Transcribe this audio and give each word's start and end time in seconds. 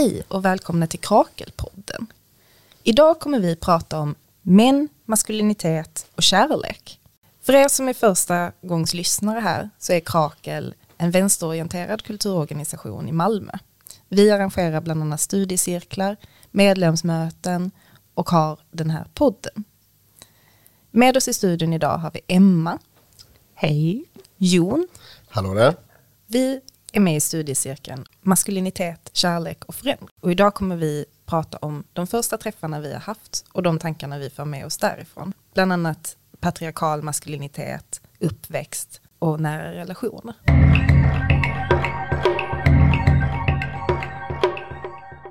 Hej 0.00 0.22
och 0.28 0.44
välkomna 0.44 0.86
till 0.86 1.00
Krakelpodden. 1.00 2.06
Idag 2.82 3.20
kommer 3.20 3.40
vi 3.40 3.56
prata 3.56 3.98
om 3.98 4.14
män, 4.42 4.88
maskulinitet 5.04 6.06
och 6.14 6.22
kärlek. 6.22 7.00
För 7.42 7.52
er 7.52 7.68
som 7.68 7.88
är 7.88 7.92
första 7.92 8.52
gångs 8.62 8.94
lyssnare 8.94 9.40
här 9.40 9.70
så 9.78 9.92
är 9.92 10.00
Krakel 10.00 10.74
en 10.98 11.10
vänsterorienterad 11.10 12.02
kulturorganisation 12.02 13.08
i 13.08 13.12
Malmö. 13.12 13.52
Vi 14.08 14.30
arrangerar 14.30 14.80
bland 14.80 15.02
annat 15.02 15.20
studiecirklar, 15.20 16.16
medlemsmöten 16.50 17.70
och 18.14 18.30
har 18.30 18.58
den 18.70 18.90
här 18.90 19.06
podden. 19.14 19.64
Med 20.90 21.16
oss 21.16 21.28
i 21.28 21.34
studion 21.34 21.72
idag 21.72 21.98
har 21.98 22.10
vi 22.10 22.20
Emma. 22.26 22.78
Hej. 23.54 24.04
Jon. 24.36 24.88
Hallå 25.28 25.54
där. 25.54 25.74
Vi 26.26 26.60
är 26.92 27.00
med 27.00 27.16
i 27.16 27.20
studiecirkeln 27.20 28.04
Maskulinitet, 28.22 29.10
kärlek 29.12 29.64
och 29.64 29.74
förändring. 29.74 30.08
Och 30.20 30.32
idag 30.32 30.54
kommer 30.54 30.76
vi 30.76 31.04
prata 31.26 31.58
om 31.58 31.84
de 31.92 32.06
första 32.06 32.36
träffarna 32.36 32.80
vi 32.80 32.92
har 32.92 33.00
haft 33.00 33.44
och 33.52 33.62
de 33.62 33.78
tankarna 33.78 34.18
vi 34.18 34.30
får 34.30 34.44
med 34.44 34.66
oss 34.66 34.78
därifrån. 34.78 35.32
Bland 35.54 35.72
annat 35.72 36.16
patriarkal 36.40 37.02
maskulinitet, 37.02 38.00
uppväxt 38.18 39.00
och 39.18 39.40
nära 39.40 39.72
relationer. 39.72 40.34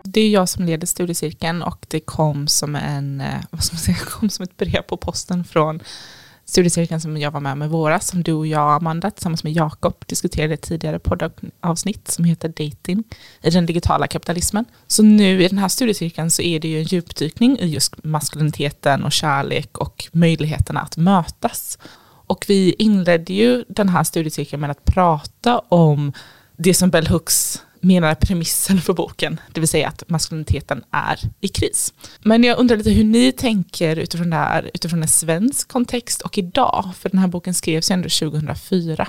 Det 0.03 0.21
är 0.21 0.29
jag 0.29 0.49
som 0.49 0.65
leder 0.65 0.87
studiecirkeln 0.87 1.61
och 1.61 1.85
det 1.89 1.99
kom 1.99 2.47
som 2.47 2.75
en, 2.75 3.21
eh, 3.21 3.43
vad 3.51 3.63
ska 3.63 3.73
man 3.73 3.79
säga, 3.79 3.97
kom 4.05 4.29
som 4.29 4.43
ett 4.43 4.57
brev 4.57 4.81
på 4.81 4.97
posten 4.97 5.43
från 5.43 5.79
studiecirkeln 6.49 7.01
som 7.01 7.17
jag 7.17 7.31
var 7.31 7.39
med 7.39 7.57
med 7.57 7.69
våras, 7.69 8.07
som 8.07 8.23
du 8.23 8.33
och 8.33 8.47
jag, 8.47 8.75
Amanda, 8.75 9.11
tillsammans 9.11 9.43
med 9.43 9.53
Jakob, 9.53 10.03
diskuterade 10.05 10.57
tidigare 10.57 10.99
poddavsnitt 10.99 12.07
som 12.07 12.25
heter 12.25 12.47
Dating 12.49 13.03
i 13.41 13.49
den 13.49 13.65
digitala 13.65 14.07
kapitalismen. 14.07 14.65
Så 14.87 15.03
nu 15.03 15.43
i 15.43 15.47
den 15.47 15.57
här 15.57 15.67
studiecirkeln 15.67 16.31
så 16.31 16.41
är 16.41 16.59
det 16.59 16.67
ju 16.67 16.79
en 16.79 16.83
djupdykning 16.83 17.59
i 17.59 17.67
just 17.67 18.03
maskuliniteten 18.03 19.03
och 19.03 19.11
kärlek 19.11 19.77
och 19.77 20.09
möjligheterna 20.11 20.81
att 20.81 20.97
mötas. 20.97 21.77
Och 22.27 22.45
vi 22.47 22.75
inledde 22.79 23.33
ju 23.33 23.65
den 23.67 23.89
här 23.89 24.03
studiecirkeln 24.03 24.61
med 24.61 24.71
att 24.71 24.85
prata 24.85 25.59
om 25.59 26.13
det 26.57 26.73
som 26.73 26.89
Bell 26.89 27.07
Hooks 27.07 27.63
menar 27.81 28.15
premissen 28.15 28.81
för 28.81 28.93
boken, 28.93 29.39
det 29.53 29.59
vill 29.59 29.67
säga 29.67 29.87
att 29.87 30.03
maskuliniteten 30.07 30.83
är 30.91 31.19
i 31.41 31.47
kris. 31.47 31.93
Men 32.23 32.43
jag 32.43 32.57
undrar 32.57 32.77
lite 32.77 32.89
hur 32.89 33.03
ni 33.03 33.31
tänker 33.31 33.95
utifrån 33.95 34.29
det 34.29 34.35
här, 34.35 34.71
utifrån 34.73 35.01
en 35.01 35.07
svensk 35.07 35.67
kontext 35.67 36.21
och 36.21 36.37
idag, 36.37 36.91
för 36.99 37.09
den 37.09 37.19
här 37.19 37.27
boken 37.27 37.53
skrevs 37.53 37.91
ju 37.91 37.93
ändå 37.93 38.09
2004. 38.09 39.07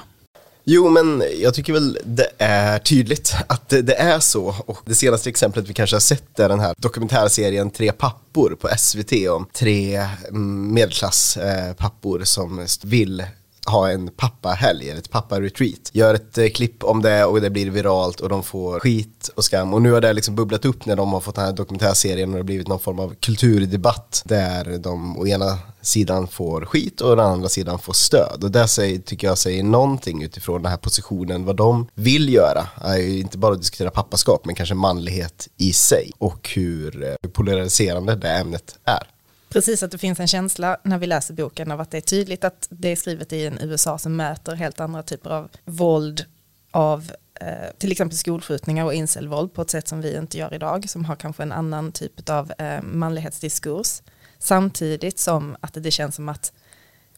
Jo, 0.64 0.88
men 0.88 1.22
jag 1.38 1.54
tycker 1.54 1.72
väl 1.72 1.98
det 2.04 2.30
är 2.38 2.78
tydligt 2.78 3.34
att 3.46 3.68
det, 3.68 3.82
det, 3.82 3.94
är 3.94 4.20
så. 4.20 4.54
Och 4.66 4.78
det 4.84 4.94
senaste 4.94 5.28
exemplet 5.30 5.68
vi 5.68 5.74
kanske 5.74 5.96
har 5.96 6.00
sett 6.00 6.40
är 6.40 6.48
den 6.48 6.60
här 6.60 6.74
dokumentärserien 6.78 7.70
Tre 7.70 7.92
pappor 7.92 8.56
på 8.60 8.68
SVT 8.78 9.12
om 9.30 9.46
tre 9.52 9.96
mm, 10.28 10.74
medelklasspappor 10.74 12.24
som 12.24 12.66
vill 12.84 13.24
ha 13.70 13.90
en 13.90 14.10
pappahelg, 14.16 14.90
eller 14.90 14.98
ett 14.98 15.10
papparetreat. 15.10 15.90
Gör 15.92 16.14
ett 16.14 16.38
eh, 16.38 16.48
klipp 16.48 16.84
om 16.84 17.02
det 17.02 17.24
och 17.24 17.40
det 17.40 17.50
blir 17.50 17.70
viralt 17.70 18.20
och 18.20 18.28
de 18.28 18.42
får 18.42 18.80
skit 18.80 19.30
och 19.34 19.44
skam. 19.44 19.74
Och 19.74 19.82
nu 19.82 19.92
har 19.92 20.00
det 20.00 20.12
liksom 20.12 20.34
bubblat 20.34 20.64
upp 20.64 20.86
när 20.86 20.96
de 20.96 21.12
har 21.12 21.20
fått 21.20 21.34
den 21.34 21.44
här 21.44 21.52
dokumentärserien 21.52 22.28
och 22.28 22.34
det 22.34 22.38
har 22.38 22.44
blivit 22.44 22.68
någon 22.68 22.80
form 22.80 22.98
av 22.98 23.14
kulturdebatt 23.20 24.22
där 24.24 24.78
de 24.78 25.18
å 25.18 25.26
ena 25.26 25.58
sidan 25.80 26.28
får 26.28 26.64
skit 26.64 27.00
och 27.00 27.16
den 27.16 27.26
andra 27.26 27.48
sidan 27.48 27.78
får 27.78 27.92
stöd. 27.92 28.44
Och 28.44 28.50
det 28.50 28.68
säger, 28.68 28.98
tycker 28.98 29.26
jag 29.26 29.38
säger 29.38 29.62
någonting 29.62 30.22
utifrån 30.22 30.62
den 30.62 30.70
här 30.70 30.78
positionen, 30.78 31.44
vad 31.44 31.56
de 31.56 31.86
vill 31.94 32.34
göra. 32.34 32.66
Är 32.80 32.96
ju 32.96 33.20
inte 33.20 33.38
bara 33.38 33.52
att 33.52 33.60
diskutera 33.60 33.90
pappaskap, 33.90 34.44
men 34.44 34.54
kanske 34.54 34.74
manlighet 34.74 35.48
i 35.56 35.72
sig 35.72 36.10
och 36.18 36.50
hur 36.54 37.04
eh, 37.04 37.30
polariserande 37.30 38.14
det 38.14 38.28
ämnet 38.28 38.78
är. 38.84 39.06
Precis 39.50 39.82
att 39.82 39.90
det 39.90 39.98
finns 39.98 40.20
en 40.20 40.28
känsla 40.28 40.76
när 40.82 40.98
vi 40.98 41.06
läser 41.06 41.34
boken 41.34 41.70
av 41.70 41.80
att 41.80 41.90
det 41.90 41.96
är 41.96 42.00
tydligt 42.00 42.44
att 42.44 42.68
det 42.70 42.88
är 42.88 42.96
skrivet 42.96 43.32
i 43.32 43.46
en 43.46 43.58
USA 43.60 43.98
som 43.98 44.16
möter 44.16 44.54
helt 44.54 44.80
andra 44.80 45.02
typer 45.02 45.30
av 45.30 45.48
våld 45.64 46.24
av 46.70 47.12
eh, 47.40 47.70
till 47.78 47.92
exempel 47.92 48.18
skolskjutningar 48.18 48.84
och 48.84 48.94
incelvåld 48.94 49.54
på 49.54 49.62
ett 49.62 49.70
sätt 49.70 49.88
som 49.88 50.00
vi 50.00 50.16
inte 50.16 50.38
gör 50.38 50.54
idag 50.54 50.90
som 50.90 51.04
har 51.04 51.16
kanske 51.16 51.42
en 51.42 51.52
annan 51.52 51.92
typ 51.92 52.28
av 52.28 52.52
eh, 52.58 52.82
manlighetsdiskurs 52.82 54.02
samtidigt 54.38 55.18
som 55.18 55.56
att 55.60 55.74
det 55.74 55.90
känns 55.90 56.14
som 56.14 56.28
att 56.28 56.52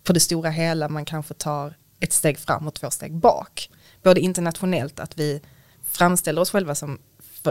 på 0.05 0.13
det 0.13 0.21
stora 0.21 0.51
hela 0.51 0.89
man 0.89 1.05
kanske 1.05 1.35
tar 1.35 1.75
ett 2.01 2.13
steg 2.13 2.39
fram 2.39 2.67
och 2.67 2.75
två 2.75 2.91
steg 2.91 3.15
bak. 3.15 3.71
Både 4.03 4.21
internationellt 4.21 5.01
att 5.01 5.19
vi 5.19 5.41
framställer 5.83 6.43
oss 6.43 6.51
själva 6.51 6.75
som 6.75 6.99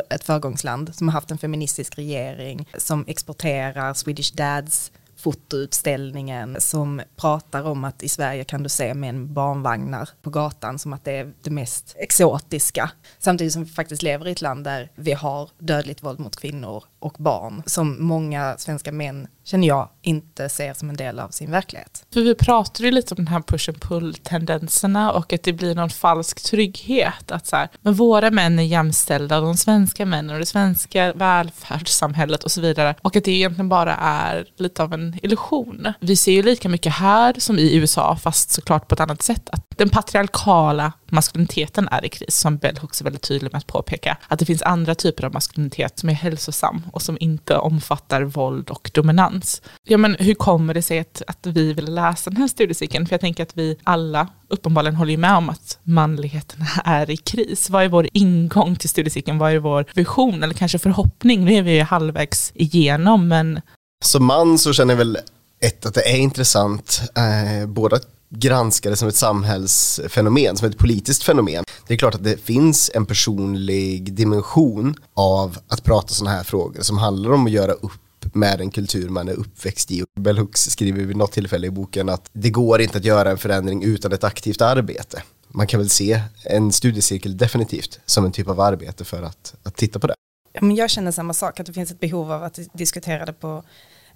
ett 0.09 0.23
föregångsland 0.23 0.95
som 0.95 1.07
har 1.07 1.13
haft 1.13 1.31
en 1.31 1.37
feministisk 1.37 1.97
regering 1.97 2.69
som 2.77 3.05
exporterar 3.07 3.93
Swedish 3.93 4.35
Dads 4.35 4.91
fotoutställningen 5.21 6.57
som 6.59 7.01
pratar 7.15 7.63
om 7.63 7.83
att 7.83 8.03
i 8.03 8.09
Sverige 8.09 8.43
kan 8.43 8.63
du 8.63 8.69
se 8.69 8.93
män 8.93 9.33
barnvagnar 9.33 10.09
på 10.21 10.29
gatan 10.29 10.79
som 10.79 10.93
att 10.93 11.03
det 11.03 11.11
är 11.11 11.33
det 11.41 11.49
mest 11.49 11.95
exotiska. 11.99 12.91
Samtidigt 13.19 13.53
som 13.53 13.63
vi 13.63 13.69
faktiskt 13.69 14.01
lever 14.01 14.27
i 14.27 14.31
ett 14.31 14.41
land 14.41 14.63
där 14.63 14.91
vi 14.95 15.13
har 15.13 15.49
dödligt 15.57 16.03
våld 16.03 16.19
mot 16.19 16.35
kvinnor 16.35 16.83
och 16.99 17.15
barn 17.19 17.63
som 17.65 18.05
många 18.05 18.55
svenska 18.57 18.91
män 18.91 19.27
känner 19.43 19.67
jag 19.67 19.89
inte 20.01 20.49
ser 20.49 20.73
som 20.73 20.89
en 20.89 20.95
del 20.95 21.19
av 21.19 21.29
sin 21.29 21.51
verklighet. 21.51 22.05
För 22.13 22.21
vi 22.21 22.35
pratade 22.35 22.85
ju 22.85 22.91
lite 22.91 23.13
om 23.13 23.15
den 23.15 23.27
här 23.27 23.41
push 23.41 23.69
and 23.69 23.81
pull 23.81 24.13
tendenserna 24.13 25.11
och 25.11 25.33
att 25.33 25.43
det 25.43 25.53
blir 25.53 25.75
någon 25.75 25.89
falsk 25.89 26.43
trygghet 26.43 27.31
att 27.31 27.47
så 27.47 27.55
här, 27.55 27.69
men 27.81 27.93
våra 27.93 28.31
män 28.31 28.59
är 28.59 28.63
jämställda, 28.63 29.37
och 29.37 29.45
de 29.45 29.57
svenska 29.57 30.05
männen 30.05 30.33
och 30.33 30.39
det 30.39 30.45
svenska 30.45 31.13
välfärdssamhället 31.13 32.43
och 32.43 32.51
så 32.51 32.61
vidare 32.61 32.95
och 33.01 33.15
att 33.15 33.23
det 33.23 33.31
egentligen 33.31 33.69
bara 33.69 33.95
är 33.95 34.45
lite 34.57 34.83
av 34.83 34.93
en 34.93 35.19
illusion. 35.23 35.93
Vi 35.99 36.15
ser 36.15 36.31
ju 36.31 36.43
lika 36.43 36.69
mycket 36.69 36.93
här 36.93 37.35
som 37.37 37.59
i 37.59 37.75
USA 37.75 38.15
fast 38.15 38.51
såklart 38.51 38.87
på 38.87 38.93
ett 38.93 38.99
annat 38.99 39.21
sätt 39.21 39.49
att 39.49 39.65
den 39.77 39.89
patriarkala 39.89 40.93
maskuliniteten 41.11 41.87
är 41.91 42.05
i 42.05 42.09
kris, 42.09 42.35
som 42.35 42.57
Bell 42.57 42.77
Hooks 42.77 43.01
är 43.01 43.03
väldigt 43.03 43.21
tydlig 43.21 43.51
med 43.51 43.59
att 43.59 43.67
påpeka. 43.67 44.17
Att 44.27 44.39
det 44.39 44.45
finns 44.45 44.61
andra 44.61 44.95
typer 44.95 45.25
av 45.25 45.33
maskulinitet 45.33 45.99
som 45.99 46.09
är 46.09 46.13
hälsosam 46.13 46.81
och 46.93 47.01
som 47.01 47.17
inte 47.19 47.57
omfattar 47.57 48.21
våld 48.21 48.69
och 48.69 48.91
dominans. 48.93 49.61
Ja, 49.83 49.97
men 49.97 50.15
hur 50.19 50.33
kommer 50.33 50.73
det 50.73 50.81
sig 50.81 50.99
att, 50.99 51.21
att 51.27 51.45
vi 51.47 51.73
vill 51.73 51.93
läsa 51.93 52.29
den 52.29 52.37
här 52.37 52.47
studiecirkeln? 52.47 53.07
För 53.07 53.13
jag 53.13 53.21
tänker 53.21 53.43
att 53.43 53.57
vi 53.57 53.77
alla 53.83 54.27
uppenbarligen 54.47 54.95
håller 54.95 55.17
med 55.17 55.35
om 55.35 55.49
att 55.49 55.79
manligheten 55.83 56.65
är 56.85 57.09
i 57.09 57.17
kris. 57.17 57.69
Vad 57.69 57.83
är 57.83 57.89
vår 57.89 58.07
ingång 58.13 58.75
till 58.75 58.89
studiecirkeln? 58.89 59.37
Vad 59.37 59.51
är 59.51 59.59
vår 59.59 59.85
vision 59.93 60.43
eller 60.43 60.53
kanske 60.53 60.79
förhoppning? 60.79 61.45
Nu 61.45 61.53
är 61.53 61.61
vi 61.61 61.79
halvvägs 61.79 62.51
igenom, 62.55 63.27
men... 63.27 63.61
Som 64.03 64.25
man 64.25 64.57
så 64.57 64.73
känner 64.73 64.93
jag 64.93 64.97
väl 64.97 65.17
ett 65.61 65.85
att 65.85 65.93
det 65.93 66.09
är 66.09 66.17
intressant, 66.17 67.01
eh, 67.15 67.67
både 67.67 67.95
att 67.95 68.07
granska 68.31 68.89
det 68.89 68.95
som 68.95 69.07
ett 69.07 69.15
samhällsfenomen, 69.15 70.57
som 70.57 70.67
ett 70.67 70.77
politiskt 70.77 71.23
fenomen. 71.23 71.63
Det 71.87 71.93
är 71.93 71.97
klart 71.97 72.15
att 72.15 72.23
det 72.23 72.37
finns 72.37 72.91
en 72.93 73.05
personlig 73.05 74.13
dimension 74.13 74.95
av 75.13 75.57
att 75.67 75.83
prata 75.83 76.07
sådana 76.07 76.35
här 76.35 76.43
frågor 76.43 76.81
som 76.81 76.97
handlar 76.97 77.31
om 77.31 77.45
att 77.45 77.51
göra 77.51 77.71
upp 77.71 77.91
med 78.33 78.59
den 78.59 78.71
kultur 78.71 79.09
man 79.09 79.27
är 79.27 79.33
uppväxt 79.33 79.91
i. 79.91 80.03
Bell 80.19 80.37
Hooks 80.37 80.69
skriver 80.69 81.03
vid 81.03 81.17
något 81.17 81.31
tillfälle 81.31 81.67
i 81.67 81.71
boken 81.71 82.09
att 82.09 82.29
det 82.33 82.49
går 82.49 82.81
inte 82.81 82.97
att 82.97 83.05
göra 83.05 83.31
en 83.31 83.37
förändring 83.37 83.83
utan 83.83 84.13
ett 84.13 84.23
aktivt 84.23 84.61
arbete. 84.61 85.23
Man 85.47 85.67
kan 85.67 85.79
väl 85.79 85.89
se 85.89 86.21
en 86.45 86.71
studiecirkel 86.71 87.37
definitivt 87.37 87.99
som 88.05 88.25
en 88.25 88.31
typ 88.31 88.47
av 88.47 88.59
arbete 88.59 89.05
för 89.05 89.23
att, 89.23 89.55
att 89.63 89.75
titta 89.75 89.99
på 89.99 90.07
det. 90.07 90.15
jag 90.61 90.89
känner 90.89 91.11
samma 91.11 91.33
sak, 91.33 91.59
att 91.59 91.65
det 91.65 91.73
finns 91.73 91.91
ett 91.91 91.99
behov 91.99 92.31
av 92.31 92.43
att 92.43 92.59
diskutera 92.73 93.25
det 93.25 93.33
på 93.33 93.63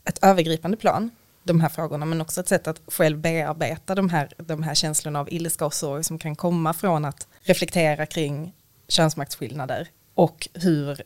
ett 0.06 0.20
övergripande 0.22 0.78
plan 0.78 1.10
de 1.46 1.62
här 1.62 1.70
frågorna 1.70 2.06
men 2.06 2.22
också 2.22 2.42
ett 2.42 2.48
sätt 2.48 2.68
att 2.68 2.82
själv 2.88 3.18
bearbeta 3.18 3.96
de 3.96 4.10
här, 4.10 4.30
de 4.38 4.64
här 4.64 4.76
känslorna 4.76 5.20
av 5.20 5.34
ilska 5.34 5.66
och 5.66 5.74
sorg 5.74 6.04
som 6.04 6.20
kan 6.20 6.36
komma 6.36 6.74
från 6.74 7.06
att 7.06 7.28
reflektera 7.42 8.06
kring 8.06 8.54
könsmaktsskillnader 8.88 9.88
och 10.14 10.48
hur 10.54 11.02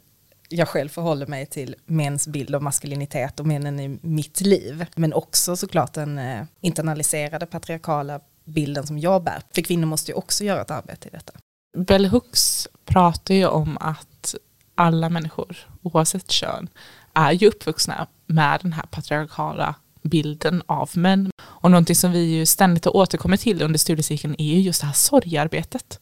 jag 0.49 0.67
själv 0.67 0.89
förhåller 0.89 1.27
mig 1.27 1.45
till 1.45 1.75
mäns 1.85 2.27
bild 2.27 2.55
av 2.55 2.63
maskulinitet 2.63 3.39
och 3.39 3.45
männen 3.45 3.79
i 3.79 3.99
mitt 4.01 4.41
liv. 4.41 4.85
Men 4.95 5.13
också 5.13 5.55
såklart 5.55 5.93
den 5.93 6.17
eh, 6.17 6.43
internaliserade 6.61 7.45
patriarkala 7.45 8.19
bilden 8.45 8.87
som 8.87 8.99
jag 8.99 9.23
bär. 9.23 9.41
För 9.53 9.61
kvinnor 9.61 9.85
måste 9.85 10.11
ju 10.11 10.15
också 10.15 10.43
göra 10.43 10.61
ett 10.61 10.71
arbete 10.71 11.07
i 11.07 11.11
detta. 11.11 11.33
Bell 11.77 12.05
Hooks 12.05 12.67
pratar 12.85 13.33
ju 13.33 13.47
om 13.47 13.77
att 13.77 14.35
alla 14.75 15.09
människor, 15.09 15.57
oavsett 15.81 16.31
kön, 16.31 16.69
är 17.13 17.31
ju 17.31 17.47
uppvuxna 17.47 18.07
med 18.25 18.59
den 18.61 18.73
här 18.73 18.85
patriarkala 18.91 19.75
bilden 20.01 20.63
av 20.65 20.89
män. 20.93 21.31
Och 21.41 21.71
någonting 21.71 21.95
som 21.95 22.11
vi 22.11 22.19
ju 22.19 22.45
ständigt 22.45 22.85
har 22.85 22.95
återkommit 22.95 23.41
till 23.41 23.61
under 23.61 23.79
studiecirkeln 23.79 24.35
är 24.37 24.53
ju 24.53 24.59
just 24.59 24.81
det 24.81 24.87
här 24.87 24.93
sorgarbetet. 24.93 25.99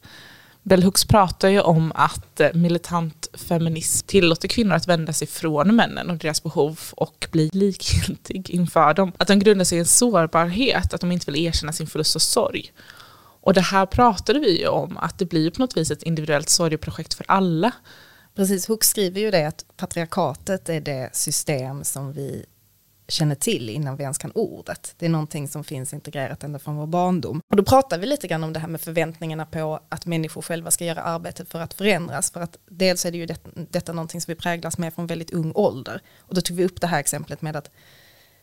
Bell 0.62 0.82
Hooks 0.82 1.04
pratar 1.04 1.48
ju 1.48 1.60
om 1.60 1.92
att 1.94 2.40
eh, 2.40 2.52
militant 2.54 3.28
feminism 3.34 4.06
tillåter 4.06 4.48
kvinnor 4.48 4.74
att 4.74 4.88
vända 4.88 5.12
sig 5.12 5.28
från 5.28 5.76
männen 5.76 6.10
och 6.10 6.18
deras 6.18 6.42
behov 6.42 6.80
och 6.92 7.28
bli 7.30 7.50
likgiltig 7.52 8.50
inför 8.50 8.94
dem. 8.94 9.12
Att 9.18 9.28
de 9.28 9.38
grundar 9.38 9.64
sig 9.64 9.78
i 9.78 9.80
en 9.80 9.86
sårbarhet, 9.86 10.94
att 10.94 11.00
de 11.00 11.12
inte 11.12 11.30
vill 11.30 11.46
erkänna 11.46 11.72
sin 11.72 11.86
förlust 11.86 12.16
och 12.16 12.22
sorg. 12.22 12.72
Och 13.40 13.54
det 13.54 13.60
här 13.60 13.86
pratade 13.86 14.38
vi 14.38 14.60
ju 14.60 14.68
om, 14.68 14.96
att 14.96 15.18
det 15.18 15.24
blir 15.24 15.50
på 15.50 15.62
något 15.62 15.76
vis 15.76 15.90
ett 15.90 16.02
individuellt 16.02 16.48
sorgeprojekt 16.48 17.14
för 17.14 17.24
alla 17.28 17.72
Precis, 18.38 18.68
Hook 18.68 18.84
skriver 18.84 19.20
ju 19.20 19.30
det 19.30 19.48
att 19.48 19.64
patriarkatet 19.76 20.68
är 20.68 20.80
det 20.80 21.10
system 21.12 21.84
som 21.84 22.12
vi 22.12 22.44
känner 23.08 23.34
till 23.34 23.70
innan 23.70 23.96
vi 23.96 24.02
ens 24.02 24.18
kan 24.18 24.30
ordet. 24.30 24.94
Det 24.98 25.06
är 25.06 25.10
någonting 25.10 25.48
som 25.48 25.64
finns 25.64 25.92
integrerat 25.92 26.44
ända 26.44 26.58
från 26.58 26.76
vår 26.76 26.86
barndom. 26.86 27.40
Och 27.50 27.56
då 27.56 27.62
pratar 27.62 27.98
vi 27.98 28.06
lite 28.06 28.28
grann 28.28 28.44
om 28.44 28.52
det 28.52 28.60
här 28.60 28.68
med 28.68 28.80
förväntningarna 28.80 29.46
på 29.46 29.80
att 29.88 30.06
människor 30.06 30.42
själva 30.42 30.70
ska 30.70 30.84
göra 30.84 31.02
arbetet 31.02 31.48
för 31.50 31.60
att 31.60 31.74
förändras. 31.74 32.30
För 32.30 32.40
att 32.40 32.58
dels 32.68 33.06
är 33.06 33.12
det 33.12 33.18
ju 33.18 33.26
det, 33.26 33.38
detta 33.70 33.92
någonting 33.92 34.20
som 34.20 34.32
vi 34.32 34.40
präglas 34.40 34.78
med 34.78 34.94
från 34.94 35.06
väldigt 35.06 35.30
ung 35.30 35.52
ålder. 35.54 36.02
Och 36.18 36.34
då 36.34 36.40
tog 36.40 36.56
vi 36.56 36.64
upp 36.64 36.80
det 36.80 36.86
här 36.86 37.00
exemplet 37.00 37.42
med 37.42 37.56
att 37.56 37.70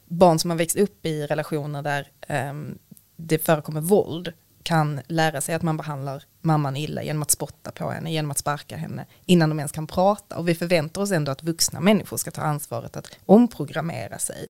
barn 0.06 0.40
som 0.40 0.50
har 0.50 0.58
växt 0.58 0.78
upp 0.78 1.06
i 1.06 1.26
relationer 1.26 1.82
där 1.82 2.08
um, 2.50 2.78
det 3.16 3.46
förekommer 3.46 3.82
våld 3.82 4.34
kan 4.66 5.02
lära 5.08 5.42
sig 5.42 5.56
att 5.56 5.62
man 5.62 5.78
behandlar 5.78 6.24
mamman 6.42 6.78
illa 6.78 7.04
genom 7.04 7.22
att 7.22 7.32
spotta 7.32 7.72
på 7.72 7.90
henne, 7.90 8.12
genom 8.12 8.32
att 8.32 8.38
sparka 8.38 8.78
henne, 8.78 9.06
innan 9.26 9.50
de 9.50 9.60
ens 9.60 9.72
kan 9.72 9.88
prata. 9.88 10.38
Och 10.38 10.48
vi 10.48 10.56
förväntar 10.56 11.02
oss 11.02 11.12
ändå 11.12 11.32
att 11.32 11.44
vuxna 11.44 11.80
människor 11.80 12.18
ska 12.18 12.32
ta 12.32 12.42
ansvaret 12.42 12.98
att 12.98 13.08
omprogrammera 13.26 14.20
sig. 14.20 14.48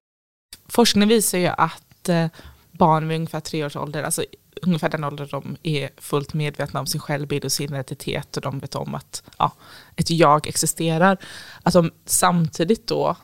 Forskning 0.68 1.08
visar 1.08 1.38
ju 1.38 1.48
att 1.48 2.10
eh, 2.10 2.28
barn 2.72 3.08
vid 3.08 3.16
ungefär 3.16 3.40
tre 3.40 3.66
års 3.66 3.76
ålder, 3.76 4.04
alltså 4.04 4.26
ungefär 4.62 4.90
den 4.90 5.04
ålder 5.04 5.28
de 5.32 5.58
är 5.64 5.90
fullt 5.98 6.34
medvetna 6.34 6.80
om 6.80 6.88
sin 6.88 7.02
självbild 7.02 7.46
och 7.46 7.52
sin 7.52 7.74
identitet 7.74 8.38
och 8.38 8.44
de 8.44 8.60
vet 8.60 8.76
om 8.76 8.96
att 8.96 9.24
ja, 9.38 9.52
ett 9.96 10.10
jag 10.10 10.48
existerar, 10.48 11.18
att 11.64 11.74
de 11.74 11.92
samtidigt 12.06 12.88
då 12.88 13.16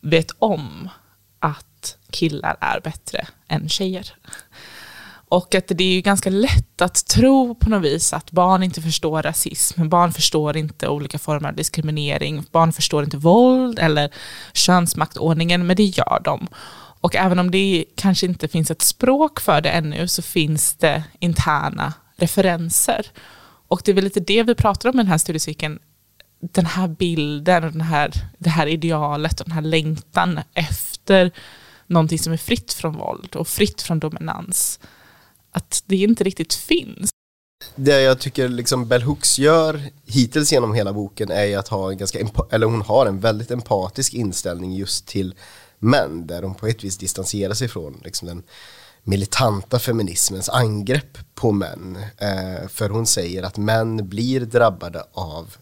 vet 0.00 0.30
om 0.38 0.88
att 1.38 1.96
killar 2.10 2.56
är 2.60 2.80
bättre 2.80 3.26
än 3.48 3.68
tjejer. 3.68 4.14
Och 5.28 5.54
att 5.54 5.68
det 5.68 5.84
är 5.84 5.94
ju 5.94 6.00
ganska 6.00 6.30
lätt 6.30 6.80
att 6.80 7.06
tro 7.06 7.54
på 7.54 7.70
något 7.70 7.84
vis 7.84 8.12
att 8.12 8.30
barn 8.30 8.62
inte 8.62 8.82
förstår 8.82 9.22
rasism, 9.22 9.88
barn 9.88 10.12
förstår 10.12 10.56
inte 10.56 10.88
olika 10.88 11.18
former 11.18 11.48
av 11.48 11.54
diskriminering, 11.54 12.44
barn 12.52 12.72
förstår 12.72 13.04
inte 13.04 13.16
våld 13.16 13.78
eller 13.78 14.10
könsmaktordningen, 14.52 15.66
men 15.66 15.76
det 15.76 15.84
gör 15.84 16.20
de. 16.24 16.46
Och 17.00 17.16
även 17.16 17.38
om 17.38 17.50
det 17.50 17.84
kanske 17.96 18.26
inte 18.26 18.48
finns 18.48 18.70
ett 18.70 18.82
språk 18.82 19.40
för 19.40 19.60
det 19.60 19.70
ännu 19.70 20.08
så 20.08 20.22
finns 20.22 20.74
det 20.74 21.04
interna 21.18 21.92
referenser. 22.16 23.06
Och 23.68 23.82
det 23.84 23.90
är 23.90 23.94
väl 23.94 24.04
lite 24.04 24.20
det 24.20 24.42
vi 24.42 24.54
pratar 24.54 24.88
om 24.88 24.94
i 24.94 25.02
den 25.02 25.10
här 25.10 25.18
studiecirkeln, 25.18 25.78
den 26.40 26.66
här 26.66 26.88
bilden 26.88 27.64
och 27.64 27.72
den 27.72 27.80
här, 27.80 28.12
det 28.38 28.50
här 28.50 28.66
idealet 28.66 29.40
och 29.40 29.46
den 29.46 29.54
här 29.54 29.62
längtan 29.62 30.40
efter 30.54 31.30
någonting 31.86 32.18
som 32.18 32.32
är 32.32 32.36
fritt 32.36 32.72
från 32.72 32.96
våld 32.96 33.36
och 33.36 33.48
fritt 33.48 33.82
från 33.82 33.98
dominans 33.98 34.80
att 35.50 35.82
det 35.86 35.96
inte 35.96 36.24
riktigt 36.24 36.54
finns. 36.54 37.10
Det 37.76 38.00
jag 38.00 38.20
tycker 38.20 38.48
liksom 38.48 38.88
Bell 38.88 39.02
Hooks 39.02 39.38
gör 39.38 39.82
hittills 40.06 40.52
genom 40.52 40.74
hela 40.74 40.92
boken 40.92 41.30
är 41.30 41.44
ju 41.44 41.54
att 41.54 41.68
ha 41.68 41.90
en 41.90 41.98
ganska, 41.98 42.18
eller 42.50 42.66
hon 42.66 42.82
har 42.82 43.06
en 43.06 43.20
väldigt 43.20 43.50
empatisk 43.50 44.14
inställning 44.14 44.74
just 44.74 45.06
till 45.06 45.34
män 45.78 46.26
där 46.26 46.42
hon 46.42 46.54
på 46.54 46.66
ett 46.66 46.84
vis 46.84 46.98
distanserar 46.98 47.54
sig 47.54 47.68
från 47.68 48.00
liksom 48.04 48.28
den 48.28 48.42
militanta 49.02 49.78
feminismens 49.78 50.48
angrepp 50.48 51.18
på 51.34 51.52
män. 51.52 51.98
Eh, 52.18 52.68
för 52.68 52.88
hon 52.88 53.06
säger 53.06 53.42
att 53.42 53.56
män 53.56 54.08
blir 54.08 54.40
drabbade 54.40 55.04
av 55.12 55.56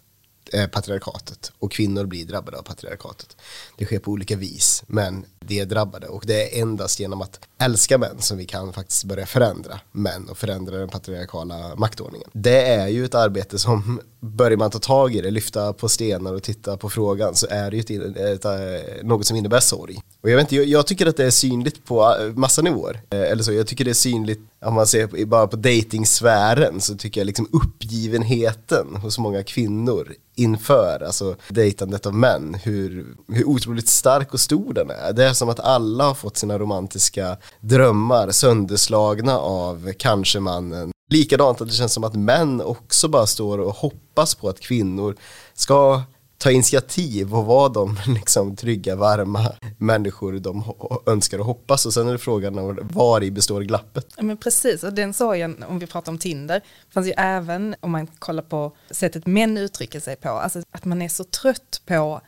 Eh, 0.53 0.67
patriarkatet 0.67 1.51
och 1.59 1.71
kvinnor 1.71 2.05
blir 2.05 2.25
drabbade 2.25 2.57
av 2.57 2.61
patriarkatet. 2.61 3.37
Det 3.77 3.85
sker 3.85 3.99
på 3.99 4.11
olika 4.11 4.35
vis, 4.35 4.83
men 4.87 5.25
det 5.39 5.59
är 5.59 5.65
drabbade 5.65 6.07
och 6.07 6.23
det 6.27 6.57
är 6.57 6.61
endast 6.61 6.99
genom 6.99 7.21
att 7.21 7.39
älska 7.59 7.97
män 7.97 8.19
som 8.19 8.37
vi 8.37 8.45
kan 8.45 8.73
faktiskt 8.73 9.03
börja 9.03 9.25
förändra 9.25 9.79
män 9.91 10.29
och 10.29 10.37
förändra 10.37 10.77
den 10.77 10.89
patriarkala 10.89 11.75
maktordningen. 11.75 12.29
Det 12.33 12.61
är 12.61 12.87
ju 12.87 13.05
ett 13.05 13.15
arbete 13.15 13.59
som 13.59 14.01
börjar 14.19 14.57
man 14.57 14.71
ta 14.71 14.79
tag 14.79 15.15
i 15.15 15.21
det, 15.21 15.31
lyfta 15.31 15.73
på 15.73 15.89
stenar 15.89 16.33
och 16.33 16.43
titta 16.43 16.77
på 16.77 16.89
frågan 16.89 17.35
så 17.35 17.47
är 17.49 17.71
det 17.71 17.77
ju 17.77 17.81
ett, 17.81 18.17
ett, 18.17 18.17
ett, 18.17 18.45
eh, 18.45 19.03
något 19.03 19.25
som 19.25 19.37
innebär 19.37 19.59
sorg. 19.59 19.99
Och 20.27 20.31
jag, 20.31 20.37
vet 20.37 20.43
inte, 20.43 20.55
jag, 20.55 20.65
jag, 20.65 20.87
tycker 20.87 21.05
att 21.05 21.17
det 21.17 21.25
är 21.25 21.31
synligt 21.31 21.85
på 21.85 22.15
eh, 22.15 22.33
massa 22.35 22.61
nivåer. 22.61 23.01
Eh, 23.09 23.21
eller 23.21 23.43
så, 23.43 23.53
jag 23.53 23.67
tycker 23.67 23.85
det 23.85 23.91
är 23.91 23.93
synligt 23.93 24.39
om 24.65 24.73
man 24.73 24.87
ser 24.87 25.25
bara 25.25 25.47
på 25.47 25.55
dejtingsfären 25.55 26.81
så 26.81 26.95
tycker 26.95 27.21
jag 27.21 27.25
liksom 27.25 27.49
uppgivenheten 27.51 28.95
hos 28.95 29.19
många 29.19 29.43
kvinnor 29.43 30.13
inför 30.35 31.03
alltså 31.03 31.35
dejtandet 31.49 32.05
av 32.05 32.13
män, 32.13 32.57
hur, 32.63 33.15
hur 33.27 33.47
otroligt 33.47 33.87
stark 33.87 34.33
och 34.33 34.39
stor 34.39 34.73
den 34.73 34.89
är. 34.89 35.13
Det 35.13 35.25
är 35.25 35.33
som 35.33 35.49
att 35.49 35.59
alla 35.59 36.03
har 36.03 36.13
fått 36.13 36.37
sina 36.37 36.59
romantiska 36.59 37.37
drömmar 37.59 38.31
sönderslagna 38.31 39.37
av 39.37 39.93
kanske 39.97 40.39
mannen. 40.39 40.91
Likadant 41.09 41.61
att 41.61 41.67
det 41.67 41.73
känns 41.73 41.93
som 41.93 42.03
att 42.03 42.15
män 42.15 42.61
också 42.61 43.07
bara 43.07 43.27
står 43.27 43.57
och 43.57 43.75
hoppas 43.75 44.35
på 44.35 44.49
att 44.49 44.59
kvinnor 44.59 45.15
ska 45.53 46.01
ta 46.37 46.51
initiativ 46.51 47.35
och 47.35 47.45
vara 47.45 47.69
de 47.69 47.97
liksom, 48.07 48.55
trygga, 48.55 48.95
varma 48.95 49.51
människor 49.77 50.33
de 50.33 50.63
önskar 51.05 51.39
och 51.39 51.45
hoppas. 51.45 51.85
Och 51.85 51.93
sen 51.93 52.07
är 52.07 52.11
det 52.11 52.17
frågan 52.17 52.59
om 52.59 52.79
var 52.93 53.23
i 53.23 53.31
består 53.31 53.61
glappet. 53.61 54.07
Ja, 54.17 54.23
men 54.23 54.37
precis, 54.37 54.83
och 54.83 54.93
den 54.93 55.13
sorgen, 55.13 55.63
om 55.67 55.79
vi 55.79 55.87
pratar 55.87 56.11
om 56.11 56.17
Tinder, 56.17 56.61
fanns 56.89 57.07
ju 57.07 57.13
även 57.17 57.75
om 57.79 57.91
man 57.91 58.07
kollar 58.07 58.43
på 58.43 58.71
sättet 58.91 59.25
män 59.25 59.57
uttrycker 59.57 59.99
sig 59.99 60.15
på, 60.15 60.29
alltså 60.29 60.61
att 60.71 60.85
man 60.85 61.01
är 61.01 61.09
så 61.09 61.23
trött 61.23 61.81
på 61.85 62.21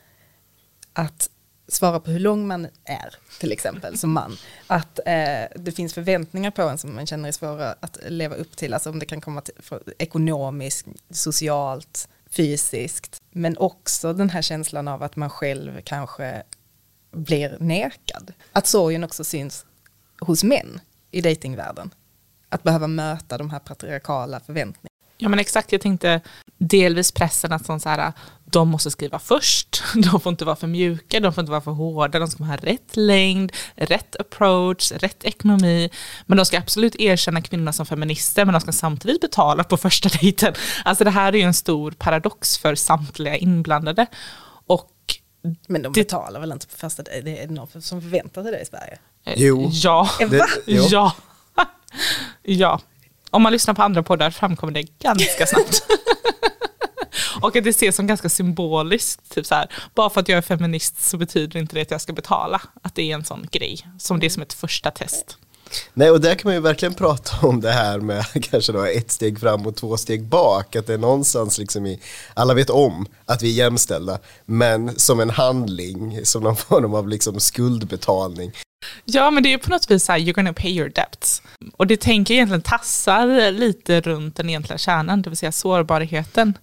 att 0.93 1.29
svara 1.67 1.99
på 1.99 2.11
hur 2.11 2.19
lång 2.19 2.47
man 2.47 2.67
är, 2.83 3.15
till 3.39 3.51
exempel, 3.51 3.97
som 3.97 4.11
man. 4.11 4.37
Att 4.67 4.99
eh, 5.05 5.43
det 5.55 5.71
finns 5.75 5.93
förväntningar 5.93 6.51
på 6.51 6.61
en 6.61 6.77
som 6.77 6.95
man 6.95 7.07
känner 7.07 7.27
är 7.27 7.33
svåra 7.33 7.75
att 7.79 7.97
leva 8.07 8.35
upp 8.35 8.57
till, 8.57 8.73
alltså 8.73 8.89
om 8.89 8.99
det 8.99 9.05
kan 9.05 9.21
komma 9.21 9.41
till 9.41 9.53
ekonomiskt, 9.97 10.87
socialt, 11.09 12.09
fysiskt, 12.29 13.18
men 13.31 13.57
också 13.57 14.13
den 14.13 14.29
här 14.29 14.41
känslan 14.41 14.87
av 14.87 15.03
att 15.03 15.15
man 15.15 15.29
själv 15.29 15.81
kanske 15.81 16.43
blir 17.11 17.57
nekad. 17.59 18.33
Att 18.51 18.67
sorgen 18.67 19.03
också 19.03 19.23
syns 19.23 19.65
hos 20.19 20.43
män 20.43 20.79
i 21.11 21.21
datingvärlden. 21.21 21.93
Att 22.49 22.63
behöva 22.63 22.87
möta 22.87 23.37
de 23.37 23.49
här 23.49 23.59
patriarkala 23.59 24.39
förväntningarna. 24.39 24.89
Ja 25.17 25.29
men 25.29 25.39
exakt, 25.39 25.71
jag 25.71 25.81
tänkte 25.81 26.21
delvis 26.57 27.11
pressen 27.11 27.51
att 27.51 27.65
sån 27.65 27.79
så 27.79 27.89
här, 27.89 28.13
de 28.51 28.69
måste 28.69 28.91
skriva 28.91 29.19
först, 29.19 29.83
de 29.95 30.21
får 30.21 30.29
inte 30.29 30.45
vara 30.45 30.55
för 30.55 30.67
mjuka, 30.67 31.19
de 31.19 31.33
får 31.33 31.41
inte 31.41 31.51
vara 31.51 31.61
för 31.61 31.71
hårda, 31.71 32.19
de 32.19 32.27
ska 32.27 32.43
ha 32.43 32.55
rätt 32.55 32.97
längd, 32.97 33.51
rätt 33.75 34.15
approach, 34.19 34.91
rätt 34.91 35.23
ekonomi. 35.23 35.89
Men 36.25 36.37
de 36.37 36.45
ska 36.45 36.57
absolut 36.57 36.95
erkänna 36.95 37.41
kvinnorna 37.41 37.73
som 37.73 37.85
feminister, 37.85 38.45
men 38.45 38.53
de 38.53 38.61
ska 38.61 38.71
samtidigt 38.71 39.21
betala 39.21 39.63
på 39.63 39.77
första 39.77 40.09
dejten. 40.21 40.53
Alltså 40.85 41.03
det 41.03 41.09
här 41.09 41.33
är 41.33 41.37
ju 41.37 41.43
en 41.43 41.53
stor 41.53 41.91
paradox 41.91 42.57
för 42.57 42.75
samtliga 42.75 43.37
inblandade. 43.37 44.05
Och 44.67 44.91
men 45.67 45.81
de 45.81 45.91
betalar 45.91 46.39
väl 46.39 46.51
inte 46.51 46.67
på 46.67 46.77
första 46.77 47.03
dejten? 47.03 47.25
Det 47.25 47.43
är 47.43 47.47
någon 47.47 47.81
som 47.81 48.01
förväntar 48.01 48.43
sig 48.43 48.51
det 48.51 48.59
i 48.59 48.65
Sverige? 48.65 48.99
Eh, 49.25 49.33
jo. 49.37 49.69
Ja. 49.71 50.09
Det, 50.29 50.47
ja. 50.65 51.15
ja. 52.43 52.81
Om 53.29 53.41
man 53.41 53.51
lyssnar 53.51 53.73
på 53.73 53.83
andra 53.83 54.03
poddar 54.03 54.31
framkommer 54.31 54.73
det 54.73 54.99
ganska 54.99 55.45
snabbt. 55.45 55.83
Och 57.41 57.55
att 57.55 57.63
det 57.63 57.69
ses 57.69 57.95
som 57.95 58.07
ganska 58.07 58.29
symboliskt. 58.29 59.33
Typ 59.35 59.45
så 59.45 59.55
här, 59.55 59.71
bara 59.95 60.09
för 60.09 60.21
att 60.21 60.29
jag 60.29 60.37
är 60.37 60.41
feminist 60.41 61.01
så 61.01 61.17
betyder 61.17 61.59
inte 61.59 61.75
det 61.75 61.81
att 61.81 61.91
jag 61.91 62.01
ska 62.01 62.13
betala. 62.13 62.61
Att 62.81 62.95
det 62.95 63.11
är 63.11 63.15
en 63.15 63.25
sån 63.25 63.47
grej, 63.51 63.87
som 63.97 64.19
det 64.19 64.25
är 64.25 64.29
som 64.29 64.43
ett 64.43 64.53
första 64.53 64.91
test. 64.91 65.37
Nej, 65.93 66.11
och 66.11 66.21
där 66.21 66.35
kan 66.35 66.49
man 66.49 66.53
ju 66.53 66.61
verkligen 66.61 66.93
prata 66.93 67.47
om 67.47 67.61
det 67.61 67.71
här 67.71 67.99
med 67.99 68.25
kanske 68.41 68.71
då 68.71 68.83
ett 68.83 69.11
steg 69.11 69.39
fram 69.39 69.67
och 69.67 69.75
två 69.75 69.97
steg 69.97 70.23
bak. 70.25 70.75
Att 70.75 70.87
det 70.87 70.93
är 70.93 70.97
någonstans 70.97 71.57
liksom 71.57 71.85
i, 71.85 71.99
alla 72.33 72.53
vet 72.53 72.69
om 72.69 73.05
att 73.25 73.41
vi 73.41 73.49
är 73.49 73.63
jämställda, 73.63 74.19
men 74.45 74.99
som 74.99 75.19
en 75.19 75.29
handling, 75.29 76.25
som 76.25 76.43
någon 76.43 76.55
form 76.69 76.93
av 76.93 77.07
liksom 77.07 77.39
skuldbetalning. 77.39 78.51
Ja, 79.05 79.31
men 79.31 79.43
det 79.43 79.53
är 79.53 79.57
på 79.57 79.69
något 79.69 79.91
vis 79.91 80.05
så 80.05 80.11
här, 80.11 80.19
you're 80.19 80.33
gonna 80.33 80.53
pay 80.53 80.71
your 80.71 80.89
debts. 80.89 81.41
Och 81.77 81.87
det 81.87 81.97
tänker 81.97 82.33
egentligen 82.33 82.61
tassar 82.61 83.51
lite 83.51 84.01
runt 84.01 84.35
den 84.35 84.49
egentliga 84.49 84.77
kärnan, 84.77 85.21
det 85.21 85.29
vill 85.29 85.37
säga 85.37 85.51
sårbarheten. 85.51 86.53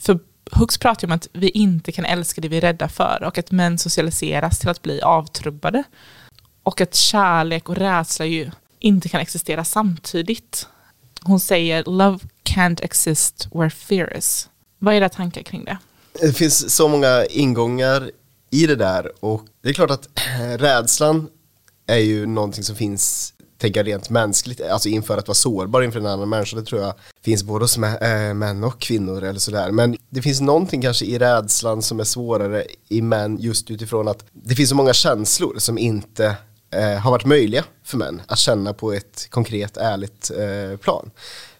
För 0.00 0.18
Hooks 0.52 0.78
pratar 0.78 1.08
ju 1.08 1.12
om 1.12 1.16
att 1.16 1.28
vi 1.32 1.48
inte 1.48 1.92
kan 1.92 2.04
älska 2.04 2.40
det 2.40 2.48
vi 2.48 2.56
är 2.56 2.60
rädda 2.60 2.88
för 2.88 3.22
och 3.22 3.38
att 3.38 3.50
män 3.50 3.78
socialiseras 3.78 4.58
till 4.58 4.68
att 4.68 4.82
bli 4.82 5.00
avtrubbade. 5.00 5.82
Och 6.62 6.80
att 6.80 6.94
kärlek 6.94 7.68
och 7.68 7.76
rädsla 7.76 8.26
ju 8.26 8.50
inte 8.78 9.08
kan 9.08 9.20
existera 9.20 9.64
samtidigt. 9.64 10.66
Hon 11.22 11.40
säger 11.40 11.84
love 11.84 12.18
can't 12.44 12.84
exist 12.84 13.48
where 13.52 13.70
fear 13.70 14.16
is. 14.16 14.48
Vad 14.78 14.94
är 14.94 14.98
era 14.98 15.08
tankar 15.08 15.42
kring 15.42 15.64
det? 15.64 15.78
Det 16.12 16.32
finns 16.32 16.74
så 16.74 16.88
många 16.88 17.24
ingångar 17.24 18.10
i 18.50 18.66
det 18.66 18.76
där 18.76 19.12
och 19.20 19.46
det 19.62 19.68
är 19.68 19.72
klart 19.72 19.90
att 19.90 20.08
rädslan 20.58 21.28
är 21.86 21.98
ju 21.98 22.26
någonting 22.26 22.64
som 22.64 22.76
finns 22.76 23.34
tänka 23.60 23.82
rent 23.82 24.10
mänskligt, 24.10 24.60
alltså 24.60 24.88
inför 24.88 25.18
att 25.18 25.28
vara 25.28 25.34
sårbar 25.34 25.82
inför 25.82 26.00
en 26.00 26.06
annan 26.06 26.28
människa, 26.28 26.56
det 26.56 26.62
tror 26.62 26.82
jag 26.82 26.94
finns 27.22 27.42
både 27.42 27.64
hos 27.64 27.78
eh, 27.78 28.34
män 28.34 28.64
och 28.64 28.80
kvinnor 28.80 29.22
eller 29.22 29.40
sådär. 29.40 29.70
Men 29.70 29.96
det 30.08 30.22
finns 30.22 30.40
någonting 30.40 30.82
kanske 30.82 31.04
i 31.04 31.18
rädslan 31.18 31.82
som 31.82 32.00
är 32.00 32.04
svårare 32.04 32.64
i 32.88 33.02
män 33.02 33.38
just 33.40 33.70
utifrån 33.70 34.08
att 34.08 34.24
det 34.32 34.54
finns 34.54 34.68
så 34.68 34.74
många 34.74 34.92
känslor 34.92 35.54
som 35.58 35.78
inte 35.78 36.36
eh, 36.70 36.98
har 36.98 37.10
varit 37.10 37.26
möjliga 37.26 37.64
för 37.84 37.96
män 37.96 38.22
att 38.26 38.38
känna 38.38 38.72
på 38.72 38.92
ett 38.92 39.26
konkret, 39.30 39.76
ärligt 39.76 40.30
eh, 40.30 40.78
plan. 40.78 41.10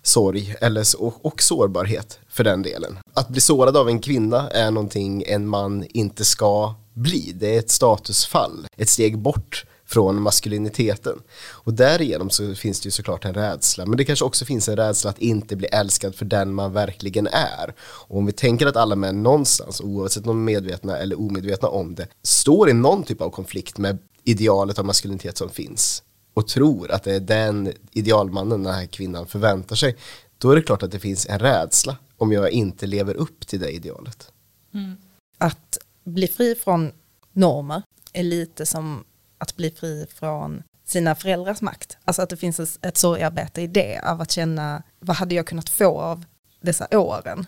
sorg 0.02 0.54
eller, 0.61 0.85
och, 0.99 1.26
och 1.26 1.42
sårbarhet 1.42 2.19
för 2.28 2.45
den 2.45 2.62
delen. 2.62 2.99
Att 3.14 3.28
bli 3.28 3.40
sårad 3.40 3.76
av 3.76 3.88
en 3.88 4.00
kvinna 4.00 4.50
är 4.50 4.71
någonting 4.71 5.25
en 5.26 5.49
man 5.49 5.85
inte 5.88 6.25
ska 6.25 6.75
bli. 6.95 7.33
Det 7.35 7.54
är 7.54 7.59
ett 7.59 7.71
statusfall, 7.71 8.66
ett 8.76 8.88
steg 8.88 9.19
bort 9.19 9.64
från 9.90 10.23
maskuliniteten. 10.23 11.23
Och 11.49 11.75
därigenom 11.75 12.30
så 12.30 12.54
finns 12.54 12.80
det 12.80 12.87
ju 12.87 12.90
såklart 12.90 13.25
en 13.25 13.35
rädsla, 13.35 13.87
men 13.87 13.97
det 13.97 14.04
kanske 14.04 14.25
också 14.25 14.44
finns 14.44 14.68
en 14.68 14.76
rädsla 14.76 15.11
att 15.11 15.18
inte 15.18 15.56
bli 15.56 15.66
älskad 15.66 16.14
för 16.14 16.25
den 16.25 16.54
man 16.54 16.73
verkligen 16.73 17.26
är. 17.26 17.75
Och 17.80 18.18
om 18.18 18.26
vi 18.26 18.32
tänker 18.32 18.66
att 18.66 18.76
alla 18.76 18.97
män 18.97 19.23
någonstans, 19.23 19.80
oavsett 19.80 20.26
om 20.26 20.28
de 20.28 20.38
är 20.38 20.52
medvetna 20.52 20.99
eller 20.99 21.20
omedvetna 21.20 21.68
om 21.68 21.94
det, 21.94 22.09
står 22.23 22.70
i 22.70 22.73
någon 22.73 23.02
typ 23.02 23.20
av 23.20 23.30
konflikt 23.30 23.78
med 23.78 23.99
idealet 24.25 24.78
av 24.78 24.85
maskulinitet 24.85 25.38
som 25.38 25.50
finns 25.50 26.02
och 26.35 26.49
tror 26.49 26.90
att 26.90 27.04
det 27.04 27.14
är 27.14 27.20
den 27.20 27.73
idealmannen 27.92 28.62
den 28.62 28.75
här 28.75 28.87
kvinnan 28.87 29.26
förväntar 29.26 29.76
sig, 29.76 29.97
då 30.38 30.50
är 30.50 30.56
det 30.56 30.62
klart 30.62 30.82
att 30.82 30.90
det 30.90 30.99
finns 30.99 31.26
en 31.26 31.38
rädsla 31.38 31.97
om 32.16 32.32
jag 32.32 32.50
inte 32.50 32.87
lever 32.87 33.14
upp 33.14 33.47
till 33.47 33.61
det 33.61 33.70
idealet. 33.70 34.32
Mm. 34.75 34.97
Att 35.38 35.78
bli 36.04 36.26
fri 36.26 36.54
från 36.54 36.92
normer 37.32 37.82
är 38.12 38.23
lite 38.23 38.66
som 38.66 39.04
att 39.40 39.56
bli 39.56 39.70
fri 39.70 40.06
från 40.14 40.62
sina 40.85 41.14
föräldrars 41.14 41.61
makt. 41.61 41.99
Alltså 42.04 42.23
att 42.23 42.30
det 42.30 42.37
finns 42.37 42.78
ett 42.82 42.97
sorgarbete 42.97 43.62
i 43.62 43.66
det, 43.66 43.99
av 43.99 44.20
att 44.20 44.30
känna 44.30 44.82
vad 44.99 45.16
hade 45.16 45.35
jag 45.35 45.47
kunnat 45.47 45.68
få 45.68 46.00
av 46.00 46.25
dessa 46.61 46.99
åren 46.99 47.47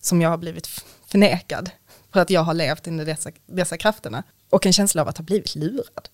som 0.00 0.22
jag 0.22 0.30
har 0.30 0.38
blivit 0.38 0.66
förnekad 1.06 1.70
för 2.12 2.20
att 2.20 2.30
jag 2.30 2.40
har 2.40 2.54
levt 2.54 2.86
under 2.86 3.04
dessa, 3.04 3.30
dessa 3.46 3.76
krafterna. 3.76 4.22
Och 4.50 4.66
en 4.66 4.72
känsla 4.72 5.02
av 5.02 5.08
att 5.08 5.18
ha 5.18 5.24
blivit 5.24 5.54
lurad. 5.54 6.08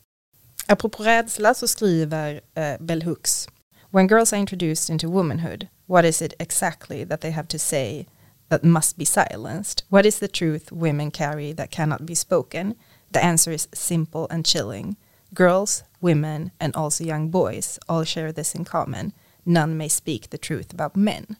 Apropå 0.66 1.02
rädsla 1.02 1.54
så 1.54 1.68
skriver 1.68 2.40
eh, 2.54 2.74
Bell 2.80 3.02
Hooks 3.02 3.48
When 3.90 4.06
girls 4.06 4.32
are 4.32 4.40
introduced 4.40 4.90
into 4.90 5.08
womanhood, 5.08 5.68
what 5.86 6.04
is 6.04 6.22
it 6.22 6.32
exactly 6.38 7.04
that 7.04 7.20
they 7.20 7.30
have 7.30 7.46
to 7.48 7.58
say 7.58 8.06
that 8.48 8.64
must 8.64 8.96
be 8.96 9.04
silenced? 9.04 9.84
What 9.88 10.06
is 10.06 10.18
the 10.18 10.28
truth 10.28 10.72
women 10.72 11.10
carry 11.10 11.54
that 11.54 11.70
cannot 11.70 12.06
be 12.06 12.14
spoken? 12.14 12.74
The 13.12 13.22
answer 13.24 13.52
is 13.52 13.68
simple 13.74 14.26
and 14.30 14.46
chilling. 14.46 14.96
Girls, 15.34 15.84
women, 16.00 16.50
and 16.58 16.74
also 16.74 17.04
young 17.04 17.28
boys 17.28 17.78
all 17.88 18.04
share 18.04 18.32
this 18.32 18.54
in 18.54 18.64
common. 18.64 19.12
None 19.44 19.76
may 19.76 19.88
speak 19.88 20.30
the 20.30 20.38
truth 20.38 20.72
about 20.72 20.96
men. 20.96 21.36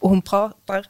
Och 0.00 0.10
hon 0.10 0.22
pratar 0.22 0.86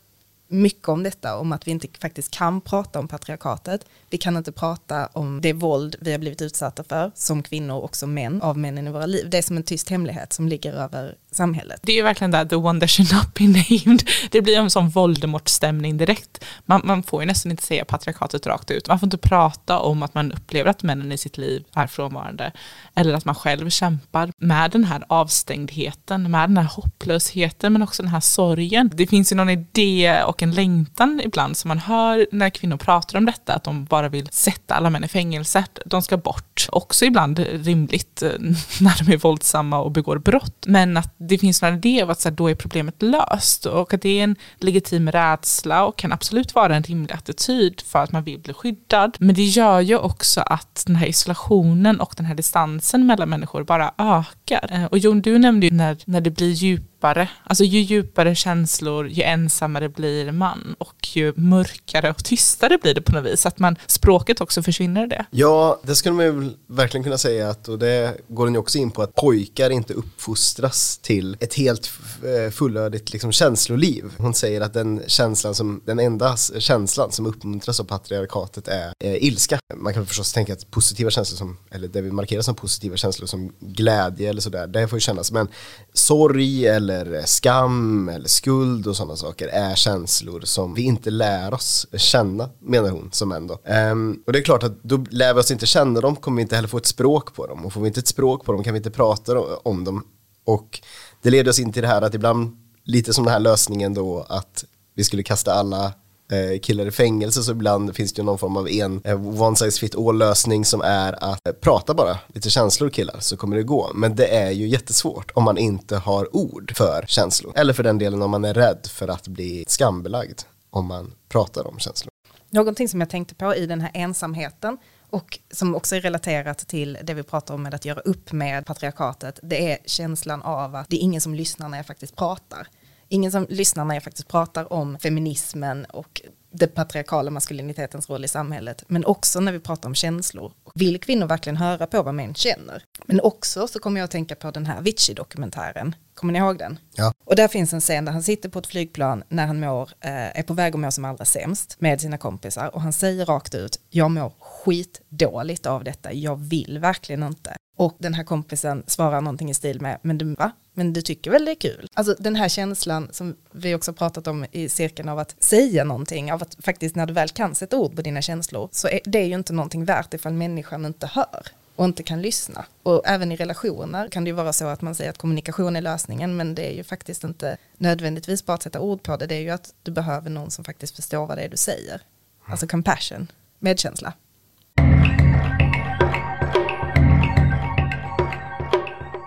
mycket 0.55 0.89
om 0.89 1.03
detta, 1.03 1.39
om 1.39 1.53
att 1.53 1.67
vi 1.67 1.71
inte 1.71 1.89
faktiskt 2.01 2.31
kan 2.31 2.61
prata 2.61 2.99
om 2.99 3.09
patriarkatet. 3.09 3.87
Vi 4.11 4.19
kan 4.19 4.37
inte 4.37 4.53
prata 4.53 5.07
om 5.13 5.41
det 5.41 5.53
våld 5.53 5.97
vi 6.01 6.13
har 6.13 6.19
blivit 6.19 6.43
utsatta 6.43 6.85
för 6.85 7.13
som 7.15 7.43
kvinnor 7.43 7.77
och 7.77 7.97
som 7.97 8.15
män 8.15 8.43
av 8.43 8.59
männen 8.59 8.89
i 8.89 8.91
våra 8.91 9.07
liv. 9.07 9.31
Det 9.31 9.39
är 9.39 9.43
som 9.43 9.57
en 9.57 9.63
tyst 9.63 9.91
hemlighet 9.91 10.33
som 10.33 10.49
ligger 10.49 10.73
över 10.73 11.15
samhället. 11.31 11.81
Det 11.83 11.93
är 11.93 11.97
ju 11.97 12.03
verkligen 12.03 12.31
där 12.31 12.45
the 12.45 12.57
one 12.57 12.81
that 12.81 12.91
should 12.91 13.13
not 13.13 13.35
be 13.35 13.45
named. 13.85 14.03
Det 14.31 14.43
blir 14.43 14.59
en 14.59 14.71
sån 14.71 14.91
Voldemort-stämning 14.91 15.97
direkt. 15.97 16.45
Man, 16.65 16.81
man, 16.85 17.03
får 17.03 17.23
ju 17.23 17.27
nästan 17.27 17.51
inte 17.51 17.63
säga 17.63 17.85
patriarkatet 17.85 18.47
rakt 18.47 18.71
ut. 18.71 18.89
Man 18.89 18.99
får 18.99 19.07
inte 19.07 19.19
prata 19.19 19.79
om 19.79 20.03
att 20.03 20.15
man 20.15 20.33
upplever 20.33 20.71
att 20.71 20.83
männen 20.83 21.13
i 21.13 21.19
sitt 21.19 21.39
liv 21.39 21.65
är 21.73 21.87
frånvarande. 21.87 22.53
Eller 22.95 23.15
att 23.15 23.25
man 23.25 23.35
själv 23.35 23.71
kämpar 23.71 24.33
med 24.39 24.71
den 24.71 24.85
här 24.85 25.05
avstängdheten, 25.09 26.31
med 26.31 26.49
den 26.49 26.57
här 26.57 26.65
hopplösheten, 26.65 27.73
men 27.73 27.83
också 27.83 28.03
den 28.03 28.11
här 28.11 28.21
sorgen. 28.21 28.91
Det 28.95 29.07
finns 29.07 29.33
ju 29.33 29.37
någon 29.37 29.51
idé 29.51 30.23
och 30.23 30.43
en 30.45 30.55
längtan 30.55 31.21
ibland 31.25 31.57
som 31.57 31.69
man 31.69 31.79
hör 31.79 32.27
när 32.33 32.51
kvinnor 32.51 32.77
pratar 32.77 33.19
om 33.19 33.27
detta, 33.27 33.55
att 33.55 33.65
de 33.65 33.85
bara 33.85 34.09
vill 34.09 34.29
sätta 34.33 34.75
alla 34.75 34.91
män 34.91 35.05
i 35.05 35.09
fängelse. 35.09 35.65
De 35.87 36.03
ska 36.03 36.17
bort. 36.17 36.69
Också 36.73 37.05
ibland 37.05 37.39
rimligt 37.39 38.23
eh, 38.23 38.31
när 38.81 39.05
de 39.05 39.13
är 39.13 39.17
våldsamma 39.17 39.81
och 39.81 39.93
begår 39.93 40.19
brott. 40.19 40.65
Men 40.67 40.97
att 40.97 41.15
det 41.17 41.39
finns 41.39 41.63
en 41.63 41.75
idé 41.75 42.03
av 42.03 42.11
att 42.11 42.21
så 42.21 42.29
här, 42.29 42.37
då 42.37 42.51
är 42.51 42.55
problemet 42.55 43.03
löst 43.03 43.67
och 43.67 43.95
att 43.95 44.03
det 44.03 44.21
är 44.21 44.25
en 44.25 44.37
legitim 44.59 45.11
rädsla 45.11 45.85
och 45.85 45.99
kan 45.99 46.13
absolut 46.13 46.55
vara 46.55 46.77
en 46.77 46.83
rimlig 46.83 47.15
attityd 47.15 47.81
för 47.81 47.99
att 47.99 48.13
man 48.13 48.25
vill 48.25 48.41
bli 48.41 48.55
skyddad. 48.55 49.17
Men 49.21 49.35
det 49.35 49.45
gör 49.45 49.81
ju 49.81 49.99
också 49.99 50.41
att 50.41 50.85
den 50.87 50.97
här 50.97 51.07
isolationen 51.07 52.01
och 52.01 52.15
den 52.17 52.27
här 52.27 52.35
distansen 52.35 53.07
mellan 53.07 53.29
människor 53.29 53.65
bara 53.65 53.95
ökar. 53.99 54.69
Eh, 54.73 54.85
och 54.85 54.99
Jon, 54.99 55.21
du 55.21 55.39
nämnde 55.39 55.67
ju 55.67 55.73
när, 55.73 55.97
när 56.05 56.21
det 56.21 56.31
blir 56.31 56.51
djup 56.51 56.94
djupare, 57.05 57.29
alltså 57.45 57.65
ju 57.65 57.81
djupare 57.81 58.35
känslor, 58.35 59.09
ju 59.09 59.23
ensammare 59.23 59.89
blir 59.89 60.33
man 60.33 60.77
och 60.79 61.17
ju 61.17 61.33
mörkare 61.37 62.11
och 62.11 62.25
tystare 62.25 62.79
blir 62.83 62.95
det 62.95 63.03
på 63.03 63.13
något 63.13 63.25
vis. 63.25 63.47
Att 63.47 63.59
man, 63.59 63.77
språket 63.87 64.41
också 64.41 64.63
försvinner 64.63 65.07
det. 65.07 65.27
Ja, 65.31 65.81
det 65.83 65.97
skulle 65.97 66.15
man 66.15 66.25
ju 66.25 66.51
verkligen 66.67 67.05
kunna 67.05 67.19
säga 67.19 67.51
att, 67.51 67.69
och 67.69 67.79
det 67.79 68.17
går 68.29 68.47
den 68.47 68.55
ju 68.55 68.61
också 68.61 68.79
in 68.79 68.91
på, 68.91 69.03
att 69.03 69.15
pojkar 69.15 69.71
inte 69.71 69.95
uppfostras 69.95 70.99
till 70.99 71.37
ett 71.41 71.55
helt 71.55 71.91
eh, 72.23 72.51
fullödigt 72.51 73.13
liksom, 73.13 73.33
känsloliv. 73.33 74.05
Hon 74.19 74.35
säger 74.35 74.61
att 74.61 74.73
den 74.73 75.03
känslan 75.07 75.55
som, 75.55 75.83
den 75.87 75.99
enda 75.99 76.37
känslan 76.59 77.13
som 77.13 77.27
uppmuntras 77.27 77.81
av 77.81 77.85
patriarkatet 77.85 78.69
är 78.69 78.93
eh, 79.01 79.25
ilska. 79.25 79.59
Man 79.75 79.95
kan 79.95 80.07
förstås 80.07 80.33
tänka 80.33 80.53
att 80.53 80.71
positiva 80.71 81.11
känslor 81.11 81.37
som, 81.37 81.57
eller 81.71 81.89
det 81.89 82.01
vi 82.01 82.11
markerar 82.11 82.43
som 82.43 82.55
positiva 82.55 82.97
känslor 82.97 83.27
som 83.27 83.53
glädje 83.61 84.31
eller 84.31 84.41
sådär, 84.41 84.67
det 84.67 84.89
får 84.89 84.97
ju 84.97 85.01
kännas, 85.01 85.33
men 85.33 85.49
sorg 85.93 86.67
eller 86.67 86.94
eller 87.01 87.19
eh, 87.19 87.25
skam 87.25 88.09
eller 88.09 88.29
skuld 88.29 88.87
och 88.87 88.97
sådana 88.97 89.17
saker 89.17 89.49
är 89.49 89.75
känslor 89.75 90.41
som 90.41 90.75
vi 90.75 90.83
inte 90.83 91.11
lär 91.11 91.55
oss 91.55 91.87
känna, 91.97 92.51
menar 92.61 92.91
hon 92.91 93.09
som 93.13 93.33
ändå. 93.33 93.55
Um, 93.55 93.61
ehm, 93.65 94.23
och 94.27 94.33
det 94.33 94.39
är 94.39 94.43
klart 94.43 94.63
att 94.63 94.83
då 94.83 95.05
lär 95.11 95.35
vi 95.35 95.41
oss 95.41 95.51
inte 95.51 95.67
känna 95.67 96.01
dem 96.01 96.17
kommer 96.17 96.37
vi 96.37 96.43
inte 96.43 96.57
heller 96.57 96.69
få 96.69 96.77
ett 96.77 96.87
språk 96.87 97.35
på 97.35 97.47
dem 97.47 97.67
och 97.67 97.73
får 97.73 97.81
vi 97.81 97.87
inte 97.87 98.01
ett 98.01 98.09
språk 98.09 98.45
på 98.45 98.53
dem 98.53 98.65
kan 98.65 98.75
vi 98.75 98.77
inte 98.79 98.91
prata 98.91 99.39
om 99.41 99.85
dem. 99.85 100.05
Och 100.45 100.81
det 101.23 101.31
leder 101.31 101.51
oss 101.51 101.59
in 101.59 101.73
till 101.73 101.83
det 101.83 101.89
här 101.89 102.03
att 102.03 102.15
ibland, 102.15 102.57
lite 102.85 103.15
som 103.15 103.25
den 103.25 103.33
här 103.33 103.41
lösningen 103.41 103.95
då, 103.95 104.27
att 104.29 104.65
vi 104.95 105.05
skulle 105.05 105.23
kasta 105.23 105.55
alla 105.55 105.93
Eh, 106.33 106.61
killar 106.61 106.87
i 106.87 106.91
fängelse 106.91 107.43
så 107.43 107.53
ibland 107.53 107.97
finns 107.97 108.13
det 108.13 108.21
ju 108.21 108.25
någon 108.25 108.39
form 108.39 108.57
av 108.57 108.69
en 108.69 109.01
eh, 109.05 109.43
one 109.43 109.57
size 109.57 109.81
fit 109.81 109.95
all 109.95 110.19
lösning 110.19 110.65
som 110.65 110.81
är 110.81 111.25
att 111.25 111.47
eh, 111.49 111.53
prata 111.53 111.95
bara 111.95 112.19
lite 112.27 112.51
känslor 112.51 112.91
killar 112.91 113.17
så 113.21 113.37
kommer 113.37 113.57
det 113.57 113.63
gå. 113.63 113.91
Men 113.95 114.17
det 114.17 114.27
är 114.27 114.51
ju 114.51 114.69
jättesvårt 114.69 115.31
om 115.35 115.45
man 115.45 115.59
inte 115.59 115.97
har 115.97 116.37
ord 116.37 116.73
för 116.77 117.05
känslor. 117.09 117.53
Eller 117.57 117.73
för 117.73 117.83
den 117.83 117.99
delen 117.99 118.23
om 118.23 118.31
man 118.31 118.45
är 118.45 118.55
rädd 118.55 118.87
för 118.87 119.09
att 119.09 119.29
bli 119.29 119.65
skambelagd 119.69 120.41
om 120.71 120.87
man 120.87 121.13
pratar 121.29 121.67
om 121.67 121.79
känslor. 121.79 122.11
Någonting 122.51 122.89
som 122.89 123.01
jag 123.01 123.11
tänkte 123.11 123.35
på 123.35 123.55
i 123.55 123.67
den 123.67 123.81
här 123.81 123.91
ensamheten 123.95 124.79
och 125.11 125.39
som 125.51 125.75
också 125.75 125.97
är 125.97 126.01
relaterat 126.01 126.59
till 126.59 126.99
det 127.03 127.15
vi 127.15 127.23
pratar 127.23 127.55
om 127.55 127.63
med 127.63 127.75
att 127.75 127.85
göra 127.85 128.01
upp 128.01 128.33
med 128.33 128.67
patriarkatet, 128.67 129.39
det 129.43 129.73
är 129.73 129.79
känslan 129.87 130.43
av 130.43 130.75
att 130.75 130.89
det 130.89 130.97
är 130.97 131.01
ingen 131.01 131.21
som 131.21 131.35
lyssnar 131.35 131.69
när 131.69 131.79
jag 131.79 131.87
faktiskt 131.87 132.17
pratar 132.17 132.69
ingen 133.15 133.33
som 133.33 133.47
lyssnar 133.49 133.85
när 133.85 133.95
jag 133.95 134.03
faktiskt 134.03 134.29
pratar 134.29 134.73
om 134.73 134.99
feminismen 134.99 135.85
och 135.85 136.23
den 136.51 136.69
patriarkala 136.69 137.31
maskulinitetens 137.31 138.11
roll 138.11 138.25
i 138.25 138.29
samhället, 138.29 138.85
men 138.87 139.05
också 139.05 139.41
när 139.41 139.53
vi 139.53 139.61
pratar 139.61 139.89
om 139.89 139.95
känslor. 139.95 140.53
Vill 140.75 141.01
kvinnor 141.01 141.27
verkligen 141.27 141.57
höra 141.57 141.87
på 141.87 142.03
vad 142.03 142.15
män 142.15 142.35
känner? 142.35 142.83
Men 143.07 143.21
också 143.21 143.69
så 143.69 143.79
kommer 143.79 144.01
jag 144.01 144.05
att 144.05 144.11
tänka 144.11 144.35
på 144.35 144.51
den 144.51 144.67
här 144.67 144.79
Avicii-dokumentären. 144.79 145.95
Kommer 146.15 146.33
ni 146.33 146.39
ihåg 146.39 146.59
den? 146.59 146.79
Ja. 146.95 147.13
Och 147.25 147.37
där 147.37 147.49
finns 147.49 147.73
en 147.73 147.81
scen 147.81 148.05
där 148.05 148.13
han 148.13 148.23
sitter 148.23 148.49
på 148.49 148.59
ett 148.59 148.67
flygplan 148.67 149.23
när 149.29 149.47
han 149.47 149.61
mår, 149.61 149.91
eh, 150.01 150.39
är 150.39 150.43
på 150.43 150.55
väg 150.55 150.75
att 150.75 150.81
må 150.81 150.91
som 150.91 151.05
allra 151.05 151.25
sämst 151.25 151.77
med 151.79 152.01
sina 152.01 152.19
kompisar 152.19 152.75
och 152.75 152.81
han 152.81 152.93
säger 152.93 153.27
rakt 153.27 153.55
ut, 153.55 153.81
jag 153.91 154.11
mår 154.11 154.33
skitdåligt 154.41 155.67
av 155.67 155.85
detta, 155.85 156.13
jag 156.13 156.37
vill 156.37 156.79
verkligen 156.79 157.23
inte. 157.23 157.57
Och 157.77 157.97
den 157.99 158.15
här 158.15 158.25
kompisen 158.25 158.85
svarar 158.87 159.21
någonting 159.21 159.51
i 159.51 159.55
stil 159.55 159.81
med, 159.81 159.99
men 160.03 160.19
du, 160.19 160.35
va? 160.35 160.51
Men 160.75 160.93
du 160.93 161.03
tycker 161.03 161.31
väl 161.31 161.45
det 161.45 161.51
är 161.51 161.55
kul? 161.55 161.89
Alltså 161.95 162.17
den 162.19 162.37
här 162.37 162.49
känslan 162.49 163.09
som 163.13 163.37
vi 163.53 163.75
också 163.75 163.93
pratat 163.93 164.27
om 164.27 164.47
i 164.53 164.69
cirkeln 164.69 165.09
av 165.09 165.19
att 165.19 165.37
säga 165.39 165.85
någonting, 165.85 166.33
av 166.33 166.43
att 166.43 166.57
faktiskt 166.61 166.97
när 166.97 167.07
du 167.07 167.13
väl 167.13 167.29
kan 167.29 167.55
sätta 167.55 167.77
ord 167.77 167.97
på 167.97 168.03
dina 168.03 168.23
känslor 168.23 168.69
så 168.73 168.89
är 168.89 169.01
det 169.05 169.25
ju 169.25 169.35
inte 169.35 169.53
någonting 169.53 169.85
värt 169.85 170.15
ifall 170.15 170.33
människan 170.33 170.85
inte 170.85 171.07
hör 171.07 171.47
och 171.77 171.85
inte 171.85 172.03
kan 172.03 172.23
lyssna. 172.23 172.65
Och 172.83 173.03
även 173.05 173.33
i 173.33 173.37
relationer 173.37 174.09
kan 174.09 174.25
det 174.25 174.29
ju 174.29 174.35
vara 174.35 174.53
så 174.53 174.67
att 174.67 174.83
man 174.83 174.95
säger 174.95 175.11
att 175.11 175.19
kommunikation 175.19 175.77
är 175.77 175.81
lösningen 175.81 176.37
men 176.37 176.55
det 176.55 176.73
är 176.73 176.77
ju 176.77 176.85
faktiskt 176.85 177.25
inte 177.25 177.57
nödvändigtvis 177.77 178.47
bara 178.47 178.55
att 178.55 178.63
sätta 178.63 178.81
ord 178.81 179.03
på 179.03 179.17
det, 179.17 179.27
det 179.27 179.35
är 179.35 179.41
ju 179.41 179.51
att 179.51 179.75
du 179.83 179.91
behöver 179.91 180.31
någon 180.31 180.51
som 180.51 180.65
faktiskt 180.65 180.97
förstår 180.97 181.27
vad 181.27 181.39
det 181.39 181.43
är 181.43 181.49
du 181.49 181.57
säger. 181.57 182.03
Alltså 182.47 182.67
compassion, 182.67 183.33
medkänsla. 183.59 184.13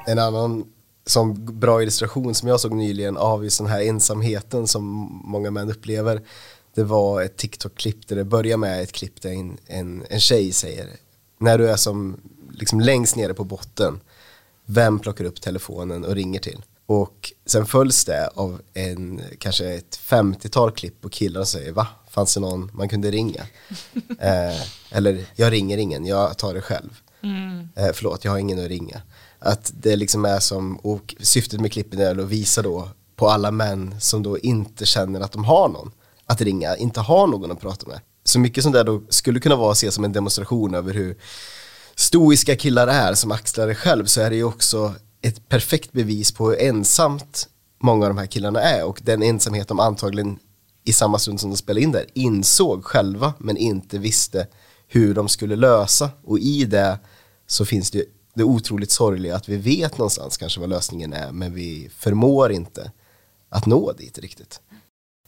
En 0.08 0.20
annan 0.20 0.66
som 1.08 1.60
bra 1.60 1.82
illustration 1.82 2.36
som 2.36 2.50
jag 2.50 2.60
såg 2.60 2.72
nyligen 2.72 3.18
av 3.18 3.44
just 3.44 3.58
den 3.58 3.68
här 3.68 3.82
ensamheten 3.82 4.68
som 4.68 4.84
många 5.26 5.52
män 5.52 5.72
upplever. 5.72 6.22
Det 6.74 6.84
var 6.84 7.22
ett 7.22 7.38
TikTok-klipp 7.38 8.08
där 8.08 8.16
det 8.16 8.24
börjar 8.24 8.58
med 8.58 8.82
ett 8.82 8.92
klipp 8.92 9.22
där 9.22 9.30
en, 9.30 9.58
en, 9.66 10.04
en 10.10 10.20
tjej 10.20 10.52
säger 10.52 10.88
när 11.38 11.58
du 11.58 11.70
är 11.70 11.76
som 11.76 12.18
liksom 12.52 12.80
längst 12.80 13.16
nere 13.16 13.34
på 13.34 13.44
botten 13.44 14.00
vem 14.66 15.00
plockar 15.00 15.26
upp 15.26 15.42
telefonen 15.42 16.06
och 16.06 16.16
ringer 16.16 16.40
till? 16.40 16.62
Och 16.86 17.34
sen 17.46 17.66
följs 17.66 18.06
det 18.06 18.28
av 18.28 18.62
en 18.74 19.22
kanske 19.40 19.74
ett 19.74 20.00
50-tal 20.08 20.72
klipp 20.72 21.02
på 21.02 21.10
killar 21.10 21.44
som 21.44 21.60
säger 21.60 21.72
va, 21.72 21.88
fanns 22.10 22.34
det 22.34 22.40
någon 22.40 22.72
man 22.74 22.90
kunde 22.90 23.12
ringa? 23.12 23.42
Eh, 24.20 24.62
eller 24.92 25.26
jag 25.36 25.52
ringer 25.52 25.78
ingen, 25.78 26.06
jag 26.06 26.38
tar 26.38 26.54
det 26.54 26.62
själv. 26.62 27.02
Mm. 27.22 27.70
eh, 27.76 27.90
förlåt, 27.94 28.26
jag 28.26 28.32
har 28.32 28.40
ingen 28.40 28.60
att 28.60 28.68
ringa 28.68 29.02
att 29.40 29.72
det 29.76 29.96
liksom 29.96 30.26
är 30.26 30.40
som, 30.40 30.78
och 30.78 31.16
syftet 31.20 31.62
med 31.62 31.72
klippen 31.72 32.00
är 32.00 32.20
att 32.20 32.28
visa 32.28 32.62
då 32.62 32.90
på 33.16 33.30
alla 33.30 33.52
män 33.52 33.96
som 34.00 34.24
då 34.24 34.38
inte 34.40 34.86
känner 34.86 35.20
att 35.20 35.32
de 35.32 35.44
har 35.44 35.70
någon 35.70 35.92
att 36.26 36.42
ringa, 36.42 36.76
inte 36.76 37.00
har 37.00 37.28
någon 37.28 37.52
att 37.52 37.62
prata 37.62 37.88
med. 37.88 38.00
Så 38.24 38.40
mycket 38.40 38.64
som 38.64 38.72
det 38.72 38.84
då 38.84 39.04
skulle 39.10 39.40
kunna 39.40 39.56
vara 39.56 39.72
att 39.72 39.78
se 39.78 39.92
som 39.92 40.04
en 40.04 40.14
demonstration 40.14 40.76
över 40.76 40.94
hur 40.94 41.18
stoiska 41.96 42.56
killar 42.56 42.88
är 42.88 43.14
som 43.14 43.32
axlar 43.32 43.68
det 43.68 43.76
själv 43.76 44.06
så 44.06 44.22
är 44.22 44.30
det 44.30 44.36
ju 44.36 44.44
också 44.44 44.94
ett 45.22 45.50
perfekt 45.50 45.92
bevis 45.92 46.32
på 46.32 46.50
hur 46.50 46.62
ensamt 46.62 47.48
många 47.82 48.06
av 48.06 48.10
de 48.10 48.18
här 48.18 48.26
killarna 48.26 48.62
är 48.62 48.86
och 48.86 49.02
den 49.04 49.24
ensamhet 49.24 49.68
de 49.68 49.80
antagligen 49.80 50.40
i 50.84 50.94
samma 50.94 51.20
stund 51.20 51.40
som 51.40 51.50
de 51.50 51.58
spelade 51.58 51.84
in 51.84 51.92
där 51.92 52.06
insåg 52.14 52.86
själva 52.86 53.34
men 53.40 53.58
inte 53.58 53.98
visste 53.98 54.48
hur 54.88 55.14
de 55.14 55.30
skulle 55.30 55.56
lösa 55.56 56.10
och 56.24 56.40
i 56.40 56.66
det 56.66 57.00
så 57.48 57.66
finns 57.66 57.92
det 57.92 57.98
ju 57.98 58.06
det 58.38 58.44
otroligt 58.44 58.92
sorgliga 58.92 59.36
att 59.36 59.50
vi 59.50 59.58
vet 59.58 59.98
någonstans 59.98 60.38
kanske 60.38 60.60
vad 60.60 60.70
lösningen 60.70 61.14
är 61.14 61.32
men 61.32 61.54
vi 61.54 61.90
förmår 61.98 62.52
inte 62.52 62.92
att 63.50 63.66
nå 63.66 63.92
dit 63.92 64.18
riktigt. 64.18 64.62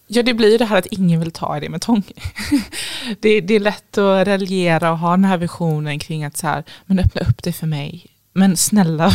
Ja, 0.07 0.23
det 0.23 0.33
blir 0.33 0.59
det 0.59 0.65
här 0.65 0.77
att 0.77 0.85
ingen 0.85 1.19
vill 1.19 1.31
ta 1.31 1.57
i 1.57 1.59
det 1.59 1.69
med 1.69 1.81
tång. 1.81 2.03
det, 3.19 3.41
det, 3.41 3.55
är 3.55 3.59
lätt 3.59 3.97
att 3.97 4.27
raljera 4.27 4.91
och 4.91 4.97
ha 4.97 5.11
den 5.11 5.25
här 5.25 5.37
visionen 5.37 5.99
kring 5.99 6.23
att 6.23 6.37
så 6.37 6.47
här, 6.47 6.63
men 6.85 6.99
öppna 6.99 7.21
upp 7.21 7.43
det 7.43 7.53
för 7.53 7.67
mig. 7.67 8.05
Men 8.33 8.57
snälla, 8.57 9.11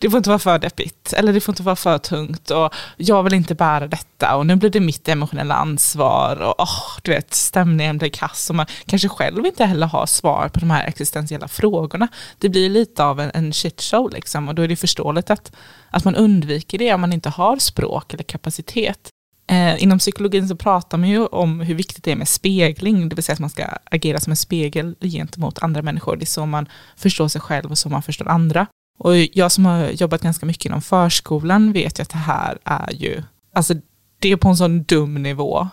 det 0.00 0.10
får 0.10 0.18
inte 0.18 0.30
vara 0.30 0.38
för 0.38 0.58
deppigt 0.58 1.12
eller 1.12 1.32
det 1.32 1.40
får 1.40 1.52
inte 1.52 1.62
vara 1.62 1.76
för 1.76 1.98
tungt 1.98 2.50
och 2.50 2.74
jag 2.96 3.22
vill 3.22 3.34
inte 3.34 3.54
bära 3.54 3.86
detta 3.86 4.36
och 4.36 4.46
nu 4.46 4.56
blir 4.56 4.70
det 4.70 4.80
mitt 4.80 5.08
emotionella 5.08 5.54
ansvar 5.54 6.36
och 6.36 6.60
oh, 6.60 6.98
du 7.02 7.10
vet 7.10 7.34
stämningen 7.34 7.98
blir 7.98 8.08
kass 8.08 8.50
och 8.50 8.56
man 8.56 8.66
kanske 8.86 9.08
själv 9.08 9.46
inte 9.46 9.64
heller 9.64 9.86
har 9.86 10.06
svar 10.06 10.48
på 10.48 10.60
de 10.60 10.70
här 10.70 10.86
existentiella 10.86 11.48
frågorna. 11.48 12.08
Det 12.38 12.48
blir 12.48 12.70
lite 12.70 13.04
av 13.04 13.20
en, 13.20 13.30
en 13.34 13.52
shitshow 13.52 14.10
liksom 14.12 14.48
och 14.48 14.54
då 14.54 14.62
är 14.62 14.68
det 14.68 14.76
förståeligt 14.76 15.30
att, 15.30 15.52
att 15.90 16.04
man 16.04 16.16
undviker 16.16 16.78
det 16.78 16.94
om 16.94 17.00
man 17.00 17.12
inte 17.12 17.28
har 17.28 17.56
språk 17.56 18.14
eller 18.14 18.24
kapacitet. 18.24 19.10
Eh, 19.50 19.82
inom 19.82 19.98
psykologin 19.98 20.48
så 20.48 20.56
pratar 20.56 20.98
man 20.98 21.08
ju 21.08 21.26
om 21.26 21.60
hur 21.60 21.74
viktigt 21.74 22.04
det 22.04 22.12
är 22.12 22.16
med 22.16 22.28
spegling, 22.28 23.08
det 23.08 23.14
vill 23.14 23.24
säga 23.24 23.34
att 23.34 23.40
man 23.40 23.50
ska 23.50 23.64
agera 23.84 24.20
som 24.20 24.30
en 24.30 24.36
spegel 24.36 24.96
gentemot 25.00 25.58
andra 25.58 25.82
människor. 25.82 26.16
Det 26.16 26.24
är 26.24 26.26
så 26.26 26.46
man 26.46 26.68
förstår 26.96 27.28
sig 27.28 27.40
själv 27.40 27.70
och 27.70 27.78
så 27.78 27.88
man 27.88 28.02
förstår 28.02 28.28
andra. 28.28 28.66
Och 29.02 29.16
jag 29.16 29.52
som 29.52 29.66
har 29.66 29.88
jobbat 29.88 30.22
ganska 30.22 30.46
mycket 30.46 30.64
inom 30.64 30.82
förskolan 30.82 31.72
vet 31.72 31.98
ju 31.98 32.02
att 32.02 32.08
det 32.08 32.18
här 32.18 32.58
är 32.64 32.92
ju, 32.92 33.22
alltså 33.54 33.74
det 34.18 34.32
är 34.32 34.36
på 34.36 34.48
en 34.48 34.56
sån 34.56 34.82
dum 34.82 35.14
nivå, 35.14 35.68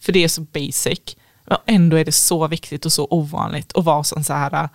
för 0.00 0.12
det 0.12 0.24
är 0.24 0.28
så 0.28 0.40
basic. 0.40 1.16
Men 1.44 1.58
ändå 1.66 1.96
är 1.96 2.04
det 2.04 2.12
så 2.12 2.48
viktigt 2.48 2.86
och 2.86 2.92
så 2.92 3.06
ovanligt 3.10 3.76
att 3.76 3.84
vara 3.84 4.04
sån 4.04 4.24
så 4.24 4.32
här, 4.32 4.68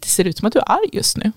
det 0.00 0.06
ser 0.06 0.24
ut 0.24 0.38
som 0.38 0.46
att 0.46 0.52
du 0.52 0.58
är 0.58 0.70
arg 0.70 0.88
just 0.92 1.16
nu. 1.16 1.32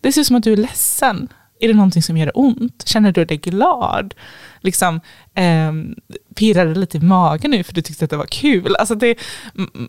Det 0.00 0.12
ser 0.12 0.20
ut 0.20 0.26
som 0.26 0.36
att 0.36 0.42
du 0.42 0.52
är 0.52 0.56
ledsen. 0.56 1.28
Är 1.60 1.68
det 1.68 1.74
någonting 1.74 2.02
som 2.02 2.16
gör 2.16 2.30
ont? 2.34 2.82
Känner 2.86 3.12
du 3.12 3.24
dig 3.24 3.36
glad? 3.36 4.14
Liksom, 4.60 5.00
eh, 5.34 5.72
pirrade 6.34 6.74
lite 6.74 6.96
i 6.96 7.00
magen 7.00 7.50
nu 7.50 7.62
för 7.62 7.72
du 7.72 7.82
tyckte 7.82 8.04
att 8.04 8.10
det 8.10 8.16
var 8.16 8.26
kul. 8.26 8.76
Alltså 8.76 8.94
det, 8.94 9.18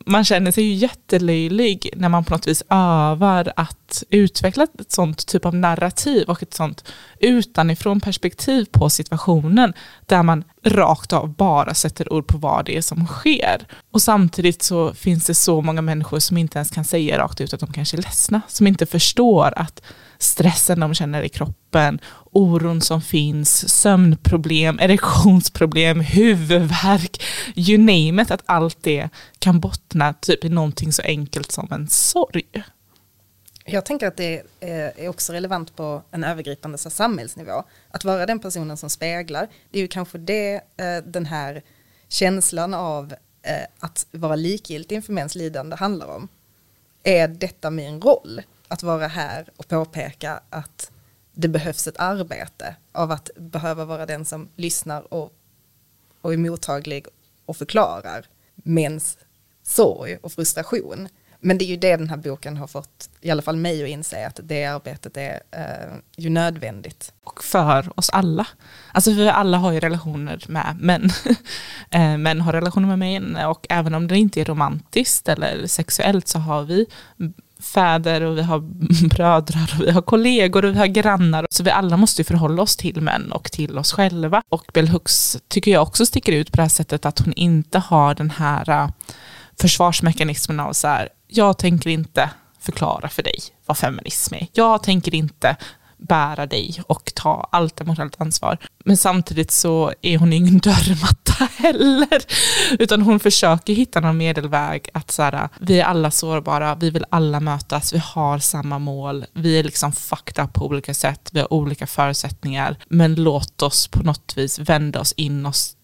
man 0.06 0.26
känner 0.26 0.52
sig 0.52 0.64
ju 0.64 0.74
jättelöjlig 0.74 1.90
när 1.96 2.10
man 2.10 2.24
på 2.24 2.34
något 2.34 2.48
vis 2.48 2.64
övar 2.70 3.54
att 3.56 4.04
utveckla 4.10 4.64
ett 4.64 4.92
sånt 4.92 5.28
typ 5.28 5.46
av 5.46 5.56
narrativ 5.56 6.30
och 6.30 6.44
ett 6.44 6.54
sånt 6.54 6.94
utanifrån 7.20 8.00
perspektiv 8.00 8.66
på 8.72 8.90
situationen 8.90 9.74
där 10.06 10.24
man 10.24 10.44
rakt 10.64 11.14
av 11.14 11.36
bara 11.36 11.74
sätter 11.74 12.14
ord 12.14 12.28
på 12.28 12.38
vad 12.38 12.66
det 12.66 12.78
är 12.78 12.82
som 12.82 13.08
sker. 13.08 13.68
Och 13.92 14.02
samtidigt 14.02 14.64
så 14.64 14.94
finns 14.94 15.26
det 15.26 15.34
så 15.34 15.62
många 15.62 15.82
människor 15.82 16.20
som 16.20 16.38
inte 16.38 16.58
ens 16.58 16.72
kan 16.72 16.86
säga 16.86 17.18
rakt 17.18 17.42
ut 17.42 17.54
att 17.54 17.60
de 17.60 17.74
kanske 17.74 17.98
är 17.98 18.02
ledsna, 18.02 18.42
som 18.48 18.68
inte 18.68 18.86
förstår 18.86 19.54
att 19.56 19.82
stressen 20.20 20.80
de 20.80 20.94
känner 20.94 21.24
i 21.24 21.30
kroppen, 21.30 22.00
oron 22.32 22.82
som 22.82 23.02
finns, 23.02 23.70
sömnproblem, 23.70 24.80
erektionsproblem, 24.80 26.00
huvudvärk, 26.00 27.24
you 27.56 27.78
name 27.78 28.22
it, 28.22 28.32
att 28.32 28.44
allt 28.46 28.78
det 28.82 29.10
kan 29.40 29.60
bottna 29.60 30.14
typ 30.14 30.46
i 30.46 30.50
någonting 30.50 30.94
så 30.94 31.02
enkelt 31.02 31.52
som 31.52 31.68
en 31.72 31.90
sorg. 31.90 32.64
Jag 33.66 33.86
tänker 33.86 34.08
att 34.08 34.18
det 34.18 34.44
eh, 34.60 35.04
är 35.04 35.08
också 35.08 35.34
relevant 35.34 35.76
på 35.76 36.02
en 36.12 36.24
övergripande 36.24 36.78
så 36.78 36.90
samhällsnivå. 36.90 37.64
Att 37.92 38.04
vara 38.04 38.26
den 38.26 38.40
personen 38.40 38.78
som 38.78 38.90
speglar, 38.90 39.48
det 39.72 39.78
är 39.80 39.82
ju 39.82 39.88
kanske 39.88 40.18
det 40.18 40.54
eh, 40.56 40.98
den 41.06 41.26
här 41.26 41.62
känslan 42.08 42.74
av 42.74 43.14
eh, 43.42 43.68
att 43.80 44.06
vara 44.12 44.36
likgiltig 44.36 44.96
inför 44.96 45.14
mäns 45.14 45.36
lidande 45.36 45.76
handlar 45.76 46.08
om. 46.08 46.28
Är 47.04 47.28
detta 47.28 47.70
min 47.70 48.02
roll? 48.02 48.42
Att 48.72 48.84
vara 48.84 49.08
här 49.08 49.50
och 49.58 49.68
påpeka 49.68 50.40
att 50.50 50.92
det 51.34 51.48
behövs 51.48 51.88
ett 51.88 52.00
arbete 52.00 52.76
av 52.92 53.12
att 53.12 53.30
behöva 53.38 53.86
vara 53.86 54.06
den 54.06 54.26
som 54.26 54.50
lyssnar 54.56 55.14
och, 55.14 55.34
och 56.22 56.34
är 56.34 56.38
mottaglig 56.38 57.06
och 57.46 57.58
förklarar 57.58 58.26
mäns 58.56 59.18
sorg 59.64 60.18
och 60.22 60.32
frustration. 60.32 61.10
Men 61.40 61.58
det 61.58 61.66
är 61.66 61.68
ju 61.68 61.78
det 61.78 61.98
den 61.98 62.10
här 62.10 62.18
boken 62.18 62.58
har 62.58 62.68
fått, 62.68 63.10
i 63.22 63.32
alla 63.32 63.42
fall 63.42 63.56
mig 63.56 63.84
att 63.84 63.90
inse 63.90 64.28
att 64.28 64.40
det 64.44 64.66
arbetet 64.66 65.18
är 65.18 65.42
eh, 65.52 65.96
ju 66.18 66.30
nödvändigt. 66.30 67.14
Och 67.24 67.44
för 67.44 68.00
oss 68.00 68.10
alla. 68.10 68.48
Alltså 68.92 69.12
vi 69.12 69.30
alla 69.30 69.58
har 69.58 69.72
ju 69.72 69.80
relationer 69.80 70.46
med 70.48 70.78
män. 70.80 71.10
Eh, 71.92 72.18
män 72.18 72.42
har 72.42 72.54
relationer 72.54 72.88
med 72.88 73.00
män 73.00 73.46
och 73.46 73.66
även 73.70 73.94
om 73.94 74.08
det 74.08 74.18
inte 74.18 74.42
är 74.42 74.46
romantiskt 74.46 75.28
eller 75.30 75.68
sexuellt 75.68 76.28
så 76.28 76.40
har 76.40 76.64
vi 76.64 76.86
fäder 77.60 78.22
och 78.22 78.38
vi 78.38 78.42
har 78.42 78.60
brödrar 79.10 79.76
och 79.80 79.88
vi 79.88 79.92
har 79.92 80.02
kollegor 80.02 80.66
och 80.66 80.74
vi 80.74 80.78
har 80.78 80.88
grannar. 80.88 81.48
Så 81.50 81.64
vi 81.64 81.70
alla 81.70 81.98
måste 81.98 82.24
förhålla 82.24 82.62
oss 82.62 82.78
till 82.78 83.02
män 83.02 83.32
och 83.32 83.52
till 83.52 83.78
oss 83.78 83.92
själva. 83.92 84.42
Och 84.50 84.66
Bell 84.74 84.88
Hooks 84.88 85.38
tycker 85.48 85.72
jag 85.72 85.82
också 85.84 86.06
sticker 86.06 86.32
ut 86.32 86.52
på 86.52 86.56
det 86.56 86.62
här 86.62 86.70
sättet 86.70 87.06
att 87.06 87.20
hon 87.20 87.34
inte 87.34 87.80
har 87.80 88.16
den 88.16 88.30
här 88.30 88.70
äh, 88.70 88.90
försvarsmekanismen 89.62 90.60
av 90.60 90.74
så 90.74 90.88
här, 90.88 91.10
jag 91.28 91.58
tänker 91.58 91.90
inte 91.90 92.30
förklara 92.60 93.10
för 93.10 93.24
dig 93.24 93.40
vad 93.66 93.78
feminism 93.78 94.34
är. 94.34 94.48
Jag 94.54 94.84
tänker 94.84 95.16
inte 95.16 95.56
bära 96.00 96.46
dig 96.46 96.82
och 96.88 97.12
ta 97.16 97.50
allt 97.52 97.82
emotionellt 97.82 98.22
ansvar. 98.22 98.58
Men 98.86 98.98
samtidigt 98.98 99.52
så 99.52 99.94
är 100.02 100.18
hon 100.18 100.34
ingen 100.34 100.58
dörrmatta 100.64 101.50
heller, 101.58 102.24
utan 102.80 103.02
hon 103.02 103.20
försöker 103.20 103.74
hitta 103.74 104.00
någon 104.00 104.18
medelväg 104.18 104.90
att 104.94 105.12
så 105.12 105.22
här, 105.22 105.50
vi 105.60 105.80
är 105.80 105.86
alla 105.86 106.12
sårbara, 106.12 106.76
vi 106.76 106.90
vill 106.90 107.06
alla 107.10 107.40
mötas, 107.40 107.94
vi 107.94 107.98
har 107.98 108.40
samma 108.40 108.80
mål, 108.80 109.26
vi 109.34 109.60
är 109.60 109.64
liksom 109.64 109.92
fucked 109.92 110.44
up 110.44 110.54
på 110.54 110.66
olika 110.66 110.94
sätt, 110.94 111.30
vi 111.34 111.40
har 111.40 111.54
olika 111.54 111.88
förutsättningar, 111.88 112.78
men 112.88 113.16
låt 113.16 113.62
oss 113.62 113.88
på 113.88 114.04
något 114.04 114.34
vis 114.38 114.60
vända 114.60 115.00
oss 115.00 115.14
inåt 115.18 115.76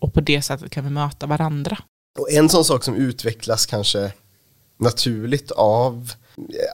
och 0.00 0.14
på 0.14 0.20
det 0.20 0.42
sättet 0.42 0.70
kan 0.70 0.84
vi 0.84 0.90
möta 0.90 1.26
varandra. 1.26 1.78
Och 2.18 2.30
en 2.30 2.48
sån 2.48 2.64
sak 2.64 2.84
som 2.84 2.94
utvecklas 2.94 3.66
kanske 3.66 4.12
naturligt 4.78 5.50
av 5.50 6.12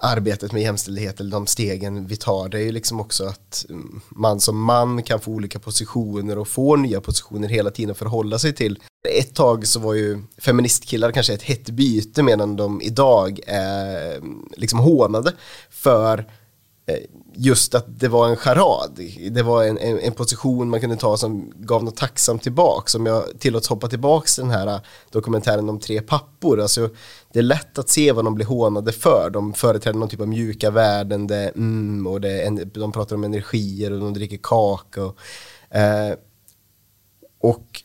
arbetet 0.03 0.53
med 0.53 0.63
jämställdhet 0.63 1.21
eller 1.21 1.31
de 1.31 1.47
stegen 1.47 2.07
vi 2.07 2.17
tar 2.17 2.49
det 2.49 2.59
är 2.59 2.65
ju 2.65 2.73
liksom 2.73 3.01
också 3.01 3.25
att 3.25 3.67
mm, 3.69 4.01
man 4.09 4.41
som 4.41 4.63
man 4.63 5.03
kan 5.03 5.21
få 5.21 5.31
olika 5.31 5.59
positioner 5.59 6.39
och 6.39 6.49
få 6.49 6.77
nya 6.77 7.01
positioner 7.01 7.49
hela 7.49 7.71
tiden 7.71 7.91
att 7.91 7.99
förhålla 7.99 8.39
sig 8.39 8.53
till. 8.53 8.79
Ett 9.09 9.35
tag 9.35 9.67
så 9.67 9.81
var 9.81 9.95
ju 9.95 10.23
feministkillar 10.39 11.13
kanske 11.13 11.35
ett 11.35 11.43
hett 11.43 11.71
byte 11.71 12.23
medan 12.23 12.57
de 12.57 12.83
idag 12.83 13.41
är 13.47 14.17
mm, 14.17 14.49
liksom 14.57 14.79
hånade 14.79 15.33
för 15.71 16.19
eh, 16.87 16.99
just 17.37 17.75
att 17.75 18.01
det 18.01 18.09
var 18.09 18.29
en 18.29 18.37
charad. 18.37 19.01
Det 19.31 19.43
var 19.43 19.65
en, 19.65 19.79
en, 19.79 19.99
en, 19.99 20.13
position 20.13 20.71
man 20.71 20.81
kunde 20.81 20.97
ta 20.97 21.17
som 21.17 21.53
gav 21.57 21.85
något 21.85 21.97
tacksamt 21.97 22.43
tillbaka. 22.43 22.99
Om 22.99 23.07
jag 23.07 23.25
tillåts 23.39 23.69
hoppa 23.69 23.89
tillbaka 23.89 24.27
till 24.27 24.43
den 24.43 24.53
här 24.53 24.67
äh, 24.67 24.81
dokumentären 25.11 25.69
om 25.69 25.81
tre 25.81 26.01
pappor. 26.01 26.61
Alltså, 26.61 26.91
det 27.37 27.41
är 27.41 27.43
lätt 27.43 27.79
att 27.79 27.89
se 27.89 28.13
vad 28.13 28.25
de 28.25 28.35
blir 28.35 28.47
hånade 28.47 28.93
för. 28.93 29.31
De 29.31 29.55
företräder 29.55 29.99
någon 29.99 30.09
typ 30.09 30.21
av 30.21 30.29
mjuka 30.29 30.71
värden. 30.71 31.27
Det, 31.27 31.49
mm, 31.49 32.07
och 32.07 32.21
det, 32.21 32.65
de 32.65 32.93
pratar 32.93 33.17
om 33.17 33.25
energier 33.25 33.93
och 33.93 34.01
de 34.01 34.15
dricker 34.15 34.39
kaka. 34.43 35.05
Och, 35.05 35.17
eh, 35.77 36.15
och 37.41 37.83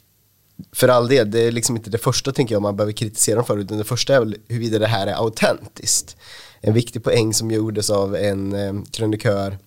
för 0.72 0.88
all 0.88 1.08
del, 1.08 1.32
det 1.32 1.40
är 1.40 1.52
liksom 1.52 1.76
inte 1.76 1.90
det 1.90 1.98
första 1.98 2.32
tänker 2.32 2.56
jag 2.56 2.62
man 2.62 2.76
behöver 2.76 2.94
kritisera 2.94 3.36
dem 3.36 3.46
för. 3.46 3.58
Utan 3.58 3.78
det 3.78 3.84
första 3.84 4.16
är 4.16 4.20
väl 4.20 4.36
huruvida 4.48 4.80
det 4.80 4.88
här 4.88 5.08
är 5.08 5.14
autentiskt 5.14 6.18
en 6.62 6.74
viktig 6.74 7.04
poäng 7.04 7.34
som 7.34 7.52
gjordes 7.52 7.90
av 7.90 8.16
en 8.16 8.54
eh, 8.54 8.74
krönikör 8.92 9.58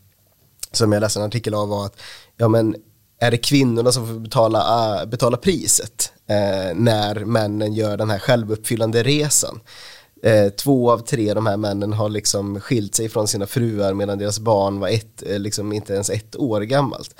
som 0.72 0.92
jag 0.92 1.00
läste 1.00 1.20
en 1.20 1.26
artikel 1.26 1.54
av 1.54 1.68
var 1.68 1.86
att 1.86 2.00
ja 2.36 2.48
men 2.48 2.76
är 3.18 3.30
det 3.30 3.36
kvinnorna 3.36 3.92
som 3.92 4.06
får 4.06 4.20
betala, 4.20 5.00
eh, 5.00 5.06
betala 5.06 5.36
priset 5.36 6.13
eh, 6.28 6.74
när 6.74 7.24
männen 7.24 7.72
gör 7.72 7.96
den 7.96 8.10
här 8.10 8.18
självuppfyllande 8.18 9.02
resan. 9.02 9.60
Eh, 10.22 10.48
två 10.48 10.90
av 10.90 10.98
tre 10.98 11.34
de 11.34 11.46
här 11.46 11.56
männen 11.56 11.92
har 11.92 12.08
liksom 12.08 12.60
skilt 12.60 12.94
sig 12.94 13.08
från 13.08 13.28
sina 13.28 13.46
fruar 13.46 13.94
medan 13.94 14.18
deras 14.18 14.38
barn 14.38 14.80
var 14.80 14.88
ett, 14.88 15.22
eh, 15.26 15.38
liksom 15.38 15.72
inte 15.72 15.92
ens 15.92 16.10
ett 16.10 16.36
år 16.36 16.60
gammalt 16.60 17.14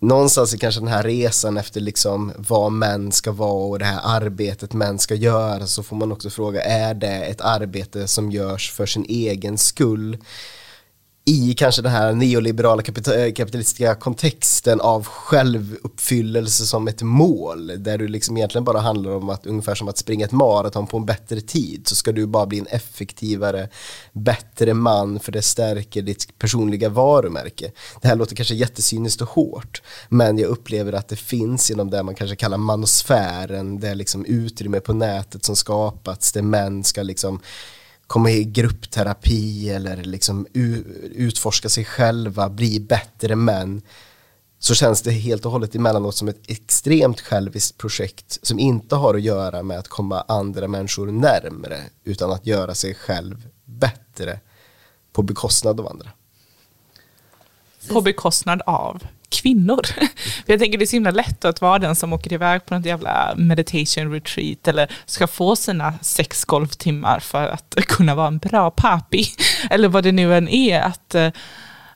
någonstans 0.00 0.54
i 0.54 0.58
kanske 0.58 0.80
den 0.80 0.88
här 0.88 1.02
resan 1.02 1.56
efter 1.56 1.80
liksom 1.80 2.32
vad 2.36 2.72
män 2.72 3.12
ska 3.12 3.32
vara 3.32 3.66
och 3.66 3.78
det 3.78 3.84
här 3.84 4.00
arbetet 4.04 4.72
män 4.72 4.98
ska 4.98 5.14
göra 5.14 5.66
så 5.66 5.82
får 5.82 5.96
man 5.96 6.12
också 6.12 6.30
fråga 6.30 6.62
är 6.62 6.94
det 6.94 7.24
ett 7.24 7.40
arbete 7.40 8.08
som 8.08 8.30
görs 8.30 8.72
för 8.72 8.86
sin 8.86 9.04
egen 9.08 9.58
skull 9.58 10.18
i 11.24 11.54
kanske 11.54 11.82
den 11.82 11.92
här 11.92 12.12
neoliberala 12.12 12.82
eh, 12.82 13.32
kapitalistiska 13.32 13.94
kontexten 13.94 14.80
av 14.80 15.04
självuppfyllelse 15.04 16.66
som 16.66 16.88
ett 16.88 17.02
mål 17.02 17.72
där 17.78 17.98
du 17.98 18.08
liksom 18.08 18.36
egentligen 18.36 18.64
bara 18.64 18.80
handlar 18.80 19.10
om 19.10 19.28
att 19.28 19.46
ungefär 19.46 19.74
som 19.74 19.88
att 19.88 19.98
springa 19.98 20.24
ett 20.24 20.32
maraton 20.32 20.86
på 20.86 20.96
en 20.96 21.06
bättre 21.06 21.40
tid 21.40 21.88
så 21.88 21.94
ska 21.94 22.12
du 22.12 22.26
bara 22.26 22.46
bli 22.46 22.58
en 22.58 22.66
effektivare, 22.66 23.68
bättre 24.12 24.74
man 24.74 25.20
för 25.20 25.32
det 25.32 25.42
stärker 25.42 26.02
ditt 26.02 26.38
personliga 26.38 26.88
varumärke. 26.88 27.72
Det 28.00 28.08
här 28.08 28.16
låter 28.16 28.36
kanske 28.36 28.54
jättesyniskt 28.54 29.22
och 29.22 29.28
hårt 29.28 29.82
men 30.08 30.38
jag 30.38 30.48
upplever 30.48 30.92
att 30.92 31.08
det 31.08 31.16
finns 31.16 31.70
inom 31.70 31.90
det 31.90 32.02
man 32.02 32.14
kanske 32.14 32.36
kallar 32.36 32.58
manosfären, 32.58 33.80
det 33.80 33.88
är 33.88 33.94
liksom 33.94 34.24
utrymme 34.24 34.80
på 34.80 34.92
nätet 34.92 35.44
som 35.44 35.56
skapats 35.56 36.32
där 36.32 36.42
män 36.42 36.84
ska 36.84 37.02
liksom 37.02 37.40
komma 38.10 38.30
i 38.30 38.44
gruppterapi 38.44 39.70
eller 39.70 39.96
liksom 39.96 40.46
utforska 41.14 41.68
sig 41.68 41.84
själva, 41.84 42.48
bli 42.48 42.80
bättre 42.80 43.36
män 43.36 43.82
så 44.58 44.74
känns 44.74 45.02
det 45.02 45.10
helt 45.10 45.44
och 45.46 45.52
hållet 45.52 45.74
emellanåt 45.74 46.16
som 46.16 46.28
ett 46.28 46.50
extremt 46.50 47.20
själviskt 47.20 47.78
projekt 47.78 48.38
som 48.42 48.58
inte 48.58 48.96
har 48.96 49.14
att 49.14 49.22
göra 49.22 49.62
med 49.62 49.78
att 49.78 49.88
komma 49.88 50.24
andra 50.28 50.68
människor 50.68 51.06
närmre 51.06 51.80
utan 52.04 52.32
att 52.32 52.46
göra 52.46 52.74
sig 52.74 52.94
själv 52.94 53.48
bättre 53.64 54.40
på 55.12 55.22
bekostnad 55.22 55.80
av 55.80 55.86
andra. 55.88 56.08
På 57.88 58.00
bekostnad 58.00 58.62
av 58.66 59.02
kvinnor. 59.30 59.80
För 60.46 60.52
jag 60.52 60.60
tänker 60.60 60.78
det 60.78 60.84
är 60.84 60.86
så 60.86 60.96
himla 60.96 61.10
lätt 61.10 61.44
att 61.44 61.60
vara 61.60 61.78
den 61.78 61.96
som 61.96 62.12
åker 62.12 62.32
iväg 62.32 62.66
på 62.66 62.74
något 62.74 62.86
jävla 62.86 63.34
meditation 63.36 64.12
retreat 64.12 64.68
eller 64.68 64.92
ska 65.06 65.26
få 65.26 65.56
sina 65.56 65.94
sex 66.00 66.44
golftimmar 66.44 67.20
för 67.20 67.46
att 67.46 67.74
kunna 67.86 68.14
vara 68.14 68.26
en 68.26 68.38
bra 68.38 68.70
papi. 68.70 69.24
Eller 69.70 69.88
vad 69.88 70.04
det 70.04 70.12
nu 70.12 70.34
än 70.34 70.48
är. 70.48 70.80
Att, 70.80 71.14
eh, 71.14 71.32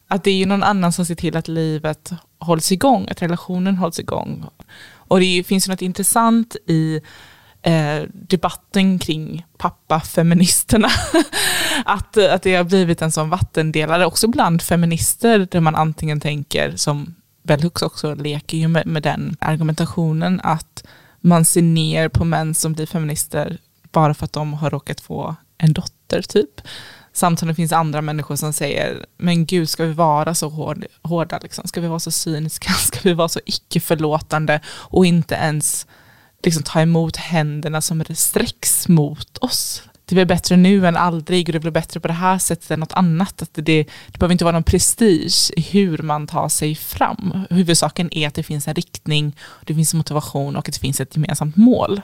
att 0.08 0.24
det 0.24 0.30
är 0.30 0.34
ju 0.34 0.46
någon 0.46 0.62
annan 0.62 0.92
som 0.92 1.06
ser 1.06 1.14
till 1.14 1.36
att 1.36 1.48
livet 1.48 2.12
hålls 2.38 2.72
igång, 2.72 3.08
att 3.10 3.22
relationen 3.22 3.76
hålls 3.76 4.00
igång. 4.00 4.46
Och 4.94 5.20
det 5.20 5.44
finns 5.46 5.68
ju 5.68 5.70
något 5.72 5.82
intressant 5.82 6.56
i 6.66 7.00
eh, 7.62 8.02
debatten 8.12 8.98
kring 8.98 9.46
pappafeministerna. 9.58 10.88
att, 11.84 12.16
eh, 12.16 12.34
att 12.34 12.42
det 12.42 12.54
har 12.54 12.64
blivit 12.64 13.02
en 13.02 13.12
sån 13.12 13.30
vattendelare 13.30 14.06
också 14.06 14.28
bland 14.28 14.62
feminister 14.62 15.48
där 15.50 15.60
man 15.60 15.74
antingen 15.74 16.20
tänker 16.20 16.76
som 16.76 17.14
Bell 17.44 17.62
Hooks 17.62 17.82
också 17.82 18.14
leker 18.14 18.58
ju 18.58 18.68
med, 18.68 18.86
med 18.86 19.02
den 19.02 19.36
argumentationen 19.40 20.40
att 20.44 20.84
man 21.20 21.44
ser 21.44 21.62
ner 21.62 22.08
på 22.08 22.24
män 22.24 22.54
som 22.54 22.72
blir 22.72 22.86
feminister 22.86 23.58
bara 23.92 24.14
för 24.14 24.24
att 24.24 24.32
de 24.32 24.54
har 24.54 24.70
råkat 24.70 25.00
få 25.00 25.36
en 25.58 25.72
dotter 25.72 26.22
typ. 26.22 26.60
Samtidigt 27.12 27.56
finns 27.56 27.72
andra 27.72 28.02
människor 28.02 28.36
som 28.36 28.52
säger, 28.52 29.06
men 29.16 29.46
gud 29.46 29.68
ska 29.68 29.84
vi 29.84 29.92
vara 29.92 30.34
så 30.34 30.48
hård, 30.48 30.84
hårda, 31.02 31.38
liksom? 31.42 31.68
ska 31.68 31.80
vi 31.80 31.88
vara 31.88 32.00
så 32.00 32.10
cyniska, 32.10 32.72
ska 32.78 32.98
vi 33.02 33.12
vara 33.12 33.28
så 33.28 33.40
icke-förlåtande 33.46 34.60
och 34.66 35.06
inte 35.06 35.34
ens 35.34 35.86
liksom, 36.42 36.62
ta 36.62 36.80
emot 36.80 37.16
händerna 37.16 37.80
som 37.80 38.04
sträcks 38.14 38.88
mot 38.88 39.38
oss 39.38 39.82
det 40.04 40.14
blir 40.14 40.24
bättre 40.24 40.56
nu 40.56 40.86
än 40.86 40.96
aldrig 40.96 41.48
och 41.48 41.52
det 41.52 41.60
blir 41.60 41.70
bättre 41.70 42.00
på 42.00 42.08
det 42.08 42.14
här 42.14 42.38
sättet 42.38 42.70
än 42.70 42.80
något 42.80 42.92
annat. 42.92 43.42
Att 43.42 43.54
det, 43.54 43.62
det 43.62 44.18
behöver 44.18 44.32
inte 44.32 44.44
vara 44.44 44.52
någon 44.52 44.62
prestige 44.62 45.52
i 45.56 45.60
hur 45.60 45.98
man 45.98 46.26
tar 46.26 46.48
sig 46.48 46.74
fram. 46.74 47.46
Huvudsaken 47.50 48.14
är 48.14 48.28
att 48.28 48.34
det 48.34 48.42
finns 48.42 48.68
en 48.68 48.74
riktning, 48.74 49.36
det 49.64 49.74
finns 49.74 49.94
motivation 49.94 50.56
och 50.56 50.68
att 50.68 50.74
det 50.74 50.80
finns 50.80 51.00
ett 51.00 51.16
gemensamt 51.16 51.56
mål. 51.56 52.00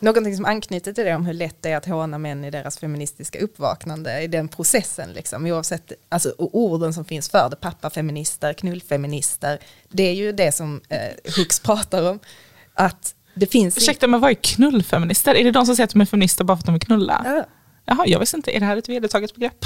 Någonting 0.00 0.36
som 0.36 0.44
anknyter 0.44 0.92
till 0.92 1.04
det 1.04 1.14
om 1.14 1.26
hur 1.26 1.32
lätt 1.32 1.56
det 1.60 1.70
är 1.70 1.76
att 1.76 1.86
håna 1.86 2.18
män 2.18 2.44
i 2.44 2.50
deras 2.50 2.78
feministiska 2.78 3.38
uppvaknande 3.38 4.20
i 4.20 4.26
den 4.26 4.48
processen, 4.48 5.12
liksom, 5.12 5.46
oavsett 5.46 5.92
alltså, 6.08 6.34
orden 6.38 6.94
som 6.94 7.04
finns 7.04 7.28
för 7.28 7.50
det, 7.50 7.56
pappafeminister, 7.56 8.52
knullfeminister, 8.52 9.58
det 9.88 10.02
är 10.02 10.14
ju 10.14 10.32
det 10.32 10.52
som 10.52 10.80
eh, 10.88 11.36
Hooks 11.36 11.60
pratar 11.60 12.10
om, 12.10 12.18
att 12.74 13.14
det 13.34 13.46
finns... 13.46 13.78
Ursäkta, 13.78 14.06
men 14.06 14.20
vad 14.20 14.30
är 14.30 14.34
knullfeminister? 14.34 15.34
Är 15.34 15.44
det 15.44 15.50
de 15.50 15.66
som 15.66 15.76
säger 15.76 15.84
att 15.84 15.92
de 15.92 16.00
är 16.00 16.06
feminister 16.06 16.44
bara 16.44 16.56
för 16.56 16.62
att 16.62 16.66
de 16.66 16.72
vill 16.72 16.82
knulla? 16.82 17.22
Ja. 17.24 17.46
Jaha, 17.86 18.06
jag 18.06 18.20
visste 18.20 18.36
inte. 18.36 18.56
Är 18.56 18.60
det 18.60 18.66
här 18.66 18.76
ett 18.76 18.88
vedertaget 18.88 19.34
begrepp? 19.34 19.64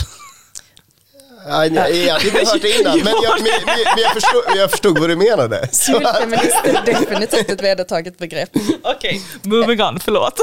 Ja, 1.47 1.67
jag, 1.67 1.95
jag 1.95 2.13
hade 2.13 2.29
inte 2.29 2.51
hört 2.51 2.63
det 2.63 2.81
innan, 2.81 2.99
men 2.99 3.15
jag, 3.23 3.43
men, 3.43 3.53
men 3.67 4.03
jag, 4.03 4.13
förstod, 4.13 4.43
jag 4.57 4.71
förstod 4.71 4.99
vad 4.99 5.11
du 5.11 5.17
menade. 5.17 5.69
Knullfeminist 5.87 6.57
är 6.65 6.83
definitivt 6.87 7.51
ett 7.51 7.63
vedertaget 7.63 8.19
begrepp. 8.19 8.51
Okej, 8.83 9.23
okay, 9.43 9.51
moving 9.51 9.83
on, 9.83 10.01
förlåt. 10.01 10.41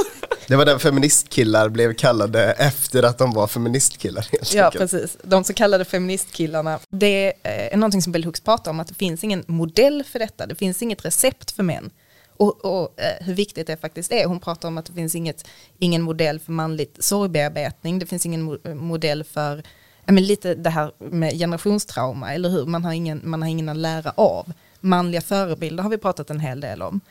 Det 0.47 0.55
var 0.55 0.65
den 0.65 0.79
feministkillar 0.79 1.69
blev 1.69 1.93
kallade 1.93 2.43
efter 2.51 3.03
att 3.03 3.17
de 3.17 3.33
var 3.33 3.47
feministkillar. 3.47 4.27
Helt 4.31 4.53
ja, 4.53 4.65
enkelt. 4.65 4.91
precis. 4.91 5.17
De 5.23 5.43
så 5.43 5.53
kallade 5.53 5.85
feministkillarna, 5.85 6.79
det 6.89 7.33
är 7.43 7.77
någonting 7.77 8.01
som 8.01 8.11
Bell 8.11 8.23
Hooks 8.23 8.41
pratar 8.41 8.71
om, 8.71 8.79
att 8.79 8.87
det 8.87 8.95
finns 8.95 9.23
ingen 9.23 9.43
modell 9.47 10.03
för 10.11 10.19
detta, 10.19 10.45
det 10.45 10.55
finns 10.55 10.81
inget 10.81 11.05
recept 11.05 11.51
för 11.51 11.63
män. 11.63 11.89
Och, 12.37 12.65
och 12.65 13.01
eh, 13.01 13.25
hur 13.25 13.33
viktigt 13.33 13.67
det 13.67 13.77
faktiskt 13.77 14.11
är. 14.11 14.25
Hon 14.25 14.39
pratar 14.39 14.67
om 14.67 14.77
att 14.77 14.85
det 14.85 14.93
finns 14.93 15.15
inget, 15.15 15.47
ingen 15.79 16.01
modell 16.01 16.39
för 16.39 16.51
manligt 16.51 17.03
sorgbearbetning, 17.03 17.99
det 17.99 18.05
finns 18.05 18.25
ingen 18.25 18.41
mo 18.41 18.57
eh, 18.63 18.75
modell 18.75 19.23
för 19.23 19.63
men 20.05 20.25
lite 20.25 20.55
det 20.55 20.69
här 20.69 20.91
med 20.97 21.33
generationstrauma, 21.33 22.33
eller 22.33 22.49
hur? 22.49 22.65
Man 22.65 22.85
har, 22.85 22.93
ingen, 22.93 23.21
man 23.23 23.41
har 23.41 23.49
ingen 23.49 23.69
att 23.69 23.77
lära 23.77 24.11
av. 24.11 24.53
Manliga 24.79 25.21
förebilder 25.21 25.83
har 25.83 25.89
vi 25.89 25.97
pratat 25.97 26.29
en 26.29 26.39
hel 26.39 26.59
del 26.59 26.81
om. 26.81 27.01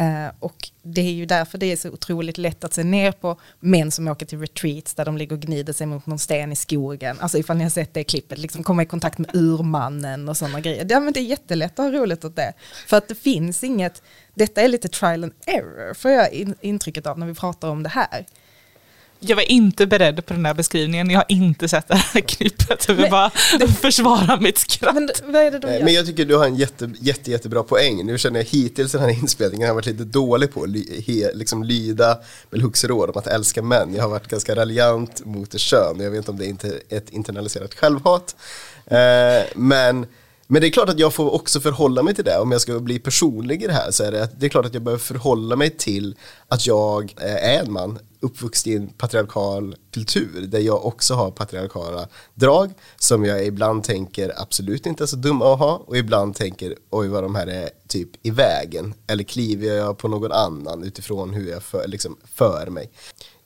Uh, 0.00 0.32
och 0.38 0.70
det 0.82 1.00
är 1.00 1.12
ju 1.12 1.26
därför 1.26 1.58
det 1.58 1.66
är 1.66 1.76
så 1.76 1.90
otroligt 1.90 2.38
lätt 2.38 2.64
att 2.64 2.74
se 2.74 2.84
ner 2.84 3.12
på 3.12 3.40
män 3.60 3.90
som 3.90 4.08
åker 4.08 4.26
till 4.26 4.40
retreats 4.40 4.94
där 4.94 5.04
de 5.04 5.16
ligger 5.16 5.36
och 5.36 5.42
gnider 5.42 5.72
sig 5.72 5.86
mot 5.86 6.06
någon 6.06 6.18
sten 6.18 6.52
i 6.52 6.56
skogen. 6.56 7.16
Alltså 7.20 7.38
ifall 7.38 7.56
ni 7.56 7.62
har 7.62 7.70
sett 7.70 7.94
det 7.94 8.04
klippet, 8.04 8.38
liksom 8.38 8.64
komma 8.64 8.82
i 8.82 8.86
kontakt 8.86 9.18
med 9.18 9.34
urmannen 9.34 10.28
och 10.28 10.36
sådana 10.36 10.60
grejer. 10.60 10.86
Ja 10.90 11.00
men 11.00 11.12
det 11.12 11.20
är 11.20 11.24
jättelätt 11.24 11.78
att 11.78 11.92
ha 11.92 12.00
roligt 12.00 12.24
åt 12.24 12.36
det. 12.36 12.52
För 12.86 12.96
att 12.96 13.08
det 13.08 13.14
finns 13.14 13.64
inget, 13.64 14.02
detta 14.34 14.60
är 14.60 14.68
lite 14.68 14.88
trial 14.88 15.24
and 15.24 15.32
error 15.46 15.94
får 15.94 16.10
jag 16.10 16.32
in, 16.32 16.54
intrycket 16.60 17.06
av 17.06 17.18
när 17.18 17.26
vi 17.26 17.34
pratar 17.34 17.68
om 17.68 17.82
det 17.82 17.88
här 17.88 18.26
jag 19.24 19.36
var 19.36 19.52
inte 19.52 19.86
beredd 19.86 20.26
på 20.26 20.34
den 20.34 20.46
här 20.46 20.54
beskrivningen. 20.54 21.10
Jag 21.10 21.18
har 21.18 21.24
inte 21.28 21.68
sett 21.68 21.88
det 21.88 21.94
här 21.94 22.20
klippet. 22.26 22.84
Jag 22.88 22.94
vill 22.94 23.10
bara 23.10 23.30
det, 23.58 23.68
försvara 23.68 24.40
mitt 24.40 24.58
skratt. 24.58 24.94
Men, 24.94 25.10
vad 25.24 25.42
är 25.42 25.50
det 25.50 25.58
de 25.58 25.72
gör? 25.72 25.84
men 25.84 25.94
jag 25.94 26.06
tycker 26.06 26.24
du 26.24 26.36
har 26.36 26.46
en 26.46 26.56
jätte, 26.56 26.90
jätte, 27.00 27.30
jättebra 27.30 27.62
poäng. 27.62 28.06
Nu 28.06 28.18
känner 28.18 28.40
jag 28.40 28.44
hittills 28.44 28.92
den 28.92 29.00
här 29.00 29.10
inspelningen 29.10 29.68
har 29.68 29.74
varit 29.74 29.86
lite 29.86 30.04
dålig 30.04 30.54
på 30.54 30.62
att 30.62 30.70
liksom 31.34 31.62
lyda 31.62 32.18
Bell 32.50 32.62
Hooks 32.62 32.84
råd 32.84 33.10
om 33.10 33.18
att 33.18 33.26
älska 33.26 33.62
män. 33.62 33.94
Jag 33.94 34.02
har 34.02 34.10
varit 34.10 34.28
ganska 34.28 34.54
raljant 34.54 35.24
mot 35.24 35.50
det 35.50 35.58
kön. 35.58 36.00
Jag 36.00 36.10
vet 36.10 36.18
inte 36.18 36.30
om 36.30 36.38
det 36.38 36.46
är 36.46 36.50
inte 36.50 36.80
ett 36.88 37.10
internaliserat 37.10 37.74
självhat. 37.74 38.36
Eh, 38.86 39.42
men 39.54 40.06
men 40.52 40.60
det 40.60 40.68
är 40.68 40.70
klart 40.70 40.88
att 40.88 40.98
jag 40.98 41.14
får 41.14 41.34
också 41.34 41.60
förhålla 41.60 42.02
mig 42.02 42.14
till 42.14 42.24
det. 42.24 42.38
Om 42.38 42.52
jag 42.52 42.60
ska 42.60 42.80
bli 42.80 42.98
personlig 42.98 43.62
i 43.62 43.66
det 43.66 43.72
här 43.72 43.90
så 43.90 44.04
är 44.04 44.12
det, 44.12 44.28
det 44.38 44.46
är 44.46 44.50
klart 44.50 44.66
att 44.66 44.74
jag 44.74 44.82
behöver 44.82 45.02
förhålla 45.02 45.56
mig 45.56 45.70
till 45.70 46.16
att 46.48 46.66
jag 46.66 47.14
eh, 47.20 47.54
är 47.56 47.60
en 47.60 47.72
man 47.72 47.98
uppvuxen 48.20 48.72
i 48.72 48.76
en 48.76 48.88
patriarkal 48.88 49.76
kultur 49.90 50.46
där 50.46 50.58
jag 50.58 50.86
också 50.86 51.14
har 51.14 51.30
patriarkala 51.30 52.08
drag 52.34 52.72
som 52.96 53.24
jag 53.24 53.46
ibland 53.46 53.84
tänker 53.84 54.32
absolut 54.42 54.86
inte 54.86 55.04
är 55.04 55.06
så 55.06 55.16
dumma 55.16 55.52
att 55.52 55.58
ha 55.58 55.82
och 55.86 55.96
ibland 55.96 56.36
tänker 56.36 56.76
oj 56.90 57.08
vad 57.08 57.22
de 57.22 57.34
här 57.34 57.46
är 57.46 57.70
typ 57.88 58.08
i 58.22 58.30
vägen 58.30 58.94
eller 59.06 59.24
kliver 59.24 59.76
jag 59.76 59.98
på 59.98 60.08
någon 60.08 60.32
annan 60.32 60.84
utifrån 60.84 61.34
hur 61.34 61.50
jag 61.50 61.62
för, 61.62 61.88
liksom, 61.88 62.16
för 62.34 62.66
mig. 62.66 62.90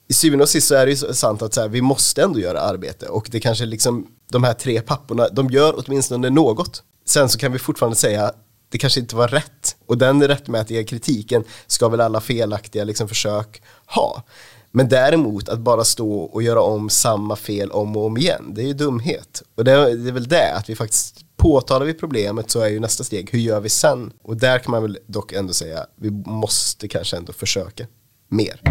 I 0.07 0.13
syvende 0.13 0.43
och 0.43 0.49
sist 0.49 0.67
så 0.67 0.75
är 0.75 0.85
det 0.85 0.91
ju 0.91 1.13
sant 1.13 1.41
att 1.41 1.53
så 1.53 1.61
här, 1.61 1.67
vi 1.67 1.81
måste 1.81 2.23
ändå 2.23 2.39
göra 2.39 2.61
arbete 2.61 3.07
och 3.07 3.27
det 3.31 3.39
kanske 3.39 3.65
liksom 3.65 4.07
de 4.31 4.43
här 4.43 4.53
tre 4.53 4.81
papporna, 4.81 5.27
de 5.29 5.49
gör 5.49 5.73
åtminstone 5.77 6.29
något. 6.29 6.83
Sen 7.07 7.29
så 7.29 7.37
kan 7.39 7.51
vi 7.51 7.59
fortfarande 7.59 7.95
säga 7.95 8.31
det 8.69 8.77
kanske 8.77 8.99
inte 8.99 9.15
var 9.15 9.27
rätt 9.27 9.75
och 9.85 9.97
den 9.97 10.27
rättmätiga 10.27 10.83
kritiken 10.83 11.43
ska 11.67 11.89
väl 11.89 12.01
alla 12.01 12.21
felaktiga 12.21 12.83
liksom 12.83 13.07
försök 13.07 13.61
ha. 13.85 14.23
Men 14.71 14.89
däremot 14.89 15.49
att 15.49 15.59
bara 15.59 15.83
stå 15.83 16.19
och 16.19 16.43
göra 16.43 16.61
om 16.61 16.89
samma 16.89 17.35
fel 17.35 17.71
om 17.71 17.97
och 17.97 18.05
om 18.05 18.17
igen, 18.17 18.53
det 18.55 18.61
är 18.61 18.65
ju 18.65 18.73
dumhet. 18.73 19.43
Och 19.55 19.63
det 19.63 19.71
är, 19.71 19.95
det 19.95 20.09
är 20.09 20.13
väl 20.13 20.27
det, 20.27 20.53
att 20.53 20.69
vi 20.69 20.75
faktiskt 20.75 21.19
påtalar 21.37 21.85
vi 21.85 21.93
problemet 21.93 22.51
så 22.51 22.59
är 22.59 22.67
ju 22.67 22.79
nästa 22.79 23.03
steg, 23.03 23.29
hur 23.31 23.39
gör 23.39 23.59
vi 23.59 23.69
sen? 23.69 24.11
Och 24.23 24.37
där 24.37 24.59
kan 24.59 24.71
man 24.71 24.81
väl 24.81 24.97
dock 25.07 25.31
ändå 25.31 25.53
säga, 25.53 25.85
vi 25.95 26.11
måste 26.11 26.87
kanske 26.87 27.17
ändå 27.17 27.33
försöka 27.33 27.85
mer. 28.29 28.61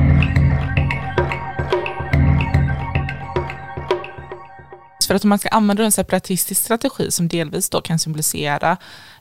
För 5.07 5.15
att 5.15 5.25
om 5.25 5.29
man 5.29 5.39
ska 5.39 5.49
använda 5.49 5.85
en 5.85 5.93
separatistisk 5.93 6.65
strategi 6.65 7.11
som 7.11 7.29
delvis 7.29 7.71
då 7.71 7.81
kan 7.81 7.99
symbolisera 7.99 8.77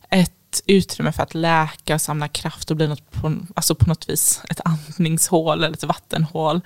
ett 0.10 0.32
utrymme 0.66 1.12
för 1.12 1.24
att 1.24 1.34
läka 1.34 1.94
och 1.94 2.02
samla 2.02 2.28
kraft 2.28 2.72
och 2.72 2.78
bli 2.78 2.88
något 2.88 3.12
på, 3.12 3.36
alltså 3.56 3.76
på 3.76 3.90
något 3.90 4.10
vis 4.10 4.42
ett 4.50 4.62
andningshål 4.66 5.64
eller 5.64 5.76
ett 5.76 5.84
vattenhål. 5.84 6.62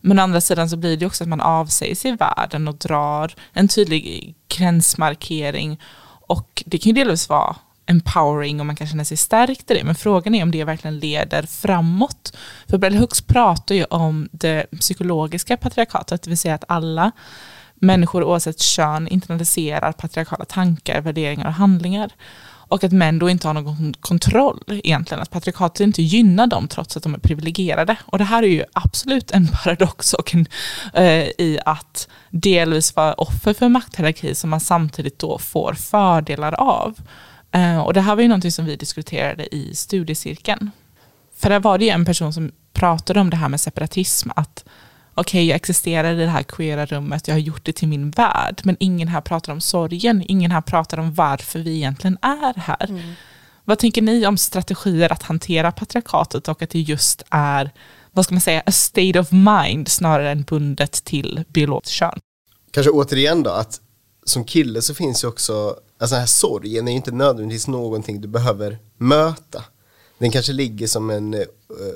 Men 0.00 0.18
å 0.18 0.22
andra 0.22 0.40
sidan 0.40 0.70
så 0.70 0.76
blir 0.76 0.96
det 0.96 1.06
också 1.06 1.24
att 1.24 1.28
man 1.28 1.40
avsäger 1.40 1.94
sig 1.94 2.16
världen 2.16 2.68
och 2.68 2.74
drar 2.74 3.34
en 3.52 3.68
tydlig 3.68 4.34
gränsmarkering. 4.48 5.80
Och 6.26 6.62
det 6.66 6.78
kan 6.78 6.90
ju 6.90 6.94
delvis 6.94 7.28
vara 7.28 7.56
empowering 7.86 8.60
och 8.60 8.66
man 8.66 8.76
kan 8.76 8.86
känna 8.86 9.04
sig 9.04 9.16
stärkt 9.16 9.70
i 9.70 9.74
det. 9.74 9.84
Men 9.84 9.94
frågan 9.94 10.34
är 10.34 10.42
om 10.42 10.50
det 10.50 10.64
verkligen 10.64 10.98
leder 10.98 11.42
framåt. 11.42 12.36
För 12.66 12.78
Bell 12.78 12.96
Hooks 12.96 13.20
pratar 13.20 13.74
ju 13.74 13.84
om 13.84 14.28
det 14.32 14.66
psykologiska 14.80 15.56
patriarkatet, 15.56 16.22
det 16.22 16.30
vill 16.30 16.38
säga 16.38 16.54
att 16.54 16.64
alla 16.68 17.12
människor 17.82 18.24
oavsett 18.24 18.60
kön 18.60 19.08
internaliserar 19.08 19.92
patriarkala 19.92 20.44
tankar, 20.44 21.00
värderingar 21.00 21.46
och 21.46 21.52
handlingar. 21.52 22.10
Och 22.44 22.84
att 22.84 22.92
män 22.92 23.18
då 23.18 23.30
inte 23.30 23.46
har 23.46 23.54
någon 23.54 23.94
kontroll 24.00 24.62
egentligen, 24.68 25.22
att 25.22 25.30
patriarkatet 25.30 25.80
inte 25.80 26.02
gynnar 26.02 26.46
dem 26.46 26.68
trots 26.68 26.96
att 26.96 27.02
de 27.02 27.14
är 27.14 27.18
privilegierade. 27.18 27.96
Och 28.04 28.18
det 28.18 28.24
här 28.24 28.42
är 28.42 28.46
ju 28.46 28.64
absolut 28.72 29.30
en 29.30 29.48
paradox 29.48 30.14
och 30.14 30.34
en, 30.34 30.46
eh, 30.94 31.24
i 31.38 31.58
att 31.64 32.08
delvis 32.30 32.96
vara 32.96 33.14
offer 33.14 33.54
för 33.54 33.68
makthierarki 33.68 34.34
som 34.34 34.50
man 34.50 34.60
samtidigt 34.60 35.18
då 35.18 35.38
får 35.38 35.74
fördelar 35.74 36.52
av. 36.52 36.98
Eh, 37.52 37.80
och 37.80 37.94
det 37.94 38.00
här 38.00 38.14
var 38.14 38.22
ju 38.22 38.28
någonting 38.28 38.52
som 38.52 38.64
vi 38.64 38.76
diskuterade 38.76 39.54
i 39.54 39.74
studiecirkeln. 39.74 40.70
För 41.36 41.50
där 41.50 41.60
var 41.60 41.78
det 41.78 41.84
ju 41.84 41.90
en 41.90 42.04
person 42.04 42.32
som 42.32 42.52
pratade 42.72 43.20
om 43.20 43.30
det 43.30 43.36
här 43.36 43.48
med 43.48 43.60
separatism, 43.60 44.30
att 44.36 44.64
okej, 45.14 45.38
okay, 45.38 45.44
jag 45.44 45.56
existerar 45.56 46.14
i 46.14 46.16
det 46.16 46.26
här 46.26 46.42
queera 46.42 46.86
rummet, 46.86 47.28
jag 47.28 47.34
har 47.34 47.40
gjort 47.40 47.64
det 47.64 47.72
till 47.72 47.88
min 47.88 48.10
värld, 48.10 48.60
men 48.64 48.76
ingen 48.80 49.08
här 49.08 49.20
pratar 49.20 49.52
om 49.52 49.60
sorgen, 49.60 50.24
ingen 50.28 50.50
här 50.50 50.60
pratar 50.60 50.98
om 50.98 51.14
varför 51.14 51.58
vi 51.58 51.76
egentligen 51.76 52.18
är 52.22 52.54
här. 52.60 52.86
Mm. 52.90 53.12
Vad 53.64 53.78
tänker 53.78 54.02
ni 54.02 54.26
om 54.26 54.38
strategier 54.38 55.12
att 55.12 55.22
hantera 55.22 55.72
patriarkatet 55.72 56.48
och 56.48 56.62
att 56.62 56.70
det 56.70 56.80
just 56.80 57.22
är, 57.30 57.70
vad 58.10 58.24
ska 58.24 58.34
man 58.34 58.40
säga, 58.40 58.62
a 58.66 58.72
state 58.72 59.20
of 59.20 59.32
mind 59.32 59.88
snarare 59.88 60.30
än 60.30 60.42
bundet 60.42 61.04
till 61.04 61.44
biologiskt 61.48 61.94
kön? 61.94 62.18
Kanske 62.70 62.90
återigen 62.90 63.42
då, 63.42 63.50
att 63.50 63.80
som 64.24 64.44
kille 64.44 64.82
så 64.82 64.94
finns 64.94 65.24
ju 65.24 65.28
också, 65.28 65.76
alltså 65.98 66.14
den 66.14 66.20
här 66.20 66.26
sorgen 66.26 66.88
är 66.88 66.92
ju 66.92 66.96
inte 66.96 67.12
nödvändigtvis 67.12 67.68
någonting 67.68 68.20
du 68.20 68.28
behöver 68.28 68.78
möta. 68.98 69.64
Den 70.22 70.30
kanske 70.30 70.52
ligger 70.52 70.86
som 70.86 71.10
en 71.10 71.34
uh, 71.34 71.44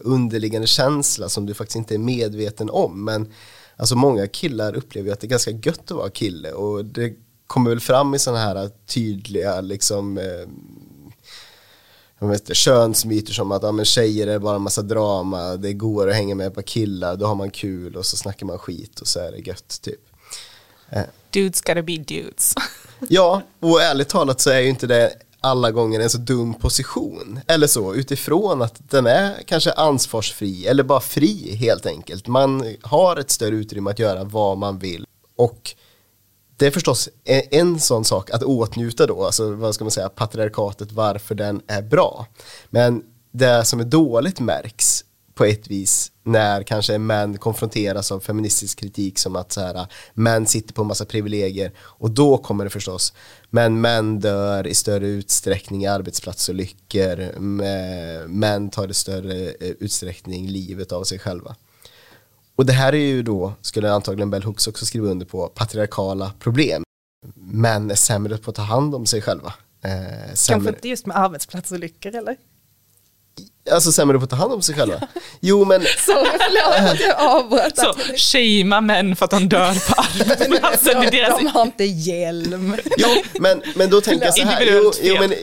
underliggande 0.02 0.66
känsla 0.66 1.28
som 1.28 1.46
du 1.46 1.54
faktiskt 1.54 1.76
inte 1.76 1.94
är 1.94 1.98
medveten 1.98 2.70
om. 2.70 3.04
Men 3.04 3.32
alltså 3.76 3.96
många 3.96 4.26
killar 4.26 4.76
upplever 4.76 5.06
ju 5.06 5.12
att 5.12 5.20
det 5.20 5.26
är 5.26 5.28
ganska 5.28 5.50
gött 5.50 5.90
att 5.90 5.96
vara 5.96 6.10
kille 6.10 6.52
och 6.52 6.84
det 6.84 7.14
kommer 7.46 7.70
väl 7.70 7.80
fram 7.80 8.14
i 8.14 8.18
sådana 8.18 8.40
här 8.40 8.70
tydliga 8.86 9.60
liksom 9.60 10.20
jag 12.18 12.28
vet 12.28 12.40
inte, 12.40 12.54
könsmyter 12.54 13.32
som 13.32 13.52
att 13.52 13.62
ja, 13.62 13.72
men 13.72 13.84
tjejer 13.84 14.26
är 14.26 14.38
bara 14.38 14.56
en 14.56 14.62
massa 14.62 14.82
drama, 14.82 15.56
det 15.56 15.72
går 15.72 16.08
att 16.08 16.14
hänga 16.14 16.34
med 16.34 16.54
på 16.54 16.62
killar, 16.62 17.16
då 17.16 17.26
har 17.26 17.34
man 17.34 17.50
kul 17.50 17.96
och 17.96 18.06
så 18.06 18.16
snackar 18.16 18.46
man 18.46 18.58
skit 18.58 19.00
och 19.00 19.06
så 19.06 19.20
är 19.20 19.32
det 19.32 19.38
gött 19.38 19.80
typ. 19.82 20.00
Uh. 20.92 21.02
Dudes 21.30 21.60
gotta 21.60 21.82
be 21.82 21.96
dudes. 21.96 22.54
ja, 23.08 23.42
och 23.60 23.82
ärligt 23.82 24.08
talat 24.08 24.40
så 24.40 24.50
är 24.50 24.60
ju 24.60 24.68
inte 24.68 24.86
det 24.86 25.12
alla 25.46 25.70
gånger 25.70 26.00
en 26.00 26.10
så 26.10 26.18
dum 26.18 26.54
position. 26.54 27.40
Eller 27.46 27.66
så, 27.66 27.94
utifrån 27.94 28.62
att 28.62 28.90
den 28.90 29.06
är 29.06 29.42
kanske 29.46 29.72
ansvarsfri 29.72 30.66
eller 30.66 30.82
bara 30.82 31.00
fri 31.00 31.56
helt 31.56 31.86
enkelt. 31.86 32.26
Man 32.26 32.76
har 32.82 33.16
ett 33.16 33.30
större 33.30 33.56
utrymme 33.56 33.90
att 33.90 33.98
göra 33.98 34.24
vad 34.24 34.58
man 34.58 34.78
vill. 34.78 35.06
Och 35.36 35.74
det 36.56 36.66
är 36.66 36.70
förstås 36.70 37.08
en, 37.24 37.42
en 37.50 37.80
sån 37.80 38.04
sak 38.04 38.30
att 38.30 38.42
åtnjuta 38.42 39.06
då, 39.06 39.24
alltså 39.24 39.52
vad 39.52 39.74
ska 39.74 39.84
man 39.84 39.90
säga, 39.90 40.08
patriarkatet, 40.08 40.92
varför 40.92 41.34
den 41.34 41.62
är 41.66 41.82
bra. 41.82 42.26
Men 42.70 43.02
det 43.32 43.64
som 43.64 43.80
är 43.80 43.84
dåligt 43.84 44.40
märks 44.40 45.04
på 45.36 45.44
ett 45.44 45.68
vis 45.68 46.12
när 46.22 46.62
kanske 46.62 46.98
män 46.98 47.38
konfronteras 47.38 48.12
av 48.12 48.20
feministisk 48.20 48.78
kritik 48.78 49.18
som 49.18 49.36
att 49.36 49.52
så 49.52 49.60
här, 49.60 49.86
män 50.14 50.46
sitter 50.46 50.74
på 50.74 50.82
en 50.82 50.88
massa 50.88 51.04
privilegier 51.04 51.72
och 51.78 52.10
då 52.10 52.38
kommer 52.38 52.64
det 52.64 52.70
förstås 52.70 53.12
men 53.50 53.80
män 53.80 54.20
dör 54.20 54.66
i 54.66 54.74
större 54.74 55.06
utsträckning 55.06 55.84
i 55.84 55.86
arbetsplatsolyckor 55.86 57.38
män 58.28 58.70
tar 58.70 58.88
i 58.88 58.94
större 58.94 59.48
eh, 59.48 59.70
utsträckning 59.80 60.48
livet 60.48 60.92
av 60.92 61.04
sig 61.04 61.18
själva. 61.18 61.56
Och 62.56 62.66
det 62.66 62.72
här 62.72 62.92
är 62.92 63.06
ju 63.06 63.22
då, 63.22 63.52
skulle 63.60 63.92
antagligen 63.92 64.30
Bell 64.30 64.42
Hooks 64.42 64.66
också 64.66 64.86
skriva 64.86 65.08
under 65.08 65.26
på, 65.26 65.46
patriarkala 65.48 66.32
problem. 66.38 66.82
Män 67.34 67.90
är 67.90 67.94
sämre 67.94 68.38
på 68.38 68.50
att 68.50 68.56
ta 68.56 68.62
hand 68.62 68.94
om 68.94 69.06
sig 69.06 69.22
själva. 69.22 69.54
Eh, 69.82 70.34
Kanske 70.48 70.68
inte 70.68 70.88
just 70.88 71.06
med 71.06 71.16
arbetsplatsolyckor 71.16 72.14
eller? 72.14 72.36
Alltså 73.70 73.92
sämre 73.92 74.18
på 74.18 74.24
att 74.24 74.30
ta 74.30 74.36
hand 74.36 74.52
om 74.52 74.62
sig 74.62 74.74
själva. 74.74 75.00
Jo 75.40 75.64
men... 75.64 75.80
Sorry, 76.06 76.30
förlåt 76.38 76.90
att 76.92 77.00
jag 77.00 77.16
avbröt. 77.18 77.78
Så, 77.78 77.94
shamea 78.16 78.80
män 78.80 79.16
för 79.16 79.24
att 79.24 79.30
de 79.30 79.48
dör 79.48 79.88
på 79.88 79.94
arbetsplatsen. 80.00 81.00
de, 81.00 81.10
deras... 81.10 81.38
de 81.38 81.46
har 81.46 81.62
inte 81.62 81.84
hjälm. 81.84 82.76
Jo, 82.96 83.08
men, 83.40 83.62
men 83.74 83.90
då 83.90 84.00
tänker 84.00 84.26
jag 84.26 84.34
så 84.34 84.42
här. 84.42 84.66
Jo, 84.70 84.92
jo, 85.02 85.16
men, 85.20 85.34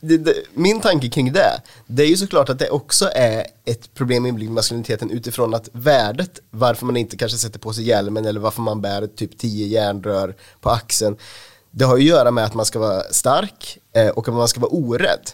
det, 0.00 0.18
det, 0.18 0.34
min 0.54 0.80
tanke 0.80 1.08
kring 1.08 1.32
det, 1.32 1.62
det 1.86 2.02
är 2.02 2.06
ju 2.06 2.16
såklart 2.16 2.48
att 2.48 2.58
det 2.58 2.70
också 2.70 3.10
är 3.14 3.46
ett 3.64 3.94
problem 3.94 4.22
med 4.22 4.50
maskuliniteten 4.50 5.10
utifrån 5.10 5.54
att 5.54 5.68
värdet, 5.72 6.40
varför 6.50 6.86
man 6.86 6.96
inte 6.96 7.16
kanske 7.16 7.38
sätter 7.38 7.58
på 7.58 7.72
sig 7.72 7.84
hjälmen 7.84 8.24
eller 8.24 8.40
varför 8.40 8.62
man 8.62 8.80
bär 8.80 9.06
typ 9.06 9.38
tio 9.38 9.66
järnrör 9.66 10.34
på 10.60 10.70
axeln, 10.70 11.16
det 11.70 11.84
har 11.84 11.96
ju 11.96 12.02
att 12.02 12.18
göra 12.18 12.30
med 12.30 12.44
att 12.44 12.54
man 12.54 12.66
ska 12.66 12.78
vara 12.78 13.02
stark 13.10 13.78
eh, 13.92 14.08
och 14.08 14.28
att 14.28 14.34
man 14.34 14.48
ska 14.48 14.60
vara 14.60 14.70
orädd 14.70 15.30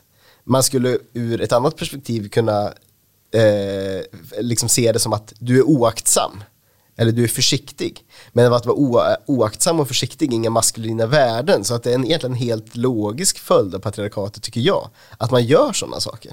man 0.50 0.62
skulle 0.62 0.98
ur 1.12 1.40
ett 1.40 1.52
annat 1.52 1.76
perspektiv 1.76 2.28
kunna 2.28 2.66
eh, 3.34 4.18
liksom 4.40 4.68
se 4.68 4.92
det 4.92 4.98
som 4.98 5.12
att 5.12 5.32
du 5.38 5.58
är 5.58 5.62
oaktsam 5.62 6.42
eller 6.96 7.12
du 7.12 7.24
är 7.24 7.28
försiktig. 7.28 8.04
Men 8.32 8.52
att 8.52 8.66
vara 8.66 9.16
oaktsam 9.26 9.80
och 9.80 9.88
försiktig 9.88 10.32
är 10.32 10.36
inga 10.36 10.50
maskulina 10.50 11.06
värden 11.06 11.64
så 11.64 11.74
att 11.74 11.82
det 11.82 11.90
är 11.90 11.94
en 11.94 12.04
egentligen 12.04 12.36
helt 12.36 12.76
logisk 12.76 13.38
följd 13.38 13.74
av 13.74 13.78
patriarkatet 13.78 14.42
tycker 14.42 14.60
jag. 14.60 14.90
Att 15.18 15.30
man 15.30 15.44
gör 15.44 15.72
sådana 15.72 16.00
saker. 16.00 16.32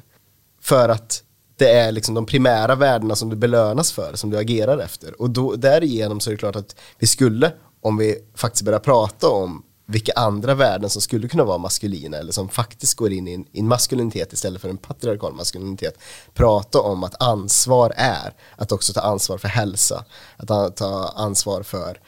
För 0.62 0.90
att 0.90 1.24
det 1.56 1.72
är 1.72 1.92
liksom 1.92 2.16
de 2.16 2.26
primära 2.26 2.76
värdena 2.76 3.16
som 3.16 3.30
du 3.30 3.36
belönas 3.36 3.92
för, 3.92 4.16
som 4.16 4.30
du 4.30 4.38
agerar 4.38 4.78
efter. 4.78 5.22
Och 5.22 5.30
då, 5.30 5.56
därigenom 5.56 6.20
så 6.20 6.30
är 6.30 6.32
det 6.32 6.38
klart 6.38 6.56
att 6.56 6.76
vi 7.00 7.08
skulle, 7.08 7.52
om 7.82 7.98
vi 7.98 8.18
faktiskt 8.36 8.66
börjar 8.66 8.80
prata 8.80 9.30
om 9.30 9.64
vilka 9.90 10.12
andra 10.16 10.54
värden 10.54 10.90
som 10.90 11.02
skulle 11.02 11.28
kunna 11.28 11.44
vara 11.44 11.58
maskulina 11.58 12.18
eller 12.18 12.32
som 12.32 12.50
faktiskt 12.50 12.94
går 12.94 13.12
in 13.12 13.28
i 13.28 13.34
en, 13.34 13.46
i 13.52 13.60
en 13.60 13.68
maskulinitet 13.68 14.34
istället 14.34 14.62
för 14.62 14.70
en 14.70 14.78
patriarkal 14.78 15.34
maskulinitet. 15.34 16.00
Prata 16.34 16.82
om 16.82 17.04
att 17.04 17.22
ansvar 17.22 17.94
är 17.96 18.34
att 18.56 18.72
också 18.72 18.94
ta 18.94 19.02
ansvar 19.02 19.38
för 19.38 19.48
hälsa, 19.48 20.06
att 20.38 20.76
ta 20.76 21.14
ansvar 21.16 21.64
för 21.64 22.00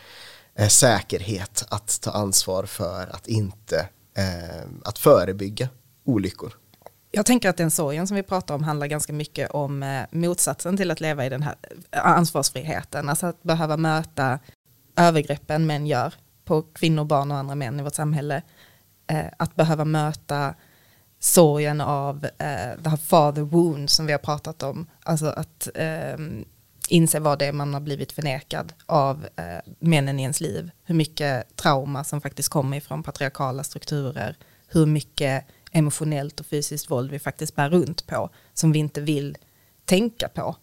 eh, 0.55 0.67
säkerhet, 0.67 1.65
att 1.69 2.01
ta 2.01 2.11
ansvar 2.11 2.65
för 2.65 3.07
att 3.15 3.27
inte, 3.27 3.89
eh, 4.17 4.67
att 4.83 4.99
förebygga 4.99 5.69
olyckor. 6.05 6.53
Jag 7.11 7.25
tänker 7.25 7.49
att 7.49 7.57
den 7.57 7.71
sorgen 7.71 8.07
som 8.07 8.15
vi 8.15 8.23
pratar 8.23 8.55
om 8.55 8.63
handlar 8.63 8.87
ganska 8.87 9.13
mycket 9.13 9.51
om 9.51 9.83
eh, 9.83 10.01
motsatsen 10.11 10.77
till 10.77 10.91
att 10.91 10.99
leva 10.99 11.25
i 11.25 11.29
den 11.29 11.43
här 11.43 11.55
eh, 11.91 12.05
ansvarsfriheten, 12.05 13.09
alltså 13.09 13.25
att 13.27 13.43
behöva 13.43 13.77
möta 13.77 14.39
övergreppen 14.95 15.67
män 15.67 15.87
gör 15.87 16.13
på 16.49 16.61
kvinnor, 16.61 17.03
barn 17.03 17.31
och 17.31 17.37
andra 17.37 17.55
män 17.55 17.79
i 17.79 17.83
vårt 17.83 17.95
samhälle. 17.95 18.41
Eh, 19.07 19.25
att 19.37 19.55
behöva 19.55 19.85
möta 19.85 20.55
sorgen 21.19 21.81
av 21.81 22.25
eh, 22.25 22.83
the 22.83 22.97
father 22.97 23.41
wound 23.41 23.89
som 23.89 24.05
vi 24.05 24.11
har 24.11 24.19
pratat 24.19 24.63
om. 24.63 24.87
Alltså 25.03 25.25
att 25.25 25.69
eh, 25.75 26.17
inse 26.87 27.19
vad 27.19 27.39
det 27.39 27.45
är 27.45 27.53
man 27.53 27.73
har 27.73 27.81
blivit 27.81 28.11
förnekad 28.11 28.73
av 28.85 29.27
eh, 29.35 29.73
männen 29.79 30.19
i 30.19 30.21
ens 30.21 30.41
liv. 30.41 30.71
Hur 30.83 30.95
mycket 30.95 31.55
trauma 31.55 32.03
som 32.03 32.21
faktiskt 32.21 32.49
kommer 32.49 32.77
ifrån 32.77 33.03
patriarkala 33.03 33.63
strukturer. 33.63 34.37
Hur 34.67 34.85
mycket 34.85 35.45
emotionellt 35.71 36.39
och 36.39 36.45
fysiskt 36.45 36.91
våld 36.91 37.11
vi 37.11 37.19
faktiskt 37.19 37.55
bär 37.55 37.69
runt 37.69 38.07
på. 38.07 38.29
Som 38.53 38.71
vi 38.71 38.79
inte 38.79 39.01
vill 39.01 39.37
tänka 39.85 40.29
på. 40.29 40.55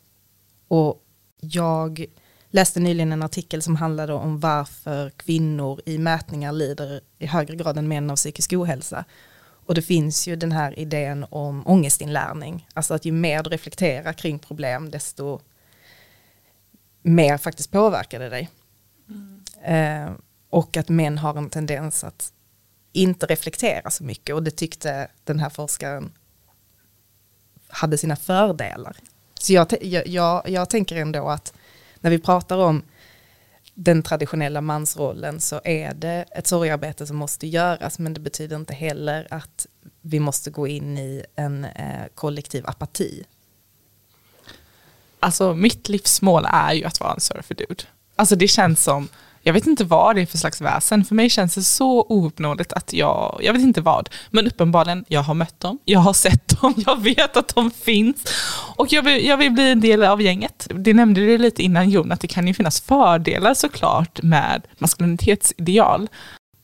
Och 0.68 1.03
jag 1.40 2.07
läste 2.51 2.81
nyligen 2.81 3.13
en 3.13 3.23
artikel 3.23 3.63
som 3.63 3.77
handlade 3.77 4.13
om 4.13 4.41
varför 4.41 5.11
kvinnor 5.11 5.81
i 5.87 5.99
mätningar 5.99 6.53
lider 6.53 7.01
i 7.19 7.27
högre 7.27 7.57
grad 7.57 7.79
än 7.79 7.89
män 7.89 8.11
av 8.11 8.17
psykisk 8.17 8.53
ohälsa. 8.53 9.05
Och 9.39 9.75
det 9.75 9.83
finns 9.83 10.29
ju 10.29 10.37
den 10.37 10.53
här 10.53 10.79
idén 10.79 11.27
om 11.31 11.67
ångestinlärning, 11.67 12.69
alltså 12.75 12.95
att 12.95 13.05
ju 13.05 13.13
mer 13.13 13.43
du 13.43 13.51
reflekterar 13.51 14.13
kring 14.13 14.39
problem 14.39 14.91
desto 14.91 15.41
mer 17.03 17.39
faktiskt 17.39 17.71
påverkar 17.71 18.19
det 18.19 18.29
dig. 18.29 18.51
Mm. 19.09 19.45
Eh, 19.65 20.13
och 20.51 20.77
att 20.77 20.89
män 20.89 21.19
har 21.19 21.39
en 21.39 21.51
tendens 21.51 22.05
att 22.05 22.33
inte 22.93 23.27
reflektera 23.27 23.91
så 23.91 24.05
mycket 24.05 24.35
och 24.35 24.43
det 24.43 24.51
tyckte 24.51 25.09
den 25.25 25.39
här 25.39 25.51
forskaren 25.51 26.13
hade 27.69 27.99
sina 27.99 28.17
fördelar. 28.17 28.97
Så 29.35 29.53
jag, 29.53 29.67
jag, 29.81 30.07
jag, 30.07 30.49
jag 30.49 30.71
tänker 30.71 30.97
ändå 30.97 31.29
att 31.29 31.53
när 32.07 32.11
vi 32.11 32.19
pratar 32.19 32.59
om 32.59 32.83
den 33.75 34.03
traditionella 34.03 34.61
mansrollen 34.61 35.40
så 35.40 35.61
är 35.64 35.95
det 35.95 36.25
ett 36.31 36.47
sorgarbete 36.47 37.07
som 37.07 37.16
måste 37.16 37.47
göras 37.47 37.99
men 37.99 38.14
det 38.14 38.21
betyder 38.21 38.57
inte 38.57 38.75
heller 38.75 39.27
att 39.31 39.66
vi 40.01 40.21
måste 40.21 40.51
gå 40.51 40.66
in 40.66 40.99
i 40.99 41.25
en 41.37 41.64
eh, 41.64 42.07
kollektiv 42.14 42.66
apati. 42.66 43.25
Alltså 45.21 45.55
mitt 45.55 45.88
livsmål 45.88 46.47
är 46.53 46.73
ju 46.73 46.85
att 46.85 47.01
vara 47.01 47.14
en 47.14 47.21
surfer 47.21 47.55
dude. 47.55 47.85
Alltså 48.16 48.37
det 48.37 48.49
känns 48.49 48.83
som, 48.83 49.09
jag 49.47 49.53
vet 49.53 49.67
inte 49.67 49.85
vad 49.85 50.17
det 50.17 50.23
är 50.23 50.27
för 50.27 50.39
slags 50.39 50.61
väsen. 50.61 51.05
För 51.05 51.15
mig 51.15 51.31
känns 51.31 51.55
det 51.55 51.63
så 51.63 52.07
ouppnåeligt 52.09 52.73
att 52.73 52.93
jag, 52.93 53.41
jag 53.43 53.53
vet 53.53 53.63
inte 53.63 53.81
vad. 53.81 54.09
Men 54.31 54.47
uppenbarligen, 54.47 55.05
jag 55.09 55.23
har 55.23 55.35
mött 55.35 55.61
dem, 55.61 55.79
jag 55.85 56.01
har 56.01 56.13
sett 56.13 56.61
dem, 56.61 56.75
jag 56.87 57.03
vet 57.03 57.37
att 57.37 57.55
de 57.55 57.71
finns. 57.71 58.25
Och 58.77 58.93
jag 58.93 59.03
vill, 59.03 59.27
jag 59.27 59.37
vill 59.37 59.53
bli 59.53 59.71
en 59.71 59.81
del 59.81 60.03
av 60.03 60.23
gänget. 60.23 60.69
Det 60.75 60.95
nämnde 60.95 61.21
du 61.21 61.39
lite 61.39 61.63
innan 61.63 61.91
Jon, 61.91 62.13
att 62.13 62.21
det 62.21 62.29
kan 62.29 62.47
ju 62.47 62.55
finnas 62.55 62.81
fördelar 62.81 63.55
såklart 63.55 64.23
med 64.23 64.63
maskulinitetsideal. 64.79 66.09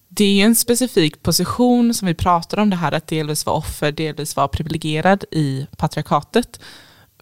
Det 0.09 0.25
är 0.25 0.35
ju 0.35 0.43
en 0.43 0.55
specifik 0.55 1.23
position 1.23 1.95
som 1.95 2.09
vi 2.09 2.15
pratar 2.15 2.59
om 2.59 2.71
det 2.71 2.77
här 2.77 2.93
att 2.93 3.07
delvis 3.07 3.47
vara 3.47 3.57
offer, 3.57 3.93
delvis 3.93 4.37
vara 4.37 4.49
privilegierad 4.49 5.25
i 5.31 5.67
patriarkatet. 5.77 6.61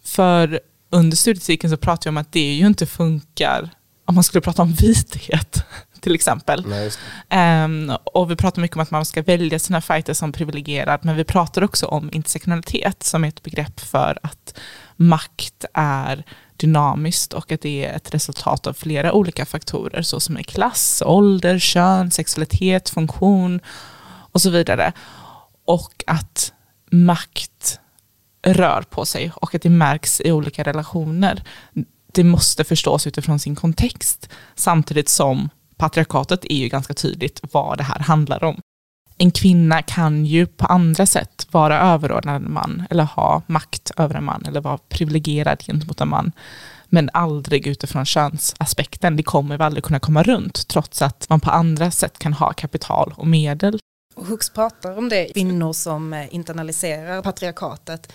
För 0.03 0.59
under 0.89 1.17
studiecirkeln 1.17 1.71
så 1.71 1.77
pratar 1.77 2.03
vi 2.03 2.09
om 2.09 2.17
att 2.17 2.31
det 2.31 2.53
ju 2.53 2.67
inte 2.67 2.85
funkar 2.85 3.69
om 4.05 4.15
man 4.15 4.23
skulle 4.23 4.41
prata 4.41 4.61
om 4.61 4.73
vithet 4.73 5.65
till 5.99 6.15
exempel. 6.15 6.65
Um, 7.29 7.97
och 8.03 8.31
vi 8.31 8.35
pratar 8.35 8.61
mycket 8.61 8.77
om 8.77 8.83
att 8.83 8.91
man 8.91 9.05
ska 9.05 9.21
välja 9.21 9.59
sina 9.59 9.81
fighter 9.81 10.13
som 10.13 10.31
privilegierad, 10.31 10.99
men 11.03 11.15
vi 11.15 11.23
pratar 11.23 11.63
också 11.63 11.85
om 11.85 12.09
intersektionalitet 12.13 13.03
som 13.03 13.23
är 13.23 13.27
ett 13.27 13.43
begrepp 13.43 13.79
för 13.79 14.19
att 14.23 14.59
makt 14.95 15.65
är 15.73 16.23
dynamiskt 16.57 17.33
och 17.33 17.51
att 17.51 17.61
det 17.61 17.85
är 17.85 17.95
ett 17.95 18.13
resultat 18.13 18.67
av 18.67 18.73
flera 18.73 19.13
olika 19.13 19.45
faktorer 19.45 20.01
såsom 20.01 20.37
är 20.37 20.43
klass, 20.43 21.03
ålder, 21.05 21.59
kön, 21.59 22.11
sexualitet, 22.11 22.89
funktion 22.89 23.59
och 24.31 24.41
så 24.41 24.49
vidare. 24.49 24.93
Och 25.65 26.03
att 26.07 26.53
makt 26.91 27.79
rör 28.43 28.81
på 28.81 29.05
sig 29.05 29.31
och 29.35 29.55
att 29.55 29.61
det 29.61 29.69
märks 29.69 30.21
i 30.21 30.31
olika 30.31 30.63
relationer. 30.63 31.43
Det 32.11 32.23
måste 32.23 32.63
förstås 32.63 33.07
utifrån 33.07 33.39
sin 33.39 33.55
kontext 33.55 34.29
samtidigt 34.55 35.09
som 35.09 35.49
patriarkatet 35.77 36.45
är 36.45 36.55
ju 36.55 36.67
ganska 36.67 36.93
tydligt 36.93 37.39
vad 37.51 37.77
det 37.77 37.83
här 37.83 37.99
handlar 37.99 38.43
om. 38.43 38.61
En 39.17 39.31
kvinna 39.31 39.81
kan 39.81 40.25
ju 40.25 40.45
på 40.45 40.65
andra 40.65 41.05
sätt 41.05 41.47
vara 41.51 41.79
överordnad 41.79 42.35
en 42.35 42.53
man 42.53 42.83
eller 42.89 43.03
ha 43.03 43.41
makt 43.47 43.91
över 43.97 44.15
en 44.15 44.23
man 44.23 44.45
eller 44.45 44.61
vara 44.61 44.77
privilegierad 44.77 45.63
gentemot 45.63 46.01
en 46.01 46.09
man. 46.09 46.31
Men 46.89 47.09
aldrig 47.13 47.67
utifrån 47.67 48.05
könsaspekten. 48.05 49.15
Det 49.15 49.23
kommer 49.23 49.57
vi 49.57 49.63
aldrig 49.63 49.83
kunna 49.83 49.99
komma 49.99 50.23
runt 50.23 50.67
trots 50.67 51.01
att 51.01 51.29
man 51.29 51.39
på 51.39 51.51
andra 51.51 51.91
sätt 51.91 52.19
kan 52.19 52.33
ha 52.33 52.53
kapital 52.53 53.13
och 53.17 53.27
medel. 53.27 53.79
Och 54.15 54.25
Hux 54.25 54.49
pratar 54.49 54.97
om 54.97 55.09
det, 55.09 55.33
kvinnor 55.33 55.73
som 55.73 56.13
eh, 56.13 56.35
internaliserar 56.35 57.21
patriarkatet 57.21 58.13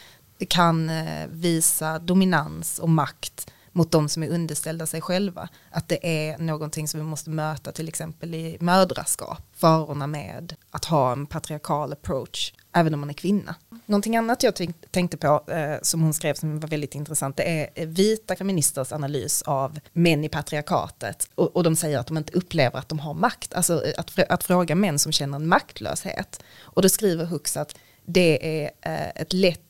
kan 0.49 0.91
eh, 0.91 1.27
visa 1.31 1.99
dominans 1.99 2.79
och 2.79 2.89
makt 2.89 3.51
mot 3.77 3.91
de 3.91 4.09
som 4.09 4.23
är 4.23 4.29
underställda 4.29 4.87
sig 4.87 5.01
själva. 5.01 5.49
Att 5.71 5.89
det 5.89 6.29
är 6.29 6.39
någonting 6.39 6.89
som 6.89 7.01
vi 7.01 7.07
måste 7.07 7.31
möta 7.31 7.73
till 7.73 7.89
exempel 7.89 8.35
i 8.35 8.57
mödraskap. 8.61 9.39
Farorna 9.53 10.07
med 10.07 10.55
att 10.71 10.85
ha 10.85 11.13
en 11.13 11.27
patriarkal 11.27 11.93
approach 11.93 12.53
även 12.73 12.95
om 12.95 13.01
man 13.01 13.11
är 13.11 13.15
kvinna. 13.15 13.55
Någonting 13.87 14.17
annat 14.17 14.43
jag 14.43 14.55
tänkte 14.91 15.17
på 15.17 15.45
eh, 15.53 15.77
som 15.83 16.03
hon 16.03 16.15
skrev 16.15 16.35
som 16.35 16.61
var 16.61 16.69
väldigt 16.69 16.95
intressant 16.95 17.37
det 17.37 17.77
är 17.77 17.87
vita 17.87 18.37
feministers 18.37 18.93
analys 18.93 19.43
av 19.43 19.79
män 19.93 20.25
i 20.25 20.29
patriarkatet 20.29 21.31
och, 21.35 21.63
de 21.63 21.77
säger 21.77 21.99
att 21.99 22.07
de 22.07 22.17
inte 22.17 22.33
upplever 22.33 22.79
att 22.79 22.89
de 22.89 22.99
har 22.99 23.15
makt. 23.15 23.55
Alltså 23.55 23.85
eh, 23.85 23.93
att, 23.97 24.19
att 24.19 24.45
fråga 24.45 24.75
män 24.75 24.99
som 24.99 25.13
känner 25.13 25.37
en 25.37 25.49
maktlöshet. 25.49 26.43
Och 26.61 26.83
då 26.83 26.89
skriver 26.89 27.25
Hux 27.25 27.57
att 27.57 27.79
det 28.05 28.65
är 28.65 28.71
eh, 28.81 29.23
ett 29.23 29.33
lätt 29.33 29.61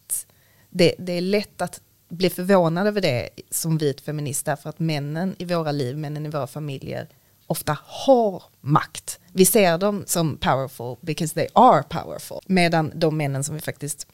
det, 0.70 0.94
det, 0.98 1.12
är 1.12 1.20
lätt 1.20 1.62
att 1.62 1.80
bli 2.08 2.30
förvånad 2.30 2.86
över 2.86 3.00
det 3.00 3.28
som 3.50 3.78
vit 3.78 4.00
feminist 4.00 4.44
därför 4.44 4.70
att 4.70 4.78
männen 4.78 5.34
i 5.38 5.44
våra 5.44 5.72
liv, 5.72 5.96
männen 5.96 6.26
i 6.26 6.28
våra 6.28 6.46
familjer 6.46 7.08
ofta 7.46 7.78
har 7.84 8.42
makt. 8.60 9.18
Vi 9.32 9.46
ser 9.46 9.78
dem 9.78 10.04
som 10.06 10.36
powerful 10.36 10.96
because 11.00 11.34
they 11.34 11.46
are 11.52 11.82
powerful. 11.82 12.38
Medan 12.46 12.92
de 12.94 13.16
männen 13.16 13.44
som 13.44 13.54
vi 13.54 13.60
faktiskt 13.60 14.06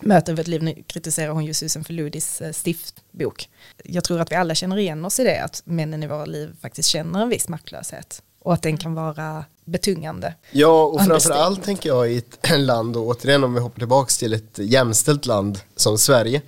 möter 0.00 0.32
över 0.32 0.40
ett 0.40 0.48
liv, 0.48 0.62
nu 0.62 0.82
kritiserar 0.86 1.32
hon 1.32 1.44
ju 1.44 1.54
Susan 1.54 1.84
Faludis 1.84 2.40
eh, 2.40 2.52
stiftbok. 2.52 3.48
Jag 3.84 4.04
tror 4.04 4.20
att 4.20 4.32
vi 4.32 4.36
alla 4.36 4.54
känner 4.54 4.78
igen 4.78 5.04
oss 5.04 5.20
i 5.20 5.24
det, 5.24 5.42
att 5.42 5.62
männen 5.64 6.02
i 6.02 6.06
våra 6.06 6.24
liv 6.24 6.56
faktiskt 6.60 6.88
känner 6.88 7.22
en 7.22 7.28
viss 7.28 7.48
maktlöshet. 7.48 8.22
Och 8.38 8.54
att 8.54 8.62
den 8.62 8.76
kan 8.76 8.94
vara 8.94 9.44
betungande. 9.64 10.34
Ja, 10.50 10.84
och 10.84 11.04
framförallt 11.04 11.64
tänker 11.64 11.88
jag 11.88 12.12
i 12.12 12.16
ett 12.18 12.50
land, 12.58 12.96
och 12.96 13.06
återigen 13.06 13.44
om 13.44 13.54
vi 13.54 13.60
hoppar 13.60 13.78
tillbaka 13.78 14.10
till 14.18 14.32
ett 14.32 14.58
jämställt 14.58 15.26
land 15.26 15.58
som 15.76 15.98
Sverige, 15.98 16.42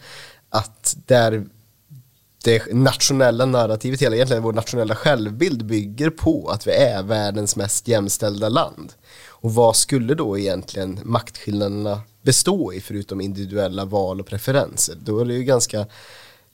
att 0.51 0.97
där 1.07 1.47
det 2.45 2.73
nationella 2.73 3.47
narrativet, 3.47 4.03
hela 4.03 4.17
egentligen 4.17 4.43
vår 4.43 4.53
nationella 4.53 4.95
självbild 4.95 5.65
bygger 5.65 6.11
på 6.11 6.49
att 6.51 6.67
vi 6.67 6.73
är 6.73 7.03
världens 7.03 7.57
mest 7.57 7.89
jämställda 7.89 8.49
land. 8.49 8.93
Och 9.27 9.55
vad 9.55 9.77
skulle 9.77 10.15
då 10.15 10.39
egentligen 10.39 11.01
maktskillnaderna 11.05 12.01
bestå 12.23 12.73
i 12.73 12.81
förutom 12.81 13.21
individuella 13.21 13.85
val 13.85 14.21
och 14.21 14.27
preferenser? 14.27 14.97
Då 15.05 15.19
är 15.19 15.25
det 15.25 15.35
ju 15.35 15.45
ganska, 15.45 15.87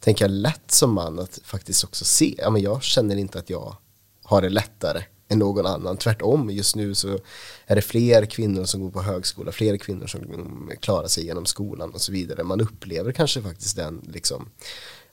tänker 0.00 0.24
jag, 0.24 0.30
lätt 0.30 0.70
som 0.70 0.94
man 0.94 1.18
att 1.18 1.40
faktiskt 1.44 1.84
också 1.84 2.04
se, 2.04 2.34
ja 2.38 2.50
men 2.50 2.62
jag 2.62 2.82
känner 2.82 3.16
inte 3.16 3.38
att 3.38 3.50
jag 3.50 3.76
har 4.22 4.42
det 4.42 4.48
lättare 4.48 5.02
än 5.28 5.38
någon 5.38 5.66
annan. 5.66 5.96
Tvärtom, 5.96 6.50
just 6.50 6.76
nu 6.76 6.94
så 6.94 7.18
är 7.66 7.76
det 7.76 7.82
fler 7.82 8.26
kvinnor 8.26 8.64
som 8.64 8.80
går 8.80 8.90
på 8.90 9.02
högskola, 9.02 9.52
fler 9.52 9.76
kvinnor 9.76 10.06
som 10.06 10.70
klarar 10.80 11.08
sig 11.08 11.26
genom 11.26 11.46
skolan 11.46 11.90
och 11.90 12.00
så 12.00 12.12
vidare. 12.12 12.44
Man 12.44 12.60
upplever 12.60 13.12
kanske 13.12 13.42
faktiskt 13.42 13.76
den, 13.76 14.04
liksom, 14.12 14.48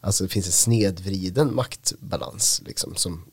alltså 0.02 0.24
det 0.24 0.30
finns 0.30 0.46
en 0.46 0.52
snedvriden 0.52 1.56
maktbalans 1.56 2.62
liksom, 2.66 2.96
som 2.96 3.26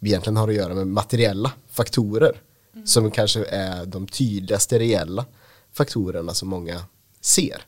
egentligen 0.00 0.36
har 0.36 0.48
att 0.48 0.54
göra 0.54 0.74
med 0.74 0.86
materiella 0.86 1.52
faktorer 1.70 2.40
mm. 2.74 2.86
som 2.86 3.10
kanske 3.10 3.44
är 3.44 3.86
de 3.86 4.06
tydligaste 4.06 4.78
reella 4.78 5.26
faktorerna 5.72 6.34
som 6.34 6.48
många 6.48 6.80
ser. 7.20 7.62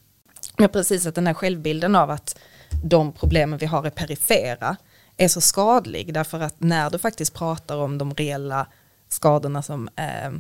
Ja, 0.57 0.69
precis, 0.69 1.07
att 1.07 1.15
den 1.15 1.27
här 1.27 1.35
självbilden 1.35 1.97
av 1.97 2.11
att 2.11 2.39
de 2.85 3.13
problemen 3.13 3.59
vi 3.59 3.67
har 3.67 3.85
är 3.85 3.91
perifera 3.91 4.77
är 5.19 5.29
så 5.29 5.41
skadlig 5.41 6.15
därför 6.15 6.41
att 6.41 6.55
när 6.59 6.91
du 6.91 6.99
faktiskt 6.99 7.35
pratar 7.35 7.77
om 7.77 7.99
de 7.99 8.15
reella 8.15 8.67
skadorna 9.09 9.63
som 9.63 9.89
eh, 9.97 10.31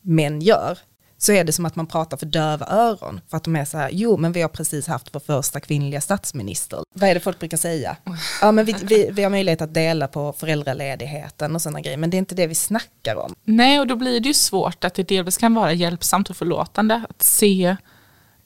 män 0.00 0.40
gör 0.40 0.78
så 1.18 1.32
är 1.32 1.44
det 1.44 1.52
som 1.52 1.66
att 1.66 1.76
man 1.76 1.86
pratar 1.86 2.16
för 2.16 2.26
döva 2.26 2.66
öron. 2.66 3.20
För 3.28 3.36
att 3.36 3.44
de 3.44 3.56
är 3.56 3.64
så 3.64 3.78
här, 3.78 3.90
jo 3.92 4.16
men 4.16 4.32
vi 4.32 4.42
har 4.42 4.48
precis 4.48 4.86
haft 4.86 5.14
vår 5.14 5.20
första 5.20 5.60
kvinnliga 5.60 6.00
statsminister. 6.00 6.80
Vad 6.94 7.10
är 7.10 7.14
det 7.14 7.20
folk 7.20 7.38
brukar 7.38 7.56
säga? 7.56 7.96
Ja 8.40 8.52
men 8.52 8.64
vi, 8.64 8.76
vi, 8.82 9.10
vi 9.12 9.22
har 9.22 9.30
möjlighet 9.30 9.60
att 9.60 9.74
dela 9.74 10.08
på 10.08 10.32
föräldraledigheten 10.32 11.54
och 11.54 11.62
sådana 11.62 11.80
grejer, 11.80 11.96
men 11.96 12.10
det 12.10 12.16
är 12.16 12.18
inte 12.18 12.34
det 12.34 12.46
vi 12.46 12.54
snackar 12.54 13.16
om. 13.16 13.34
Nej, 13.44 13.80
och 13.80 13.86
då 13.86 13.96
blir 13.96 14.20
det 14.20 14.28
ju 14.28 14.34
svårt 14.34 14.84
att 14.84 14.94
det 14.94 15.02
delvis 15.02 15.36
kan 15.36 15.54
vara 15.54 15.72
hjälpsamt 15.72 16.30
och 16.30 16.36
förlåtande 16.36 17.04
att 17.08 17.22
se 17.22 17.76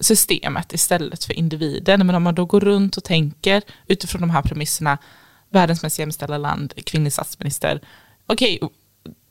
systemet 0.00 0.72
istället 0.72 1.24
för 1.24 1.32
individen. 1.32 2.06
Men 2.06 2.14
om 2.14 2.22
man 2.22 2.34
då 2.34 2.44
går 2.44 2.60
runt 2.60 2.96
och 2.96 3.04
tänker 3.04 3.62
utifrån 3.86 4.20
de 4.20 4.30
här 4.30 4.42
premisserna, 4.42 4.98
världens 5.54 5.82
mest 5.82 5.98
jämställda 5.98 6.38
land, 6.38 6.72
kvinnlig 6.86 7.12
statsminister. 7.12 7.80
Okej, 8.26 8.58
okay, 8.60 8.68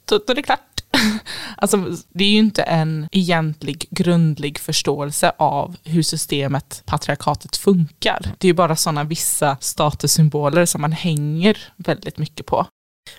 då, 0.06 0.20
då 0.28 0.32
är 0.32 0.36
det 0.36 0.44
klart. 0.44 0.60
Alltså, 1.58 1.98
det 2.10 2.24
är 2.24 2.30
ju 2.30 2.38
inte 2.38 2.64
en 2.64 3.08
egentlig 3.12 3.88
grundlig 3.90 4.60
förståelse 4.60 5.32
av 5.38 5.76
hur 5.84 6.04
systemet, 6.04 6.84
patriarkatet, 6.86 7.58
funkar. 7.58 8.36
Det 8.38 8.48
är 8.48 8.50
ju 8.50 8.54
bara 8.54 8.76
sådana 8.76 9.04
vissa 9.04 9.58
statussymboler 9.62 10.66
som 10.66 10.82
man 10.82 10.92
hänger 10.92 11.58
väldigt 11.78 12.18
mycket 12.18 12.46
på. 12.46 12.68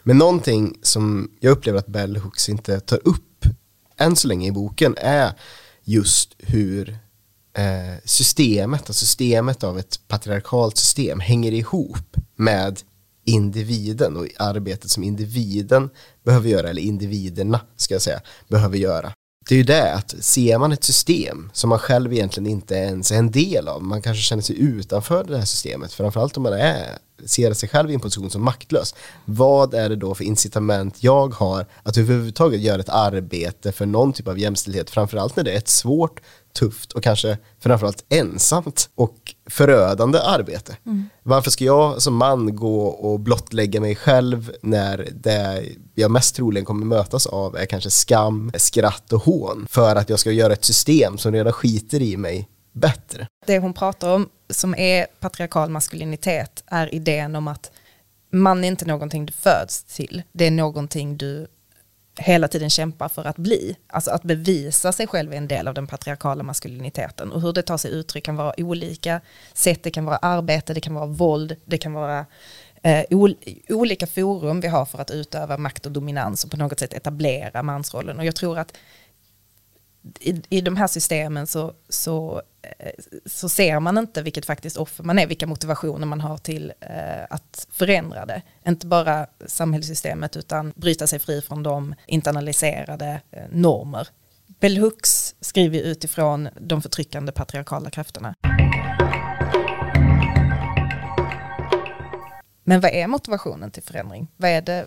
Men 0.03 0.19
någonting 0.19 0.79
som 0.83 1.31
jag 1.41 1.51
upplever 1.51 1.79
att 1.79 1.87
Bell 1.87 2.17
Hooks 2.17 2.49
inte 2.49 2.81
tar 2.81 3.01
upp 3.05 3.47
än 3.97 4.17
så 4.17 4.29
länge 4.29 4.49
i 4.49 4.53
boken 4.53 4.95
är 4.99 5.33
just 5.85 6.35
hur 6.39 6.99
eh, 7.57 7.99
systemet, 8.05 8.81
alltså 8.81 8.93
systemet 8.93 9.65
av 9.65 9.79
ett 9.79 10.01
patriarkalt 10.09 10.77
system 10.77 11.21
hänger 11.21 11.53
ihop 11.53 12.17
med 12.37 12.81
individen 13.25 14.17
och 14.17 14.27
arbetet 14.39 14.91
som 14.91 15.03
individen 15.03 15.91
behöver 16.25 16.49
göra, 16.49 16.71
eller 16.71 16.83
individerna 16.83 17.61
ska 17.77 17.95
jag 17.95 18.03
säga, 18.03 18.21
behöver 18.49 18.77
göra. 18.77 19.13
Det 19.49 19.55
är 19.55 19.57
ju 19.57 19.65
det 19.65 19.95
att 19.95 20.15
ser 20.21 20.59
man 20.59 20.73
ett 20.73 20.85
system 20.85 21.51
som 21.53 21.71
man 21.71 21.79
själv 21.79 22.13
egentligen 22.13 22.51
inte 22.51 22.75
ens 22.75 23.13
är 23.13 23.19
en 23.19 23.31
del 23.31 23.69
av, 23.69 23.83
man 23.83 24.03
kanske 24.03 24.23
känner 24.23 24.43
sig 24.43 24.61
utanför 24.61 25.25
det 25.25 25.39
här 25.39 25.45
systemet, 25.45 25.93
framförallt 25.93 26.37
om 26.37 26.43
man 26.43 26.53
är, 26.53 26.99
ser 27.27 27.53
sig 27.53 27.69
själv 27.69 27.91
i 27.91 27.95
en 27.95 28.01
position 28.01 28.31
som 28.31 28.43
maktlös. 28.43 28.95
Vad 29.25 29.75
är 29.75 29.89
det 29.89 29.97
då 29.97 30.15
för 30.15 30.25
incitament 30.25 31.03
jag 31.03 31.35
har 31.35 31.67
att 31.83 31.99
överhuvudtaget 31.99 32.61
göra 32.61 32.81
ett 32.81 32.89
arbete 32.89 33.73
för 33.73 33.87
någon 33.87 34.13
typ 34.13 34.29
av 34.29 34.39
jämställdhet, 34.39 34.91
framförallt 34.91 35.37
när 35.37 35.45
det 35.45 35.53
är 35.53 35.59
ett 35.59 35.69
svårt, 35.69 36.21
tufft 36.55 36.93
och 36.93 37.03
kanske 37.03 37.39
framförallt 37.61 38.05
ensamt 38.09 38.91
och 38.95 39.35
förödande 39.51 40.19
arbete. 40.19 40.77
Mm. 40.87 41.09
Varför 41.23 41.51
ska 41.51 41.65
jag 41.65 42.03
som 42.03 42.17
man 42.17 42.57
gå 42.57 42.87
och 42.87 43.21
blottlägga 43.21 43.81
mig 43.81 43.97
själv 43.97 44.53
när 44.63 45.09
det 45.15 45.65
jag 45.95 46.11
mest 46.11 46.37
troligen 46.37 46.65
kommer 46.65 46.87
mötas 46.87 47.27
av 47.27 47.57
är 47.57 47.67
kanske 47.67 47.91
skam, 47.91 48.53
skratt 48.57 49.13
och 49.13 49.23
hån 49.23 49.67
för 49.71 49.97
att 49.97 50.11
jag 50.11 50.19
ska 50.19 50.31
göra 50.31 50.53
ett 50.53 50.65
system 50.65 51.19
som 51.19 51.33
redan 51.33 51.53
skiter 51.53 52.03
i 52.03 52.17
mig 52.17 52.49
bättre. 52.73 53.27
Det 53.47 53.59
hon 53.59 53.73
pratar 53.73 54.15
om 54.15 54.29
som 54.51 54.75
är 54.75 55.07
patriarkal 55.21 55.71
maskulinitet 55.71 56.65
är 56.67 56.95
idén 56.95 57.37
om 57.37 57.49
att 57.49 57.71
man 58.33 58.65
är 58.65 58.69
inte 58.69 58.87
någonting 58.87 59.27
du 59.27 59.33
föds 59.33 59.85
till, 59.85 60.23
det 60.33 60.47
är 60.47 60.51
någonting 60.51 61.17
du 61.17 61.47
hela 62.17 62.49
tiden 62.49 62.71
kämpar 62.71 63.09
för 63.09 63.25
att 63.25 63.37
bli. 63.37 63.77
Alltså 63.87 64.11
att 64.11 64.23
bevisa 64.23 64.93
sig 64.93 65.07
själv 65.07 65.33
är 65.33 65.37
en 65.37 65.49
del 65.49 65.69
av 65.69 65.75
den 65.75 65.87
patriarkala 65.87 66.43
maskuliniteten. 66.43 67.33
Och 67.33 67.41
hur 67.41 67.53
det 67.53 67.63
tar 67.63 67.77
sig 67.77 67.91
uttryck 67.91 68.25
kan 68.25 68.37
vara 68.37 68.55
olika 68.57 69.21
sätt. 69.53 69.83
Det 69.83 69.91
kan 69.91 70.05
vara 70.05 70.17
arbete, 70.17 70.75
det 70.75 70.81
kan 70.81 70.95
vara 70.95 71.07
våld, 71.07 71.57
det 71.65 71.79
kan 71.79 71.93
vara 71.93 72.27
eh, 72.83 73.05
ol 73.11 73.37
olika 73.69 74.07
forum 74.07 74.61
vi 74.61 74.69
har 74.69 74.85
för 74.85 74.99
att 74.99 75.11
utöva 75.11 75.59
makt 75.59 75.87
och 75.87 75.93
dominans 75.93 76.45
och 76.45 76.51
på 76.51 76.57
något 76.57 76.79
sätt 76.79 76.93
etablera 76.93 77.63
mansrollen. 77.63 78.19
Och 78.19 78.25
jag 78.25 78.37
tror 78.37 78.59
att 78.59 78.77
i, 80.21 80.43
i 80.49 80.61
de 80.61 80.77
här 80.77 80.87
systemen 80.87 81.47
så, 81.47 81.73
så, 81.89 82.43
eh, 82.63 82.91
så 83.27 83.49
ser 83.49 83.81
man 83.81 83.99
inte 83.99 84.23
vilket 84.23 84.47
faktiskt 84.47 84.77
offer 84.77 85.05
man 85.05 85.19
är, 85.19 85.27
vilka 85.27 85.47
motivationer 85.47 86.07
man 86.07 86.21
har 86.21 86.39
till 86.39 86.73
eh, 86.81 87.25
att 87.31 87.67
förändra 87.71 88.27
det. 88.27 88.43
Inte 88.67 88.87
bara 88.87 89.27
samhällssystemet 89.47 90.37
utan 90.37 90.73
bryta 90.77 91.07
sig 91.07 91.19
fri 91.19 91.43
från 91.43 91.63
de 91.63 91.95
internaliserade 92.07 93.21
eh, 93.31 93.43
normer. 93.51 94.09
Bell 94.61 94.79
Hooks 94.79 95.35
skriver 95.41 95.81
utifrån 95.81 96.49
de 96.61 96.83
förtryckande 96.83 97.33
patriarkala 97.33 97.91
krafterna. 97.91 98.35
Men 102.65 102.81
vad 102.81 102.91
är 102.91 103.07
motivationen 103.07 103.71
till 103.71 103.83
förändring? 103.83 104.29
Vad 104.37 104.51
är 104.51 104.63
det, 104.63 104.87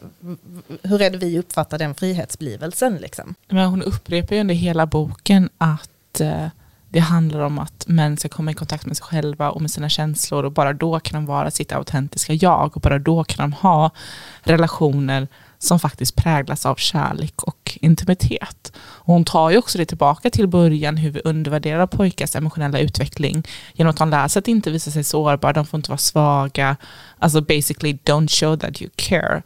hur 0.83 1.01
är 1.01 1.09
det 1.09 1.17
vi 1.17 1.39
uppfattar 1.39 1.77
den 1.77 1.95
frihetsblivelsen? 1.95 2.95
Liksom? 2.95 3.35
Men 3.47 3.69
hon 3.69 3.81
upprepar 3.81 4.35
ju 4.35 4.41
under 4.41 4.55
hela 4.55 4.85
boken 4.85 5.49
att 5.57 6.21
eh, 6.21 6.47
det 6.89 6.99
handlar 6.99 7.39
om 7.39 7.59
att 7.59 7.87
män 7.87 8.17
ska 8.17 8.29
komma 8.29 8.51
i 8.51 8.53
kontakt 8.53 8.85
med 8.85 8.97
sig 8.97 9.05
själva 9.05 9.51
och 9.51 9.61
med 9.61 9.71
sina 9.71 9.89
känslor 9.89 10.43
och 10.43 10.51
bara 10.51 10.73
då 10.73 10.99
kan 10.99 11.13
de 11.13 11.25
vara 11.25 11.51
sitt 11.51 11.71
autentiska 11.71 12.33
jag 12.33 12.75
och 12.75 12.81
bara 12.81 12.99
då 12.99 13.23
kan 13.23 13.49
de 13.49 13.53
ha 13.53 13.91
relationer 14.43 15.27
som 15.59 15.79
faktiskt 15.79 16.15
präglas 16.15 16.65
av 16.65 16.75
kärlek 16.75 17.43
och 17.43 17.77
intimitet. 17.81 18.71
Och 18.77 19.13
hon 19.13 19.25
tar 19.25 19.49
ju 19.49 19.57
också 19.57 19.77
det 19.77 19.85
tillbaka 19.85 20.29
till 20.29 20.47
början 20.47 20.97
hur 20.97 21.11
vi 21.11 21.21
undervärderar 21.23 21.87
pojkars 21.87 22.35
emotionella 22.35 22.79
utveckling 22.79 23.43
genom 23.73 23.89
att 23.89 23.97
de 23.97 24.09
lär 24.09 24.27
sig 24.27 24.39
att 24.39 24.47
inte 24.47 24.71
visa 24.71 24.91
sig 24.91 25.03
sårbara, 25.03 25.53
de 25.53 25.65
får 25.65 25.77
inte 25.77 25.89
vara 25.89 25.97
svaga. 25.97 26.75
Alltså 27.19 27.41
basically 27.41 27.97
don't 28.05 28.27
show 28.27 28.57
that 28.57 28.81
you 28.81 28.91
care. 28.95 29.41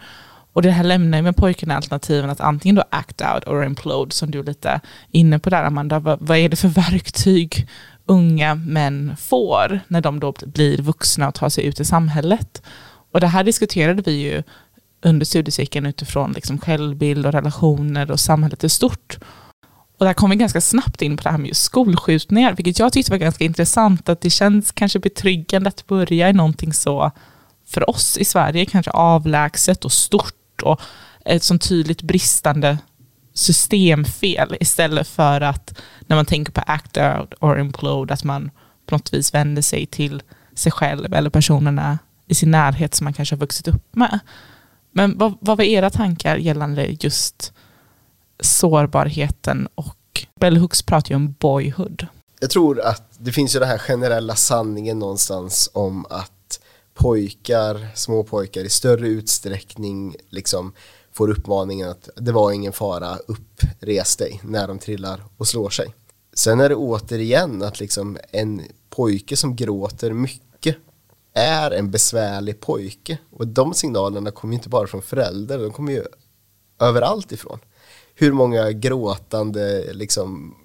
Och 0.54 0.62
det 0.62 0.72
här 0.72 0.84
lämnar 0.84 1.18
ju 1.18 1.22
med 1.22 1.36
pojkarna 1.36 1.76
alternativen 1.76 2.30
att 2.30 2.42
antingen 2.42 2.76
då 2.76 2.84
act 2.90 3.22
out 3.22 3.48
or 3.48 3.66
implode 3.66 4.12
som 4.12 4.32
du 4.32 4.40
är 4.40 4.44
lite 4.44 4.80
inne 5.12 5.40
på 5.40 5.50
där 5.50 5.64
Amanda. 5.64 6.00
Vad, 6.00 6.20
vad 6.22 6.38
är 6.38 6.50
det 6.50 6.56
för 6.56 6.68
verktyg 6.92 7.68
unga 8.06 8.56
män 8.56 9.16
får 9.20 9.80
när 9.88 10.02
de 10.02 10.20
då 10.20 10.34
blir 10.46 10.78
vuxna 10.78 11.28
och 11.28 11.36
tar 11.36 11.50
sig 11.50 11.66
ut 11.66 11.80
i 11.80 11.86
samhället? 11.86 12.62
Och 13.12 13.20
det 13.20 13.28
här 13.28 13.44
diskuterade 13.44 14.02
vi 14.02 14.12
ju 14.12 14.44
under 15.02 15.26
studiecirkeln 15.26 15.86
utifrån 15.86 16.32
liksom 16.32 16.58
självbild 16.58 17.26
och 17.26 17.32
relationer 17.32 18.12
och 18.12 18.20
samhället 18.20 18.64
i 18.64 18.70
stort. 18.70 19.18
Och 19.98 20.06
där 20.06 20.14
kom 20.14 20.30
vi 20.30 20.36
ganska 20.36 20.62
snabbt 20.62 21.02
in 21.02 21.18
på 21.18 21.24
det 21.24 21.30
här 21.30 21.38
med 21.38 21.58
skolskjutningar, 21.58 22.54
vilket 22.54 22.80
jag 22.80 22.94
tyckte 22.94 23.12
var 23.12 23.18
ganska 23.18 23.44
intressant, 23.44 24.10
att 24.10 24.22
det 24.22 24.30
känns 24.30 24.72
kanske 24.72 25.00
betryggande 25.00 25.68
att 25.68 25.88
börja 25.88 26.30
i 26.30 26.34
någonting 26.34 26.74
så, 26.74 27.12
för 27.68 27.90
oss 27.90 28.18
i 28.18 28.26
Sverige, 28.26 28.66
kanske 28.66 28.92
avlägset 28.92 29.86
och 29.86 29.92
stort 29.92 30.62
och 30.64 30.82
ett 31.26 31.44
sånt 31.44 31.70
tydligt 31.70 32.02
bristande 32.02 32.78
systemfel 33.34 34.58
istället 34.60 35.08
för 35.08 35.42
att 35.42 35.80
när 36.08 36.16
man 36.16 36.26
tänker 36.26 36.52
på 36.52 36.62
act 36.62 36.98
out 36.98 37.34
or 37.40 37.60
implode, 37.60 38.14
att 38.14 38.24
man 38.24 38.52
på 38.86 38.96
något 38.96 39.14
vis 39.14 39.34
vänder 39.34 39.62
sig 39.62 39.86
till 39.86 40.22
sig 40.56 40.72
själv 40.72 41.14
eller 41.14 41.30
personerna 41.30 42.00
i 42.28 42.36
sin 42.36 42.52
närhet 42.52 42.96
som 42.96 43.06
man 43.06 43.14
kanske 43.14 43.36
har 43.36 43.40
vuxit 43.40 43.68
upp 43.68 43.96
med. 43.96 44.20
Men 44.92 45.18
vad, 45.18 45.38
vad 45.40 45.58
var 45.58 45.66
era 45.66 45.90
tankar 45.90 46.38
gällande 46.38 46.86
just 47.00 47.54
sårbarheten 48.40 49.68
och 49.76 50.26
Bell 50.40 50.58
Hooks 50.58 50.82
pratar 50.82 51.10
ju 51.10 51.16
om 51.16 51.36
boyhood. 51.40 52.08
Jag 52.40 52.50
tror 52.50 52.82
att 52.82 53.04
det 53.18 53.32
finns 53.32 53.56
ju 53.56 53.60
den 53.60 53.70
här 53.70 53.78
generella 53.78 54.36
sanningen 54.36 55.00
någonstans 55.00 55.70
om 55.74 56.06
att 56.10 56.60
pojkar, 56.94 57.88
små 57.96 58.24
pojkar 58.24 58.64
i 58.64 58.70
större 58.70 59.08
utsträckning 59.08 60.16
liksom 60.30 60.74
får 61.14 61.30
uppmaningen 61.30 61.90
att 61.90 62.10
det 62.16 62.32
var 62.32 62.52
ingen 62.52 62.74
fara, 62.74 63.18
uppres 63.28 64.16
dig 64.16 64.40
när 64.44 64.68
de 64.68 64.80
trillar 64.80 65.24
och 65.38 65.48
slår 65.48 65.70
sig. 65.70 65.94
Sen 66.34 66.60
är 66.60 66.70
det 66.70 66.76
återigen 66.76 67.64
att 67.64 67.80
liksom 67.80 68.18
en 68.32 68.62
pojke 68.90 69.38
som 69.38 69.56
gråter 69.56 70.14
mycket 70.14 70.51
är 71.34 71.72
en 71.72 71.92
besvärlig 71.92 72.60
pojke. 72.60 73.18
Och 73.32 73.48
de 73.48 73.74
signalerna 73.74 74.32
kommer 74.32 74.54
inte 74.54 74.70
bara 74.70 74.88
från 74.88 75.02
föräldrar, 75.02 75.58
de 75.58 75.72
kommer 75.72 75.92
ju 75.92 76.04
överallt 76.80 77.32
ifrån. 77.32 77.60
Hur 78.16 78.32
många 78.32 78.72
gråtande 78.72 79.94
liksom, 79.94 80.56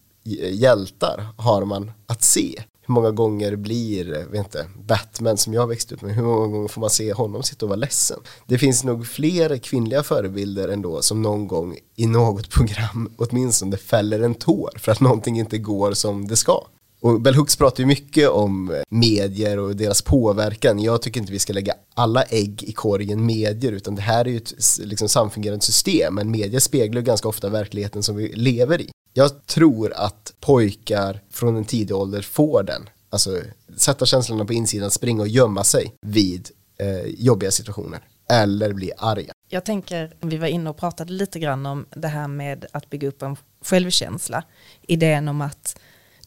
hjältar 0.53 1.27
har 1.37 1.65
man 1.65 1.93
att 2.07 2.23
se? 2.23 2.63
Hur 2.87 2.95
många 2.95 3.11
gånger 3.11 3.57
blir, 3.57 4.17
eh, 4.17 4.27
vet 4.27 4.39
inte, 4.39 4.67
Batman 4.85 5.37
som 5.37 5.55
jag 5.55 5.67
växte 5.67 5.95
upp 5.95 6.03
med, 6.03 6.15
hur 6.15 6.23
många 6.23 6.47
gånger 6.47 6.69
får 6.69 6.81
man 6.81 6.91
se 6.91 7.13
honom 7.13 7.43
sitta 7.43 7.67
och 7.67 7.71
vara 7.71 7.77
ledsen? 7.77 8.21
Det 8.47 8.59
finns 8.59 8.85
nog 8.85 9.07
fler 9.07 9.59
kvinnliga 9.59 10.03
förebilder 10.03 10.69
ändå 10.69 11.03
som 11.03 11.23
någon 11.23 11.49
gång 11.49 11.77
i 11.97 12.07
något 12.07 12.51
program 12.51 13.13
åtminstone 13.17 13.77
fäller 13.77 14.21
en 14.21 14.35
tår 14.35 14.71
för 14.79 14.93
att 14.93 15.01
någonting 15.01 15.39
inte 15.39 15.59
går 15.59 15.93
som 15.93 16.29
det 16.29 16.37
ska. 16.37 16.67
Och 17.01 17.21
Bell 17.21 17.35
Hooks 17.35 17.57
pratar 17.57 17.81
ju 17.81 17.87
mycket 17.87 18.29
om 18.29 18.71
eh, 18.71 18.81
medier 18.89 19.59
och 19.59 19.77
deras 19.77 20.03
påverkan. 20.03 20.79
Jag 20.79 21.03
tycker 21.03 21.21
inte 21.21 21.33
vi 21.33 21.39
ska 21.39 21.53
lägga 21.53 21.75
alla 21.95 22.23
ägg 22.23 22.63
i 22.63 22.73
korgen 22.73 23.27
medier 23.27 23.73
utan 23.73 23.95
det 23.95 24.03
här 24.03 24.25
är 24.25 24.29
ju 24.29 24.37
ett 24.37 24.53
liksom, 24.79 25.09
samfungerande 25.09 25.65
system 25.65 26.15
men 26.15 26.31
medier 26.31 26.61
speglar 26.61 27.03
ganska 27.03 27.29
ofta 27.29 27.49
verkligheten 27.49 28.03
som 28.03 28.17
vi 28.17 28.33
lever 28.33 28.81
i. 28.81 28.91
Jag 29.15 29.47
tror 29.47 29.93
att 29.93 30.33
pojkar 30.41 31.21
från 31.31 31.57
en 31.57 31.65
tidig 31.65 31.97
ålder 31.97 32.23
får 32.23 32.63
den. 32.63 32.89
Alltså 33.11 33.41
sätta 33.77 34.07
känslorna 34.07 34.45
på 34.45 34.53
insidan, 34.53 34.91
springa 34.91 35.23
och 35.23 35.29
gömma 35.29 35.65
sig 35.65 35.95
vid 36.01 36.51
eh, 36.79 37.07
jobbiga 37.07 37.51
situationer 37.51 38.01
eller 38.31 38.73
bli 38.73 38.93
arga. 38.99 39.33
Jag 39.49 39.65
tänker, 39.65 40.17
vi 40.21 40.37
var 40.37 40.47
inne 40.47 40.71
och 40.71 40.77
pratade 40.77 41.13
lite 41.13 41.39
grann 41.39 41.67
om 41.67 41.87
det 41.97 42.09
här 42.09 42.29
med 42.29 42.67
att 42.73 42.91
bygga 42.91 43.09
upp 43.09 43.23
en 43.23 43.37
självkänsla. 43.65 44.45
Idén 44.87 45.29
om 45.29 45.41
att 45.41 45.79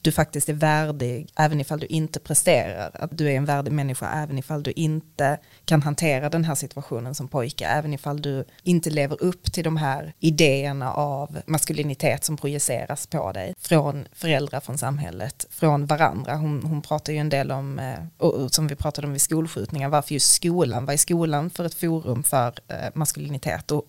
du 0.01 0.11
faktiskt 0.11 0.49
är 0.49 0.53
värdig 0.53 1.29
även 1.35 1.61
ifall 1.61 1.79
du 1.79 1.87
inte 1.87 2.19
presterar. 2.19 2.91
Att 2.93 3.17
du 3.17 3.27
är 3.31 3.35
en 3.35 3.45
värdig 3.45 3.71
människa 3.71 4.23
även 4.23 4.37
ifall 4.37 4.63
du 4.63 4.71
inte 4.71 5.39
kan 5.65 5.81
hantera 5.81 6.29
den 6.29 6.43
här 6.43 6.55
situationen 6.55 7.15
som 7.15 7.27
pojke. 7.27 7.65
Även 7.65 7.93
ifall 7.93 8.21
du 8.21 8.45
inte 8.63 8.89
lever 8.89 9.23
upp 9.23 9.51
till 9.51 9.63
de 9.63 9.77
här 9.77 10.13
idéerna 10.19 10.93
av 10.93 11.41
maskulinitet 11.45 12.25
som 12.25 12.37
projiceras 12.37 13.07
på 13.07 13.31
dig. 13.31 13.53
Från 13.59 14.07
föräldrar, 14.13 14.59
från 14.59 14.77
samhället, 14.77 15.45
från 15.49 15.85
varandra. 15.85 16.35
Hon, 16.35 16.63
hon 16.63 16.81
pratar 16.81 17.13
ju 17.13 17.19
en 17.19 17.29
del 17.29 17.51
om, 17.51 17.79
eh, 17.79 17.99
och, 18.17 18.51
som 18.51 18.67
vi 18.67 18.75
pratade 18.75 19.07
om 19.07 19.13
vid 19.13 19.21
skolskjutningar, 19.21 19.89
varför 19.89 20.13
just 20.13 20.33
skolan, 20.33 20.85
vad 20.85 20.93
är 20.93 20.97
skolan 20.97 21.49
för 21.49 21.65
ett 21.65 21.73
forum 21.73 22.23
för 22.23 22.53
eh, 22.67 22.89
maskulinitet? 22.93 23.71
Och 23.71 23.85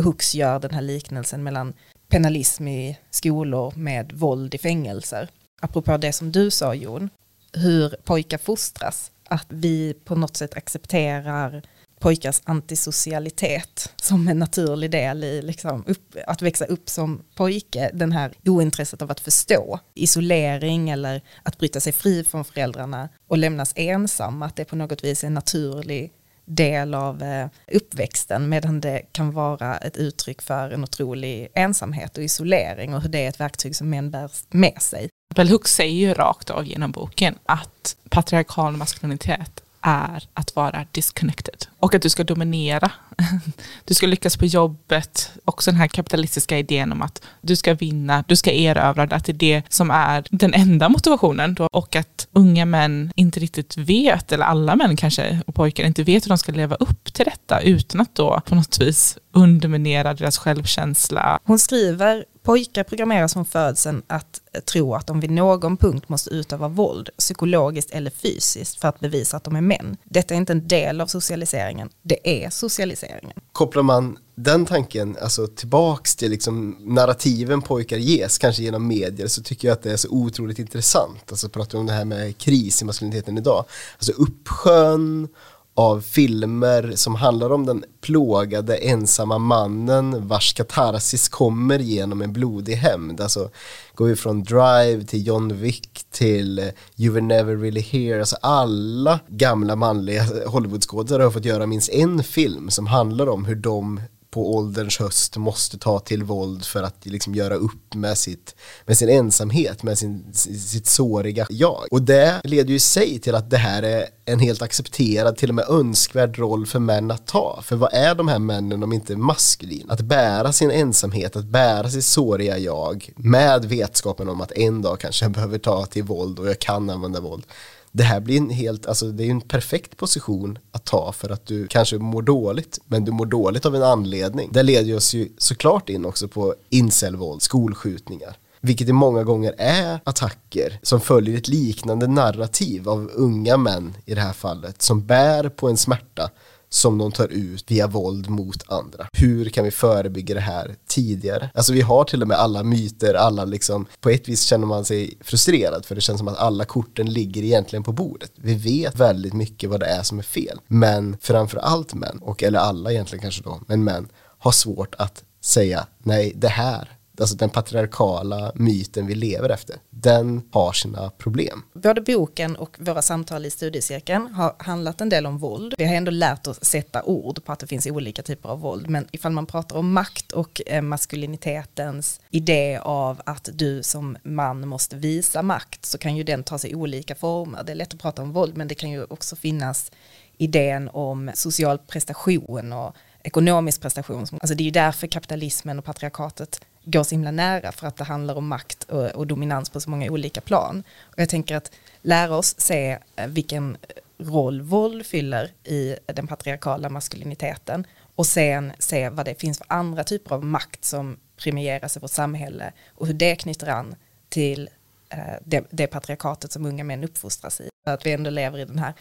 Hooks 0.00 0.34
gör 0.34 0.60
den 0.60 0.74
här 0.74 0.82
liknelsen 0.82 1.42
mellan 1.42 1.72
penalism 2.08 2.68
i 2.68 2.98
skolor 3.10 3.72
med 3.76 4.12
våld 4.12 4.54
i 4.54 4.58
fängelser 4.58 5.28
apropå 5.62 5.96
det 5.96 6.12
som 6.12 6.32
du 6.32 6.50
sa 6.50 6.74
Jon, 6.74 7.10
hur 7.52 7.88
pojkar 8.04 8.38
fostras. 8.38 9.10
Att 9.28 9.46
vi 9.48 9.94
på 10.04 10.14
något 10.14 10.36
sätt 10.36 10.56
accepterar 10.56 11.62
pojkars 12.02 12.40
antisocialitet 12.44 13.92
som 13.96 14.28
en 14.28 14.38
naturlig 14.38 14.90
del 14.90 15.24
i 15.24 15.42
liksom 15.42 15.84
upp, 15.86 16.16
att 16.26 16.42
växa 16.42 16.64
upp 16.64 16.88
som 16.88 17.22
pojke. 17.34 17.90
Den 17.94 18.12
här 18.12 18.32
ointresset 18.44 19.02
av 19.02 19.10
att 19.10 19.20
förstå, 19.20 19.78
isolering 19.94 20.90
eller 20.90 21.22
att 21.42 21.58
bryta 21.58 21.80
sig 21.80 21.92
fri 21.92 22.24
från 22.24 22.44
föräldrarna 22.44 23.08
och 23.28 23.38
lämnas 23.38 23.72
ensam, 23.76 24.42
att 24.42 24.56
det 24.56 24.64
på 24.64 24.76
något 24.76 25.04
vis 25.04 25.22
är 25.22 25.26
en 25.26 25.34
naturlig 25.34 26.12
del 26.44 26.94
av 26.94 27.22
eh, 27.22 27.46
uppväxten 27.72 28.48
medan 28.48 28.80
det 28.80 29.02
kan 29.12 29.32
vara 29.32 29.76
ett 29.76 29.96
uttryck 29.96 30.42
för 30.42 30.70
en 30.70 30.84
otrolig 30.84 31.48
ensamhet 31.54 32.18
och 32.18 32.24
isolering 32.24 32.94
och 32.94 33.02
hur 33.02 33.08
det 33.08 33.24
är 33.24 33.28
ett 33.28 33.40
verktyg 33.40 33.76
som 33.76 33.90
män 33.90 34.10
bär 34.10 34.30
med 34.50 34.82
sig. 34.82 35.08
Bell 35.34 35.48
Hooks 35.48 35.74
säger 35.74 36.08
ju 36.08 36.14
rakt 36.14 36.50
av 36.50 36.66
genom 36.66 36.90
boken 36.90 37.34
att 37.46 37.96
patriarkal 38.10 38.76
maskulinitet 38.76 39.62
är 39.80 40.28
att 40.34 40.56
vara 40.56 40.86
disconnected 40.92 41.66
och 41.78 41.94
att 41.94 42.02
du 42.02 42.08
ska 42.08 42.24
dominera 42.24 42.90
du 43.84 43.94
ska 43.94 44.06
lyckas 44.06 44.36
på 44.36 44.46
jobbet, 44.46 45.30
också 45.44 45.70
den 45.70 45.80
här 45.80 45.86
kapitalistiska 45.86 46.58
idén 46.58 46.92
om 46.92 47.02
att 47.02 47.22
du 47.40 47.56
ska 47.56 47.74
vinna, 47.74 48.24
du 48.28 48.36
ska 48.36 48.52
erövra, 48.52 49.02
att 49.02 49.24
det 49.24 49.32
är 49.32 49.34
det 49.34 49.62
som 49.68 49.90
är 49.90 50.24
den 50.30 50.54
enda 50.54 50.88
motivationen 50.88 51.54
då, 51.54 51.68
och 51.72 51.96
att 51.96 52.28
unga 52.32 52.64
män 52.64 53.12
inte 53.16 53.40
riktigt 53.40 53.76
vet, 53.76 54.32
eller 54.32 54.44
alla 54.44 54.76
män 54.76 54.96
kanske, 54.96 55.40
och 55.46 55.54
pojkar 55.54 55.84
inte 55.84 56.02
vet 56.02 56.24
hur 56.24 56.28
de 56.28 56.38
ska 56.38 56.52
leva 56.52 56.76
upp 56.76 57.12
till 57.12 57.24
detta 57.24 57.60
utan 57.60 58.00
att 58.00 58.14
då 58.14 58.40
på 58.46 58.54
något 58.54 58.78
vis 58.80 59.18
underminera 59.32 60.14
deras 60.14 60.38
självkänsla. 60.38 61.38
Hon 61.44 61.58
skriver 61.58 62.24
Pojkar 62.42 62.84
programmeras 62.84 63.32
från 63.32 63.44
födseln 63.44 64.02
att 64.06 64.40
tro 64.60 64.94
att 64.94 65.06
de 65.06 65.20
vid 65.20 65.30
någon 65.30 65.76
punkt 65.76 66.08
måste 66.08 66.30
utöva 66.30 66.68
våld, 66.68 67.10
psykologiskt 67.18 67.90
eller 67.90 68.10
fysiskt, 68.10 68.80
för 68.80 68.88
att 68.88 69.00
bevisa 69.00 69.36
att 69.36 69.44
de 69.44 69.56
är 69.56 69.60
män. 69.60 69.96
Detta 70.04 70.34
är 70.34 70.38
inte 70.38 70.52
en 70.52 70.68
del 70.68 71.00
av 71.00 71.06
socialiseringen, 71.06 71.90
det 72.02 72.44
är 72.44 72.50
socialiseringen. 72.50 73.36
Kopplar 73.52 73.82
man 73.82 74.18
den 74.34 74.66
tanken 74.66 75.16
alltså 75.22 75.46
tillbaks 75.46 76.16
till 76.16 76.30
liksom 76.30 76.76
narrativen 76.80 77.62
pojkar 77.62 77.96
ges, 77.96 78.38
kanske 78.38 78.62
genom 78.62 78.86
medier, 78.86 79.26
så 79.26 79.42
tycker 79.42 79.68
jag 79.68 79.72
att 79.72 79.82
det 79.82 79.92
är 79.92 79.96
så 79.96 80.08
otroligt 80.08 80.58
intressant. 80.58 81.30
Alltså 81.30 81.48
pratar 81.48 81.72
vi 81.72 81.78
om 81.78 81.86
det 81.86 81.92
här 81.92 82.04
med 82.04 82.38
kris 82.38 82.82
i 82.82 82.84
maskuliniteten 82.84 83.38
idag. 83.38 83.64
Alltså 83.96 84.12
uppsjön 84.12 85.28
av 85.74 86.00
filmer 86.00 86.92
som 86.94 87.14
handlar 87.14 87.52
om 87.52 87.66
den 87.66 87.84
plågade 88.00 88.76
ensamma 88.76 89.38
mannen 89.38 90.28
vars 90.28 90.54
katarsis 90.54 91.28
kommer 91.28 91.78
genom 91.78 92.22
en 92.22 92.32
blodig 92.32 92.74
hämnd. 92.74 93.20
Alltså 93.20 93.50
går 93.94 94.06
vi 94.06 94.16
från 94.16 94.42
Drive 94.42 95.04
till 95.04 95.26
John 95.26 95.56
Wick 95.56 96.04
till 96.10 96.58
eh, 96.58 96.64
You 96.96 97.14
Were 97.14 97.24
Never 97.24 97.56
Really 97.56 97.80
Here. 97.80 98.20
Alltså 98.20 98.36
alla 98.42 99.20
gamla 99.28 99.76
manliga 99.76 100.22
Hollywoodskådespelare 100.46 101.24
har 101.24 101.30
fått 101.30 101.44
göra 101.44 101.66
minst 101.66 101.88
en 101.88 102.24
film 102.24 102.70
som 102.70 102.86
handlar 102.86 103.28
om 103.28 103.44
hur 103.44 103.56
de 103.56 104.00
på 104.32 104.54
ålderns 104.54 104.98
höst 104.98 105.36
måste 105.36 105.78
ta 105.78 105.98
till 105.98 106.24
våld 106.24 106.64
för 106.64 106.82
att 106.82 107.06
liksom 107.06 107.34
göra 107.34 107.54
upp 107.54 107.94
med, 107.94 108.18
sitt, 108.18 108.54
med 108.86 108.98
sin 108.98 109.08
ensamhet, 109.08 109.82
med 109.82 109.98
sin, 109.98 110.34
sitt 110.34 110.86
såriga 110.86 111.46
jag. 111.50 111.86
Och 111.90 112.02
det 112.02 112.40
leder 112.44 112.70
ju 112.70 112.76
i 112.76 112.80
sig 112.80 113.18
till 113.18 113.34
att 113.34 113.50
det 113.50 113.56
här 113.56 113.82
är 113.82 114.06
en 114.24 114.38
helt 114.38 114.62
accepterad, 114.62 115.36
till 115.36 115.48
och 115.48 115.54
med 115.54 115.68
önskvärd 115.68 116.38
roll 116.38 116.66
för 116.66 116.78
män 116.78 117.10
att 117.10 117.26
ta. 117.26 117.60
För 117.62 117.76
vad 117.76 117.94
är 117.94 118.14
de 118.14 118.28
här 118.28 118.38
männen 118.38 118.82
om 118.82 118.92
inte 118.92 119.16
maskulin? 119.16 119.90
Att 119.90 120.00
bära 120.00 120.52
sin 120.52 120.70
ensamhet, 120.70 121.36
att 121.36 121.44
bära 121.44 121.90
sitt 121.90 122.04
såriga 122.04 122.58
jag 122.58 123.10
med 123.16 123.64
vetskapen 123.64 124.28
om 124.28 124.40
att 124.40 124.52
en 124.52 124.82
dag 124.82 125.00
kanske 125.00 125.24
jag 125.24 125.32
behöver 125.32 125.58
ta 125.58 125.86
till 125.86 126.02
våld 126.02 126.38
och 126.38 126.48
jag 126.48 126.58
kan 126.58 126.90
använda 126.90 127.20
våld 127.20 127.44
det 127.92 128.02
här 128.02 128.20
blir 128.20 128.36
en 128.36 128.50
helt, 128.50 128.86
alltså 128.86 129.06
det 129.06 129.24
är 129.24 129.30
en 129.30 129.40
perfekt 129.40 129.96
position 129.96 130.58
att 130.70 130.84
ta 130.84 131.12
för 131.12 131.30
att 131.30 131.46
du 131.46 131.66
kanske 131.66 131.98
mår 131.98 132.22
dåligt, 132.22 132.78
men 132.86 133.04
du 133.04 133.12
mår 133.12 133.26
dåligt 133.26 133.66
av 133.66 133.76
en 133.76 133.82
anledning. 133.82 134.50
Det 134.52 134.62
leder 134.62 134.96
oss 134.96 135.14
ju 135.14 135.28
såklart 135.38 135.88
in 135.88 136.04
också 136.04 136.28
på 136.28 136.54
incelvåld, 136.70 137.42
skolskjutningar. 137.42 138.36
Vilket 138.60 138.86
det 138.86 138.92
många 138.92 139.24
gånger 139.24 139.54
är 139.58 140.00
attacker 140.04 140.78
som 140.82 141.00
följer 141.00 141.38
ett 141.38 141.48
liknande 141.48 142.06
narrativ 142.06 142.88
av 142.88 143.10
unga 143.14 143.56
män 143.56 143.94
i 144.04 144.14
det 144.14 144.20
här 144.20 144.32
fallet 144.32 144.82
som 144.82 145.06
bär 145.06 145.48
på 145.48 145.68
en 145.68 145.76
smärta 145.76 146.30
som 146.74 146.98
de 146.98 147.12
tar 147.12 147.28
ut 147.28 147.70
via 147.70 147.86
våld 147.86 148.30
mot 148.30 148.70
andra. 148.70 149.06
Hur 149.12 149.48
kan 149.48 149.64
vi 149.64 149.70
förebygga 149.70 150.34
det 150.34 150.40
här 150.40 150.76
tidigare? 150.86 151.50
Alltså 151.54 151.72
vi 151.72 151.80
har 151.80 152.04
till 152.04 152.22
och 152.22 152.28
med 152.28 152.36
alla 152.36 152.62
myter, 152.62 153.14
alla 153.14 153.44
liksom, 153.44 153.86
på 154.00 154.10
ett 154.10 154.28
vis 154.28 154.42
känner 154.42 154.66
man 154.66 154.84
sig 154.84 155.14
frustrerad 155.20 155.84
för 155.84 155.94
det 155.94 156.00
känns 156.00 156.18
som 156.18 156.28
att 156.28 156.38
alla 156.38 156.64
korten 156.64 157.12
ligger 157.12 157.42
egentligen 157.42 157.82
på 157.82 157.92
bordet. 157.92 158.32
Vi 158.34 158.54
vet 158.54 158.96
väldigt 158.96 159.32
mycket 159.32 159.70
vad 159.70 159.80
det 159.80 159.86
är 159.86 160.02
som 160.02 160.18
är 160.18 160.22
fel, 160.22 160.60
men 160.66 161.16
framför 161.20 161.58
allt 161.58 161.94
män, 161.94 162.18
och 162.22 162.42
eller 162.42 162.58
alla 162.58 162.92
egentligen 162.92 163.22
kanske 163.22 163.42
då, 163.42 163.60
men 163.66 163.84
män 163.84 164.08
har 164.38 164.52
svårt 164.52 164.94
att 164.98 165.24
säga 165.40 165.86
nej, 165.98 166.32
det 166.36 166.48
här 166.48 166.88
alltså 167.20 167.36
den 167.36 167.50
patriarkala 167.50 168.52
myten 168.54 169.06
vi 169.06 169.14
lever 169.14 169.48
efter, 169.48 169.76
den 169.90 170.42
har 170.52 170.72
sina 170.72 171.10
problem. 171.10 171.62
Både 171.74 172.00
boken 172.00 172.56
och 172.56 172.76
våra 172.80 173.02
samtal 173.02 173.46
i 173.46 173.50
studiecirkeln 173.50 174.34
har 174.34 174.54
handlat 174.58 175.00
en 175.00 175.08
del 175.08 175.26
om 175.26 175.38
våld. 175.38 175.74
Vi 175.78 175.84
har 175.84 175.94
ändå 175.94 176.10
lärt 176.10 176.46
oss 176.46 176.64
sätta 176.64 177.02
ord 177.02 177.44
på 177.44 177.52
att 177.52 177.58
det 177.58 177.66
finns 177.66 177.86
olika 177.86 178.22
typer 178.22 178.48
av 178.48 178.60
våld, 178.60 178.88
men 178.88 179.06
ifall 179.12 179.32
man 179.32 179.46
pratar 179.46 179.76
om 179.76 179.92
makt 179.92 180.32
och 180.32 180.60
eh, 180.66 180.82
maskulinitetens 180.82 182.20
idé 182.30 182.78
av 182.82 183.22
att 183.26 183.48
du 183.52 183.82
som 183.82 184.16
man 184.22 184.68
måste 184.68 184.96
visa 184.96 185.42
makt 185.42 185.86
så 185.86 185.98
kan 185.98 186.16
ju 186.16 186.22
den 186.24 186.42
ta 186.42 186.58
sig 186.58 186.74
olika 186.74 187.14
former. 187.14 187.62
Det 187.64 187.72
är 187.72 187.76
lätt 187.76 187.94
att 187.94 188.00
prata 188.00 188.22
om 188.22 188.32
våld, 188.32 188.56
men 188.56 188.68
det 188.68 188.74
kan 188.74 188.90
ju 188.90 189.04
också 189.04 189.36
finnas 189.36 189.92
idén 190.38 190.88
om 190.92 191.30
social 191.34 191.78
prestation 191.78 192.72
och 192.72 192.96
ekonomisk 193.22 193.80
prestation. 193.80 194.20
Alltså 194.20 194.54
det 194.54 194.62
är 194.62 194.64
ju 194.64 194.70
därför 194.70 195.06
kapitalismen 195.06 195.78
och 195.78 195.84
patriarkatet 195.84 196.60
går 196.84 197.02
så 197.02 197.14
himla 197.14 197.30
nära 197.30 197.72
för 197.72 197.86
att 197.86 197.96
det 197.96 198.04
handlar 198.04 198.34
om 198.34 198.48
makt 198.48 198.84
och, 198.84 199.10
och 199.10 199.26
dominans 199.26 199.70
på 199.70 199.80
så 199.80 199.90
många 199.90 200.10
olika 200.10 200.40
plan. 200.40 200.82
Och 201.00 201.18
jag 201.18 201.28
tänker 201.28 201.56
att 201.56 201.72
lära 202.02 202.36
oss 202.36 202.60
se 202.60 202.98
eh, 203.16 203.26
vilken 203.26 203.76
roll 204.18 204.62
våld 204.62 205.06
fyller 205.06 205.50
i 205.64 205.96
den 206.06 206.26
patriarkala 206.26 206.88
maskuliniteten 206.88 207.86
och 208.14 208.26
sen 208.26 208.72
se 208.78 209.08
vad 209.08 209.26
det 209.26 209.40
finns 209.40 209.58
för 209.58 209.66
andra 209.68 210.04
typer 210.04 210.34
av 210.34 210.44
makt 210.44 210.84
som 210.84 211.16
premieras 211.36 211.96
i 211.96 212.00
vårt 212.00 212.10
samhälle 212.10 212.72
och 212.94 213.06
hur 213.06 213.14
det 213.14 213.36
knyter 213.36 213.68
an 213.68 213.94
till 214.28 214.70
eh, 215.08 215.18
det, 215.44 215.64
det 215.70 215.86
patriarkatet 215.86 216.52
som 216.52 216.66
unga 216.66 216.84
män 216.84 217.04
uppfostras 217.04 217.60
i. 217.60 217.68
Att 217.86 218.06
vi 218.06 218.12
ändå 218.12 218.30
lever 218.30 218.58
i 218.58 218.64
den 218.64 218.78
här 218.78 218.94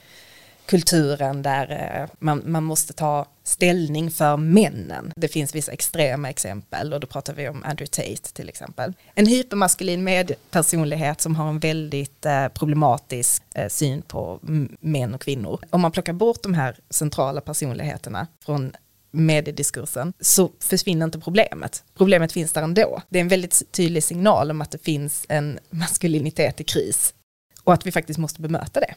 kulturen 0.71 1.41
där 1.41 1.71
eh, 1.71 2.09
man, 2.19 2.43
man 2.45 2.63
måste 2.63 2.93
ta 2.93 3.25
ställning 3.43 4.11
för 4.11 4.37
männen. 4.37 5.13
Det 5.15 5.27
finns 5.27 5.55
vissa 5.55 5.71
extrema 5.71 6.29
exempel 6.29 6.93
och 6.93 6.99
då 6.99 7.07
pratar 7.07 7.33
vi 7.33 7.49
om 7.49 7.63
Andrew 7.63 7.87
Tate 7.87 8.33
till 8.33 8.49
exempel. 8.49 8.93
En 9.15 9.25
hypermaskulin 9.25 10.03
medpersonlighet 10.03 11.21
som 11.21 11.35
har 11.35 11.49
en 11.49 11.59
väldigt 11.59 12.25
eh, 12.25 12.47
problematisk 12.47 13.43
eh, 13.55 13.67
syn 13.67 14.01
på 14.01 14.39
män 14.79 15.13
och 15.13 15.21
kvinnor. 15.21 15.59
Om 15.69 15.81
man 15.81 15.91
plockar 15.91 16.13
bort 16.13 16.43
de 16.43 16.53
här 16.53 16.77
centrala 16.89 17.41
personligheterna 17.41 18.27
från 18.45 18.71
mediediskursen 19.11 20.13
så 20.19 20.51
försvinner 20.59 21.05
inte 21.05 21.19
problemet. 21.19 21.83
Problemet 21.97 22.31
finns 22.31 22.51
där 22.51 22.61
ändå. 22.61 23.01
Det 23.09 23.19
är 23.19 23.21
en 23.21 23.27
väldigt 23.27 23.71
tydlig 23.71 24.03
signal 24.03 24.51
om 24.51 24.61
att 24.61 24.71
det 24.71 24.83
finns 24.83 25.25
en 25.29 25.59
maskulinitet 25.69 26.61
i 26.61 26.63
kris 26.63 27.13
och 27.63 27.73
att 27.73 27.85
vi 27.85 27.91
faktiskt 27.91 28.19
måste 28.19 28.41
bemöta 28.41 28.79
det 28.79 28.95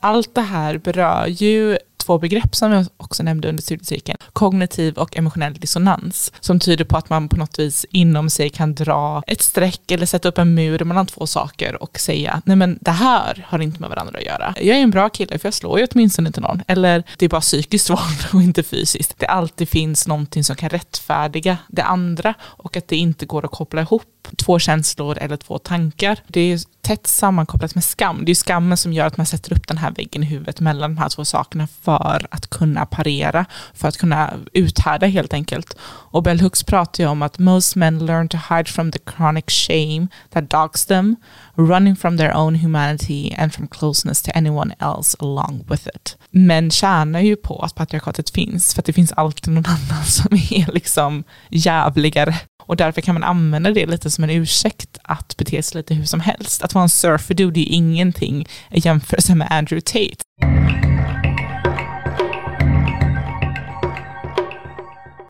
allt 0.00 0.34
det 0.34 0.40
här 0.40 0.78
berör 0.78 1.26
ju 1.26 1.78
två 2.04 2.18
begrepp 2.18 2.56
som 2.56 2.72
jag 2.72 2.86
också 2.96 3.22
nämnde 3.22 3.48
under 3.48 3.62
studiecirkeln. 3.62 4.18
Kognitiv 4.32 4.94
och 4.94 5.16
emotionell 5.16 5.54
dissonans. 5.54 6.32
Som 6.40 6.60
tyder 6.60 6.84
på 6.84 6.96
att 6.96 7.10
man 7.10 7.28
på 7.28 7.36
något 7.36 7.58
vis 7.58 7.86
inom 7.90 8.30
sig 8.30 8.50
kan 8.50 8.74
dra 8.74 9.22
ett 9.26 9.42
streck 9.42 9.90
eller 9.90 10.06
sätta 10.06 10.28
upp 10.28 10.38
en 10.38 10.54
mur 10.54 10.84
mellan 10.84 11.06
två 11.06 11.26
saker 11.26 11.82
och 11.82 11.98
säga 11.98 12.42
nej 12.44 12.56
men 12.56 12.78
det 12.80 12.90
här 12.90 13.46
har 13.48 13.58
inte 13.58 13.80
med 13.80 13.90
varandra 13.90 14.18
att 14.18 14.24
göra. 14.24 14.54
Jag 14.56 14.76
är 14.76 14.82
en 14.82 14.90
bra 14.90 15.08
kille 15.08 15.38
för 15.38 15.46
jag 15.46 15.54
slår 15.54 15.78
ju 15.78 15.86
åtminstone 15.90 16.26
inte 16.28 16.40
någon. 16.40 16.62
Eller 16.68 17.02
det 17.18 17.24
är 17.24 17.28
bara 17.28 17.40
psykiskt 17.40 17.90
våld 17.90 18.26
och 18.32 18.42
inte 18.42 18.62
fysiskt. 18.62 19.14
Det 19.18 19.26
alltid 19.26 19.68
finns 19.68 20.08
någonting 20.08 20.44
som 20.44 20.56
kan 20.56 20.68
rättfärdiga 20.68 21.58
det 21.68 21.82
andra 21.82 22.34
och 22.42 22.76
att 22.76 22.88
det 22.88 22.96
inte 22.96 23.26
går 23.26 23.44
att 23.44 23.50
koppla 23.50 23.80
ihop 23.80 24.02
två 24.36 24.58
känslor 24.58 25.18
eller 25.18 25.36
två 25.36 25.58
tankar. 25.58 26.18
Det 26.26 26.40
är 26.40 26.60
tätt 26.80 27.06
sammankopplat 27.06 27.74
med 27.74 27.84
skam. 27.84 28.24
Det 28.24 28.32
är 28.32 28.34
skammen 28.34 28.76
som 28.76 28.92
gör 28.92 29.06
att 29.06 29.16
man 29.16 29.26
sätter 29.26 29.52
upp 29.52 29.68
den 29.68 29.78
här 29.78 29.90
väggen 29.90 30.22
i 30.22 30.26
huvudet 30.26 30.60
mellan 30.60 30.94
de 30.94 31.00
här 31.00 31.08
två 31.08 31.24
sakerna 31.24 31.68
för 31.98 32.28
att 32.30 32.50
kunna 32.50 32.86
parera, 32.86 33.44
för 33.74 33.88
att 33.88 33.96
kunna 33.96 34.34
uthärda 34.52 35.06
helt 35.06 35.34
enkelt. 35.34 35.76
Och 35.84 36.22
Bell 36.22 36.40
Hooks 36.40 36.62
pratar 36.62 37.04
ju 37.04 37.10
om 37.10 37.22
att 37.22 37.38
most 37.38 37.76
men 37.76 38.06
learn 38.06 38.28
to 38.28 38.38
hide 38.50 38.70
from 38.70 38.92
the 38.92 38.98
chronic 39.16 39.44
shame 39.48 40.08
that 40.30 40.50
dogs 40.50 40.86
them, 40.86 41.16
running 41.54 41.96
from 41.96 42.18
their 42.18 42.32
own 42.36 42.54
humanity 42.54 43.34
and 43.38 43.54
from 43.54 43.68
closeness 43.68 44.22
to 44.22 44.30
anyone 44.34 44.74
else 44.78 45.16
along 45.20 45.64
with 45.68 45.88
it. 45.94 46.16
Män 46.30 46.70
tjänar 46.70 47.20
ju 47.20 47.36
på 47.36 47.58
att 47.58 47.74
patriarkatet 47.74 48.30
finns, 48.30 48.74
för 48.74 48.82
att 48.82 48.86
det 48.86 48.92
finns 48.92 49.12
alltid 49.12 49.54
någon 49.54 49.66
annan 49.66 50.04
som 50.06 50.34
är 50.34 50.72
liksom 50.72 51.24
jävligare 51.50 52.34
och 52.66 52.76
därför 52.76 53.00
kan 53.00 53.14
man 53.14 53.24
använda 53.24 53.70
det 53.70 53.86
lite 53.86 54.10
som 54.10 54.24
en 54.24 54.30
ursäkt 54.30 54.98
att 55.02 55.36
bete 55.36 55.62
sig 55.62 55.78
lite 55.78 55.94
hur 55.94 56.04
som 56.04 56.20
helst. 56.20 56.62
Att 56.62 56.74
vara 56.74 56.82
en 56.82 56.88
surfer 56.88 57.34
dude 57.34 57.60
är 57.60 57.62
ju 57.62 57.66
ingenting 57.66 58.46
i 58.70 58.78
jämförelse 58.78 59.34
med 59.34 59.48
Andrew 59.50 59.80
Tate. 59.80 60.91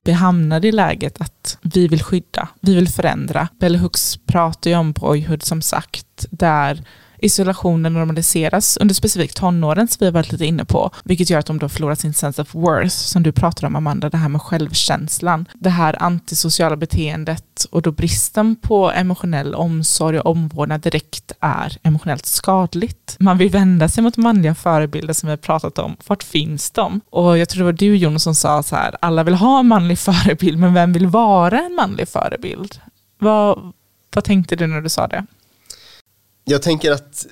Vi 0.04 0.12
hamnade 0.12 0.68
i 0.68 0.72
läget 0.72 1.20
att 1.20 1.58
vi 1.62 1.88
vill 1.88 2.02
skydda, 2.02 2.48
vi 2.60 2.74
vill 2.74 2.88
förändra. 2.88 3.48
Bell 3.58 3.76
Hooks 3.76 4.16
pratar 4.26 4.70
ju 4.70 4.76
om 4.76 4.92
boyhood 4.92 5.42
som 5.42 5.62
sagt, 5.62 6.26
där 6.30 6.84
isolationen 7.24 7.94
normaliseras 7.94 8.76
under 8.76 8.94
specifikt 8.94 9.36
tonåren 9.36 9.88
som 9.88 9.96
vi 9.98 10.06
har 10.06 10.12
varit 10.12 10.32
lite 10.32 10.46
inne 10.46 10.64
på, 10.64 10.90
vilket 11.04 11.30
gör 11.30 11.38
att 11.38 11.46
de 11.46 11.58
då 11.58 11.68
förlorar 11.68 11.94
sin 11.94 12.14
sense 12.14 12.42
of 12.42 12.54
worth, 12.54 12.96
som 12.96 13.22
du 13.22 13.32
pratar 13.32 13.66
om 13.66 13.76
Amanda, 13.76 14.10
det 14.10 14.16
här 14.16 14.28
med 14.28 14.42
självkänslan, 14.42 15.48
det 15.54 15.70
här 15.70 16.02
antisociala 16.02 16.76
beteendet 16.76 17.64
och 17.70 17.82
då 17.82 17.92
bristen 17.92 18.56
på 18.56 18.90
emotionell 18.90 19.54
omsorg 19.54 20.18
och 20.18 20.30
omvårdnad 20.30 20.80
direkt 20.80 21.32
är 21.40 21.76
emotionellt 21.82 22.26
skadligt. 22.26 23.16
Man 23.18 23.38
vill 23.38 23.50
vända 23.50 23.88
sig 23.88 24.04
mot 24.04 24.16
manliga 24.16 24.54
förebilder 24.54 25.14
som 25.14 25.26
vi 25.26 25.30
har 25.30 25.36
pratat 25.36 25.78
om. 25.78 25.96
Vart 26.06 26.22
finns 26.22 26.70
de? 26.70 27.00
Och 27.10 27.38
jag 27.38 27.48
tror 27.48 27.58
det 27.58 27.64
var 27.64 27.72
du 27.72 27.96
Jon 27.96 28.20
som 28.20 28.34
sa 28.34 28.62
så 28.62 28.76
här, 28.76 28.96
alla 29.00 29.24
vill 29.24 29.34
ha 29.34 29.60
en 29.60 29.68
manlig 29.68 29.98
förebild, 29.98 30.58
men 30.58 30.74
vem 30.74 30.92
vill 30.92 31.06
vara 31.06 31.58
en 31.60 31.74
manlig 31.74 32.08
förebild? 32.08 32.80
Vad, 33.18 33.72
vad 34.14 34.24
tänkte 34.24 34.56
du 34.56 34.66
när 34.66 34.80
du 34.80 34.88
sa 34.88 35.08
det? 35.08 35.26
Jag 36.44 36.62
tänker 36.62 36.92
att 36.92 37.26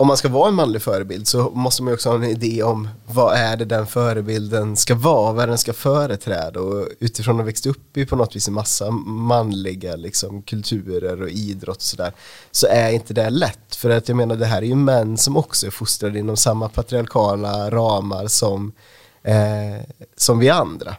om 0.00 0.06
man 0.06 0.16
ska 0.16 0.28
vara 0.28 0.48
en 0.48 0.54
manlig 0.54 0.82
förebild 0.82 1.28
så 1.28 1.50
måste 1.50 1.82
man 1.82 1.94
också 1.94 2.08
ha 2.08 2.16
en 2.16 2.24
idé 2.24 2.62
om 2.62 2.88
vad 3.06 3.36
är 3.36 3.56
det 3.56 3.64
den 3.64 3.86
förebilden 3.86 4.76
ska 4.76 4.94
vara, 4.94 5.32
vad 5.32 5.48
den 5.48 5.58
ska 5.58 5.72
företräda? 5.72 6.60
Och 6.60 6.88
utifrån 7.00 7.40
att 7.40 7.46
växt 7.46 7.66
upp 7.66 7.96
i 7.96 8.06
på 8.06 8.16
något 8.16 8.36
vis 8.36 8.48
en 8.48 8.54
massa 8.54 8.90
manliga 8.90 9.96
liksom, 9.96 10.42
kulturer 10.42 11.22
och 11.22 11.28
idrott 11.28 11.76
och 11.76 11.82
sådär 11.82 12.12
så 12.50 12.66
är 12.66 12.90
inte 12.90 13.14
det 13.14 13.30
lätt. 13.30 13.76
För 13.76 13.90
att 13.90 14.08
jag 14.08 14.16
menar 14.16 14.36
det 14.36 14.46
här 14.46 14.62
är 14.62 14.66
ju 14.66 14.74
män 14.74 15.16
som 15.18 15.36
också 15.36 15.66
är 15.66 15.70
fostrade 15.70 16.18
inom 16.18 16.36
samma 16.36 16.68
patriarkala 16.68 17.70
ramar 17.70 18.26
som, 18.26 18.72
eh, 19.22 19.82
som 20.16 20.38
vi 20.38 20.50
andra. 20.50 20.96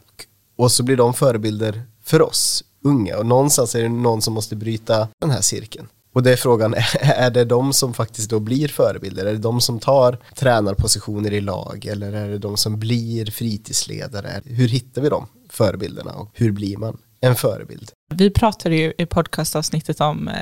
Och 0.58 0.72
så 0.72 0.84
blir 0.84 0.98
de 0.98 1.14
förebilder 1.14 1.82
för 2.04 2.22
oss 2.22 2.64
unga. 2.84 3.18
Och 3.18 3.26
någonstans 3.26 3.76
är 3.76 3.82
det 3.82 3.90
någon 3.90 4.22
som 4.22 4.34
måste 4.34 4.56
bryta 4.56 5.08
den 5.22 5.32
här 5.32 5.42
cirkeln. 5.42 5.88
Och 6.20 6.24
det 6.24 6.32
är 6.32 6.38
frågan, 6.38 6.74
är 7.02 7.32
det 7.32 7.46
de 7.46 7.74
som 7.74 7.94
faktiskt 7.94 8.30
då 8.30 8.40
blir 8.40 8.68
förebilder? 8.68 9.26
Är 9.26 9.32
det 9.32 9.38
de 9.38 9.62
som 9.62 9.80
tar 9.80 10.18
tränarpositioner 10.36 11.34
i 11.34 11.42
lag? 11.42 11.86
Eller 11.86 12.14
är 12.14 12.30
det 12.30 12.38
de 12.38 12.58
som 12.58 12.80
blir 12.80 13.26
fritidsledare? 13.32 14.42
Hur 14.46 14.68
hittar 14.68 15.02
vi 15.02 15.10
de 15.10 15.28
förebilderna 15.50 16.12
och 16.12 16.30
hur 16.34 16.52
blir 16.52 16.78
man 16.78 16.98
en 17.22 17.36
förebild? 17.36 17.92
Vi 18.14 18.30
pratade 18.30 18.76
ju 18.76 18.94
i 18.98 19.06
podcastavsnittet 19.06 20.02
om 20.02 20.28
eh, 20.28 20.36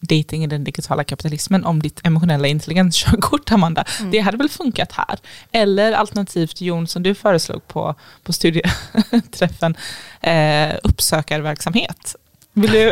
dating 0.00 0.44
i 0.44 0.46
den 0.46 0.64
digitala 0.64 1.04
kapitalismen 1.04 1.64
om 1.64 1.82
ditt 1.82 2.06
emotionella 2.06 2.48
intelligenskörkort, 2.48 3.52
Amanda. 3.52 3.84
Mm. 4.00 4.10
Det 4.10 4.18
hade 4.18 4.36
väl 4.36 4.48
funkat 4.48 4.92
här? 4.92 5.18
Eller 5.52 5.92
alternativt 5.92 6.60
Jon, 6.60 6.86
som 6.86 7.02
du 7.02 7.14
föreslog 7.14 7.68
på, 7.68 7.94
på 8.22 8.32
studieträffen, 8.32 9.76
eh, 10.20 10.76
uppsökarverksamhet. 10.82 12.16
Vill 12.56 12.70
du, 12.70 12.90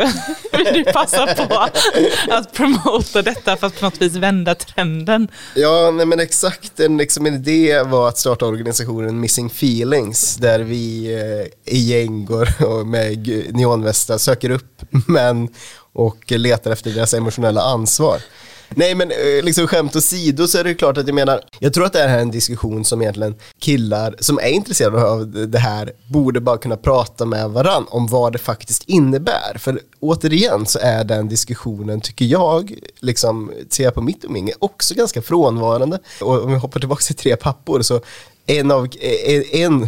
vill 0.57 0.73
du 0.73 0.83
passa 0.83 1.35
på 1.35 1.69
att 2.29 2.53
promota 2.53 3.21
detta 3.21 3.57
för 3.57 3.67
att 3.67 3.79
på 3.79 3.85
något 3.85 4.01
vis 4.01 4.15
vända 4.15 4.55
trenden? 4.55 5.27
Ja, 5.55 5.91
nej 5.91 6.05
men 6.05 6.19
exakt. 6.19 6.79
En, 6.79 6.97
liksom, 6.97 7.25
en 7.25 7.33
idé 7.33 7.83
var 7.83 8.09
att 8.09 8.17
starta 8.17 8.45
organisationen 8.45 9.19
Missing 9.19 9.47
Feelings 9.47 10.35
där 10.35 10.59
vi 10.59 11.13
eh, 11.13 11.73
i 11.75 11.79
gäng 11.79 12.25
går 12.25 12.83
med 12.83 13.27
neonvästar 13.55 14.17
söker 14.17 14.49
upp 14.49 14.81
män 15.07 15.49
och 15.93 16.31
letar 16.31 16.71
efter 16.71 16.91
deras 16.91 17.13
emotionella 17.13 17.61
ansvar. 17.61 18.17
Nej 18.75 18.95
men 18.95 19.11
eh, 19.11 19.43
liksom 19.43 19.67
skämt 19.67 19.95
åsido 19.95 20.47
så 20.47 20.57
är 20.57 20.63
det 20.63 20.73
klart 20.73 20.97
att 20.97 21.07
jag 21.07 21.15
menar, 21.15 21.41
jag 21.59 21.73
tror 21.73 21.85
att 21.85 21.93
det 21.93 21.99
här 21.99 22.17
är 22.17 22.21
en 22.21 22.31
diskussion 22.31 22.85
som 22.85 23.01
egentligen 23.01 23.35
killar 23.59 24.15
som 24.19 24.37
är 24.37 24.49
intresserade 24.49 25.03
av 25.03 25.27
det 25.49 25.59
här 25.59 25.91
borde 26.07 26.41
bara 26.41 26.57
kunna 26.57 26.77
prata 26.77 27.25
med 27.25 27.49
varann 27.49 27.85
om 27.89 28.07
vad 28.07 28.33
det 28.33 28.39
faktiskt 28.39 28.83
innebär. 28.83 29.57
För 29.57 29.79
återigen 29.99 30.65
så 30.65 30.79
är 30.81 31.03
den 31.03 31.29
diskussionen, 31.29 32.01
tycker 32.01 32.25
jag, 32.25 32.73
liksom 32.99 33.51
ser 33.69 33.83
jag 33.83 33.93
på 33.93 34.01
mitt 34.01 34.25
umgänge, 34.25 34.53
också 34.59 34.95
ganska 34.95 35.21
frånvarande. 35.21 35.99
Och 36.21 36.43
om 36.43 36.51
vi 36.53 36.57
hoppar 36.57 36.79
tillbaka 36.79 37.01
till 37.01 37.15
tre 37.15 37.35
pappor 37.35 37.81
så 37.81 38.01
en 38.45 38.71
av, 38.71 38.85
eh, 38.85 39.35
eh, 39.35 39.61
en 39.61 39.87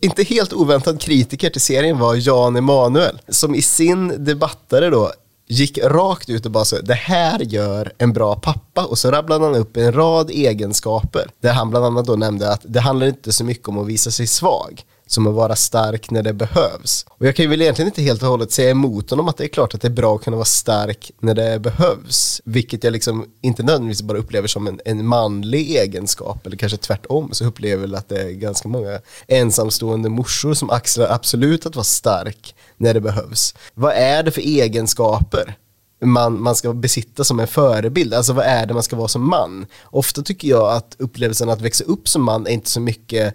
inte 0.00 0.22
helt 0.22 0.52
oväntad 0.52 1.00
kritiker 1.00 1.50
till 1.50 1.60
serien 1.60 1.98
var 1.98 2.14
Jan 2.14 2.56
Emanuel 2.56 3.20
som 3.28 3.54
i 3.54 3.62
sin 3.62 4.24
debattare 4.24 4.90
då 4.90 5.12
gick 5.46 5.78
rakt 5.78 6.30
ut 6.30 6.46
och 6.46 6.52
bara 6.52 6.64
så, 6.64 6.80
det 6.80 6.94
här 6.94 7.38
gör 7.38 7.92
en 7.98 8.12
bra 8.12 8.36
pappa. 8.36 8.84
Och 8.84 8.98
så 8.98 9.10
rabblade 9.10 9.44
han 9.44 9.54
upp 9.54 9.76
en 9.76 9.92
rad 9.92 10.30
egenskaper 10.30 11.30
där 11.40 11.52
han 11.52 11.70
bland 11.70 11.84
annat 11.84 12.06
då 12.06 12.16
nämnde 12.16 12.52
att 12.52 12.62
det 12.64 12.80
handlar 12.80 13.06
inte 13.06 13.32
så 13.32 13.44
mycket 13.44 13.68
om 13.68 13.78
att 13.78 13.86
visa 13.86 14.10
sig 14.10 14.26
svag 14.26 14.82
som 15.06 15.26
att 15.26 15.34
vara 15.34 15.56
stark 15.56 16.10
när 16.10 16.22
det 16.22 16.32
behövs. 16.32 17.06
Och 17.08 17.26
jag 17.26 17.36
kan 17.36 17.42
ju 17.42 17.48
väl 17.48 17.62
egentligen 17.62 17.88
inte 17.88 18.02
helt 18.02 18.22
och 18.22 18.28
hållet 18.28 18.52
säga 18.52 18.70
emot 18.70 19.10
honom 19.10 19.28
att 19.28 19.36
det 19.36 19.44
är 19.44 19.48
klart 19.48 19.74
att 19.74 19.80
det 19.80 19.88
är 19.88 19.92
bra 19.92 20.16
att 20.16 20.24
kunna 20.24 20.36
vara 20.36 20.44
stark 20.44 21.10
när 21.20 21.34
det 21.34 21.58
behövs. 21.58 22.40
Vilket 22.44 22.84
jag 22.84 22.92
liksom 22.92 23.26
inte 23.40 23.62
nödvändigtvis 23.62 24.02
bara 24.02 24.18
upplever 24.18 24.48
som 24.48 24.66
en, 24.66 24.80
en 24.84 25.06
manlig 25.06 25.76
egenskap 25.76 26.46
eller 26.46 26.56
kanske 26.56 26.78
tvärtom 26.78 27.28
så 27.32 27.44
upplever 27.44 27.74
jag 27.74 27.80
väl 27.80 27.94
att 27.94 28.08
det 28.08 28.22
är 28.22 28.30
ganska 28.30 28.68
många 28.68 29.00
ensamstående 29.28 30.08
morsor 30.08 30.54
som 30.54 30.70
axlar 30.70 31.08
absolut 31.10 31.66
att 31.66 31.76
vara 31.76 31.84
stark 31.84 32.54
när 32.76 32.94
det 32.94 33.00
behövs. 33.00 33.54
Vad 33.74 33.92
är 33.92 34.22
det 34.22 34.30
för 34.30 34.40
egenskaper? 34.40 35.56
man, 36.00 36.42
man 36.42 36.56
ska 36.56 36.72
besitta 36.72 37.24
som 37.24 37.40
en 37.40 37.46
förebild. 37.46 38.14
Alltså 38.14 38.32
vad 38.32 38.44
är 38.44 38.66
det 38.66 38.74
man 38.74 38.82
ska 38.82 38.96
vara 38.96 39.08
som 39.08 39.28
man? 39.28 39.66
Ofta 39.84 40.22
tycker 40.22 40.48
jag 40.48 40.72
att 40.72 40.96
upplevelsen 40.98 41.50
att 41.50 41.60
växa 41.60 41.84
upp 41.84 42.08
som 42.08 42.22
man 42.24 42.46
är 42.46 42.50
inte 42.50 42.70
så 42.70 42.80
mycket 42.80 43.34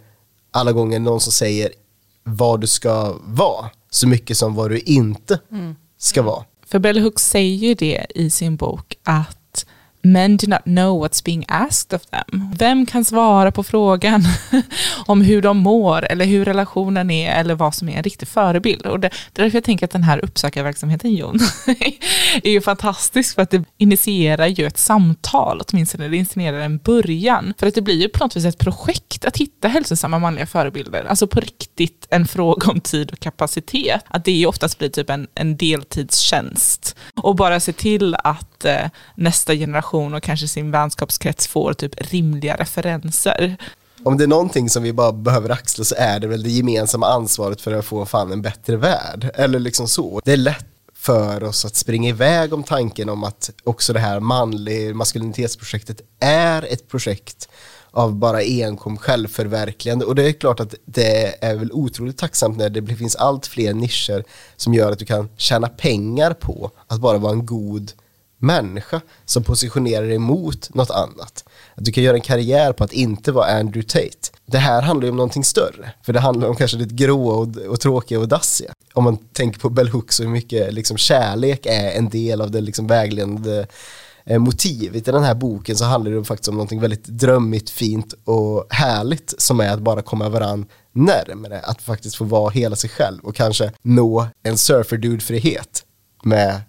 alla 0.52 0.72
gånger 0.72 1.00
någon 1.00 1.22
som 1.22 1.32
säger 1.32 1.72
vad 2.24 2.62
du 2.62 2.68
ska 2.68 3.16
vara 3.24 3.70
så 3.90 4.08
mycket 4.08 4.38
som 4.38 4.56
vad 4.56 4.70
du 4.70 4.80
inte 4.80 5.40
mm. 5.52 5.76
ska 5.98 6.22
vara. 6.22 6.46
För 6.66 6.80
Bell 6.80 7.00
Hooks 7.00 7.30
säger 7.30 7.56
ju 7.56 7.74
det 7.74 8.06
i 8.16 8.30
sin 8.30 8.56
bok 8.56 8.98
att 9.04 9.41
men 10.02 10.38
do 10.38 10.48
not 10.48 10.64
know 10.64 11.06
what's 11.06 11.26
being 11.26 11.46
asked 11.48 11.94
of 11.94 12.06
them. 12.06 12.52
Vem 12.58 12.86
kan 12.86 13.06
svara 13.06 13.52
på 13.52 13.64
frågan 13.64 14.24
om 15.06 15.22
hur 15.22 15.42
de 15.42 15.58
mår 15.58 16.06
eller 16.06 16.26
hur 16.26 16.46
relationen 16.46 17.12
är 17.12 17.40
eller 17.40 17.56
vad 17.56 17.76
som 17.76 17.90
är 17.90 17.98
en 17.98 18.04
riktig 18.04 18.28
förebild? 18.28 18.86
Och 18.86 19.00
det, 19.00 19.10
det 19.34 19.42
är 19.42 19.44
därför 19.44 19.58
jag 19.58 19.64
tänker 19.64 19.86
att 19.86 19.92
den 19.92 20.04
här 20.04 20.26
uppsökarverksamheten 20.26 21.16
Jon 21.16 21.40
är 22.44 22.52
ju 22.52 22.62
fantastisk 22.62 23.36
för 23.36 23.42
att 23.42 23.50
det 23.50 23.64
initierar 23.78 24.48
ju 24.48 24.66
ett 24.66 24.78
samtal, 24.78 25.62
åtminstone 25.68 26.08
det 26.08 26.18
initierar 26.18 26.60
en 26.60 26.78
början. 26.78 27.54
För 27.58 27.68
att 27.68 27.76
det 27.76 27.82
blir 27.82 28.02
ju 28.02 28.10
på 28.10 28.24
något 28.24 28.36
vis 28.36 28.46
ett 28.46 28.58
projekt 28.58 29.26
att 29.26 29.38
hitta 29.38 29.68
hälsosamma 29.68 30.20
manliga 30.20 30.46
förebilder. 30.46 31.06
Alltså 31.06 31.28
på 31.28 31.40
riktigt 31.40 32.08
en 32.10 32.28
fråga 32.28 32.72
om 32.72 32.82
tid 32.82 33.12
och 33.12 33.20
kapacitet. 33.20 34.06
Att 34.08 34.26
det 34.26 34.32
ju 34.32 34.46
oftast 34.46 34.80
blir 34.80 34.90
typ 34.90 35.10
en, 35.10 35.28
en 35.36 35.58
deltidstjänst. 35.58 36.96
Och 37.16 37.36
bara 37.36 37.60
se 37.60 37.74
till 37.74 38.16
att 38.16 38.51
eh, 38.66 38.90
nästa 39.16 39.56
generation 39.56 40.14
och 40.14 40.24
kanske 40.24 40.48
sin 40.48 40.72
vänskapskrets 40.72 41.48
får 41.48 41.74
typ 41.74 42.12
rimliga 42.12 42.56
referenser. 42.56 43.58
Om 44.04 44.18
det 44.18 44.24
är 44.24 44.28
någonting 44.28 44.70
som 44.70 44.84
vi 44.84 44.94
bara 44.94 45.12
behöver 45.12 45.50
axla 45.50 45.84
så 45.84 45.96
är 45.98 46.20
det 46.20 46.28
väl 46.28 46.44
det 46.44 46.50
gemensamma 46.50 47.08
ansvaret 47.08 47.62
för 47.62 47.74
att 47.74 47.86
få 47.86 48.06
fan 48.06 48.32
en 48.32 48.42
bättre 48.42 48.78
värld. 48.78 49.30
Eller 49.34 49.60
liksom 49.60 49.88
så. 49.88 50.22
Det 50.26 50.34
är 50.34 50.38
lätt 50.38 50.66
för 50.94 51.44
oss 51.44 51.66
att 51.66 51.76
springa 51.76 52.10
iväg 52.10 52.54
om 52.54 52.64
tanken 52.64 53.10
om 53.10 53.24
att 53.24 53.50
också 53.64 53.94
det 53.94 54.00
här 54.00 54.20
manlig 54.20 54.96
maskulinitetsprojektet 54.96 56.02
är 56.20 56.74
ett 56.74 56.88
projekt 56.88 57.50
av 57.92 58.16
bara 58.16 58.42
enkom 58.42 58.98
självförverkligande 58.98 60.06
och 60.06 60.16
det 60.16 60.30
är 60.30 60.34
klart 60.34 60.60
att 60.60 60.76
det 60.86 61.44
är 61.46 61.56
väl 61.56 61.72
otroligt 61.72 62.18
tacksamt 62.18 62.58
när 62.58 62.70
det 62.70 62.96
finns 62.96 63.16
allt 63.16 63.48
fler 63.48 63.74
nischer 63.74 64.24
som 64.56 64.74
gör 64.74 64.92
att 64.92 65.00
du 65.00 65.06
kan 65.06 65.30
tjäna 65.38 65.68
pengar 65.68 66.34
på 66.34 66.72
att 66.88 67.00
bara 67.00 67.18
vara 67.18 67.34
en 67.34 67.46
god 67.46 67.92
människa 68.42 69.02
som 69.26 69.44
positionerar 69.44 70.08
dig 70.08 70.18
mot 70.18 70.74
något 70.74 70.92
annat. 70.92 71.44
Att 71.76 71.86
du 71.86 71.92
kan 71.92 72.04
göra 72.04 72.16
en 72.16 72.22
karriär 72.22 72.74
på 72.74 72.84
att 72.84 72.94
inte 72.94 73.32
vara 73.32 73.60
Andrew 73.60 73.84
Tate. 73.84 74.38
Det 74.46 74.58
här 74.58 74.82
handlar 74.82 75.06
ju 75.06 75.10
om 75.10 75.18
någonting 75.18 75.44
större, 75.44 75.92
för 76.04 76.14
det 76.14 76.20
handlar 76.20 76.48
om 76.48 76.56
kanske 76.56 76.78
det 76.78 76.86
gråa 76.86 77.36
och, 77.36 77.58
och 77.58 77.80
tråkiga 77.80 78.20
och 78.20 78.28
dassiga. 78.28 78.74
Om 78.94 79.04
man 79.04 79.18
tänker 79.18 79.60
på 79.60 79.70
Bell 79.70 79.90
Hooks 79.90 80.20
och 80.20 80.26
hur 80.26 80.32
mycket 80.32 80.74
liksom, 80.74 80.98
kärlek 80.98 81.66
är 81.66 81.92
en 81.92 82.10
del 82.10 82.42
av 82.42 82.52
det 82.52 82.62
liksom, 82.62 82.88
vägledande 82.88 83.66
eh, 84.26 84.40
motivet 84.40 85.08
i 85.08 85.12
den 85.12 85.24
här 85.24 85.36
boken 85.36 85.76
så 85.76 85.86
handlar 85.86 86.12
det 86.12 86.24
faktiskt 86.24 86.50
om 86.50 86.56
någonting 86.56 86.80
väldigt 86.80 87.06
drömmigt, 87.06 87.70
fint 87.70 88.14
och 88.26 88.66
härligt 88.70 89.34
som 89.38 89.60
är 89.60 89.74
att 89.74 89.82
bara 89.82 90.02
komma 90.02 90.30
varann 90.30 90.66
närmare, 90.92 91.60
att 91.60 91.82
faktiskt 91.82 92.16
få 92.16 92.24
vara 92.24 92.50
hela 92.50 92.76
sig 92.76 92.90
själv 92.90 93.20
och 93.24 93.36
kanske 93.36 93.72
nå 93.82 94.28
en 94.44 94.58
surferdude-frihet 94.58 95.84
med 96.24 96.62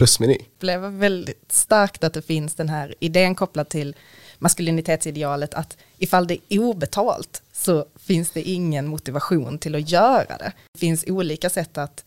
plusmeny. 0.00 0.38
Det 0.38 0.58
blev 0.58 0.80
väldigt 0.80 1.52
starkt 1.52 2.04
att 2.04 2.14
det 2.14 2.22
finns 2.22 2.54
den 2.54 2.68
här 2.68 2.94
idén 3.00 3.34
kopplad 3.34 3.68
till 3.68 3.96
maskulinitetsidealet 4.38 5.54
att 5.54 5.76
ifall 5.98 6.26
det 6.26 6.38
är 6.48 6.58
obetalt 6.58 7.42
så 7.52 7.86
finns 7.96 8.30
det 8.30 8.42
ingen 8.42 8.86
motivation 8.86 9.58
till 9.58 9.74
att 9.74 9.90
göra 9.90 10.36
det. 10.38 10.52
Det 10.72 10.78
finns 10.78 11.04
olika 11.06 11.50
sätt 11.50 11.78
att 11.78 12.04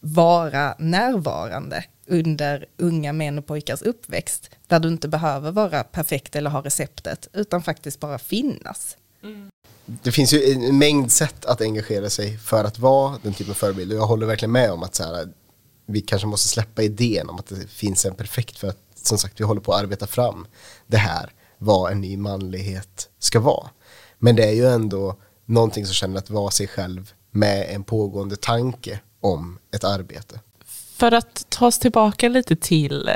vara 0.00 0.74
närvarande 0.78 1.84
under 2.06 2.66
unga 2.76 3.12
män 3.12 3.38
och 3.38 3.46
pojkars 3.46 3.82
uppväxt 3.82 4.50
där 4.66 4.80
du 4.80 4.88
inte 4.88 5.08
behöver 5.08 5.50
vara 5.50 5.84
perfekt 5.84 6.36
eller 6.36 6.50
ha 6.50 6.62
receptet 6.62 7.28
utan 7.32 7.62
faktiskt 7.62 8.00
bara 8.00 8.18
finnas. 8.18 8.96
Mm. 9.22 9.48
Det 9.86 10.12
finns 10.12 10.32
ju 10.32 10.52
en 10.52 10.78
mängd 10.78 11.12
sätt 11.12 11.44
att 11.44 11.60
engagera 11.60 12.10
sig 12.10 12.38
för 12.38 12.64
att 12.64 12.78
vara 12.78 13.18
den 13.22 13.34
typen 13.34 13.50
av 13.50 13.54
förebild 13.54 13.92
och 13.92 13.98
jag 13.98 14.06
håller 14.06 14.26
verkligen 14.26 14.52
med 14.52 14.72
om 14.72 14.82
att 14.82 14.94
så 14.94 15.04
här, 15.04 15.28
vi 15.86 16.00
kanske 16.00 16.28
måste 16.28 16.48
släppa 16.48 16.82
idén 16.82 17.28
om 17.28 17.38
att 17.38 17.46
det 17.46 17.68
finns 17.68 18.04
en 18.04 18.14
perfekt 18.14 18.58
för 18.58 18.68
att 18.68 18.78
som 18.94 19.18
sagt 19.18 19.40
vi 19.40 19.44
håller 19.44 19.60
på 19.60 19.72
att 19.72 19.80
arbeta 19.80 20.06
fram 20.06 20.46
det 20.86 20.96
här, 20.96 21.30
vad 21.58 21.92
en 21.92 22.00
ny 22.00 22.16
manlighet 22.16 23.08
ska 23.18 23.40
vara. 23.40 23.70
Men 24.18 24.36
det 24.36 24.44
är 24.44 24.52
ju 24.52 24.66
ändå 24.66 25.16
någonting 25.44 25.86
som 25.86 25.94
känner 25.94 26.18
att 26.18 26.30
vara 26.30 26.50
sig 26.50 26.66
själv 26.68 27.12
med 27.30 27.66
en 27.70 27.84
pågående 27.84 28.36
tanke 28.36 29.00
om 29.20 29.58
ett 29.72 29.84
arbete. 29.84 30.40
För 30.96 31.12
att 31.12 31.46
ta 31.48 31.66
oss 31.66 31.78
tillbaka 31.78 32.28
lite 32.28 32.56
till 32.56 33.10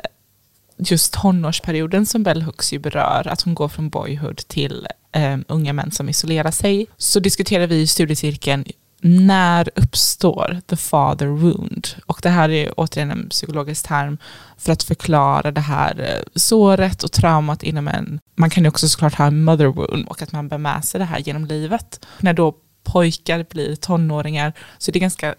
just 0.77 1.13
tonårsperioden 1.13 2.07
som 2.07 2.23
Bell 2.23 2.43
Hooks 2.43 2.73
ju 2.73 2.79
berör, 2.79 3.29
att 3.29 3.43
hon 3.43 3.55
går 3.55 3.69
från 3.69 3.89
boyhood 3.89 4.37
till 4.37 4.87
eh, 5.13 5.39
unga 5.49 5.73
män 5.73 5.91
som 5.91 6.09
isolerar 6.09 6.51
sig, 6.51 6.87
så 6.97 7.21
diskuterar 7.21 7.67
vi 7.67 7.81
i 7.81 7.87
studiecirkeln 7.87 8.65
när 9.01 9.71
uppstår 9.75 10.61
the 10.67 10.77
father 10.77 11.27
wound? 11.27 11.89
Och 12.07 12.19
det 12.23 12.29
här 12.29 12.49
är 12.49 12.73
återigen 12.77 13.11
en 13.11 13.29
psykologisk 13.29 13.89
term 13.89 14.19
för 14.57 14.73
att 14.73 14.83
förklara 14.83 15.51
det 15.51 15.61
här 15.61 16.01
eh, 16.01 16.23
såret 16.35 17.03
och 17.03 17.13
traumat 17.13 17.63
inom 17.63 17.89
en, 17.89 18.21
man 18.35 18.51
kan 18.51 18.63
ju 18.63 18.69
också 18.69 18.89
såklart 18.89 19.15
ha 19.15 19.27
en 19.27 19.45
mother 19.45 19.67
wound 19.67 20.09
och 20.09 20.23
att 20.23 20.33
man 20.33 20.49
bär 20.49 20.59
med 20.59 20.85
sig 20.85 20.99
det 20.99 21.05
här 21.05 21.19
genom 21.19 21.45
livet. 21.47 22.07
När 22.19 22.33
då 22.33 22.55
pojkar 22.85 23.47
blir 23.51 23.77
tonåringar 23.77 24.53
så 24.79 24.91
är 24.91 24.93
det 24.93 24.99
ganska 24.99 25.35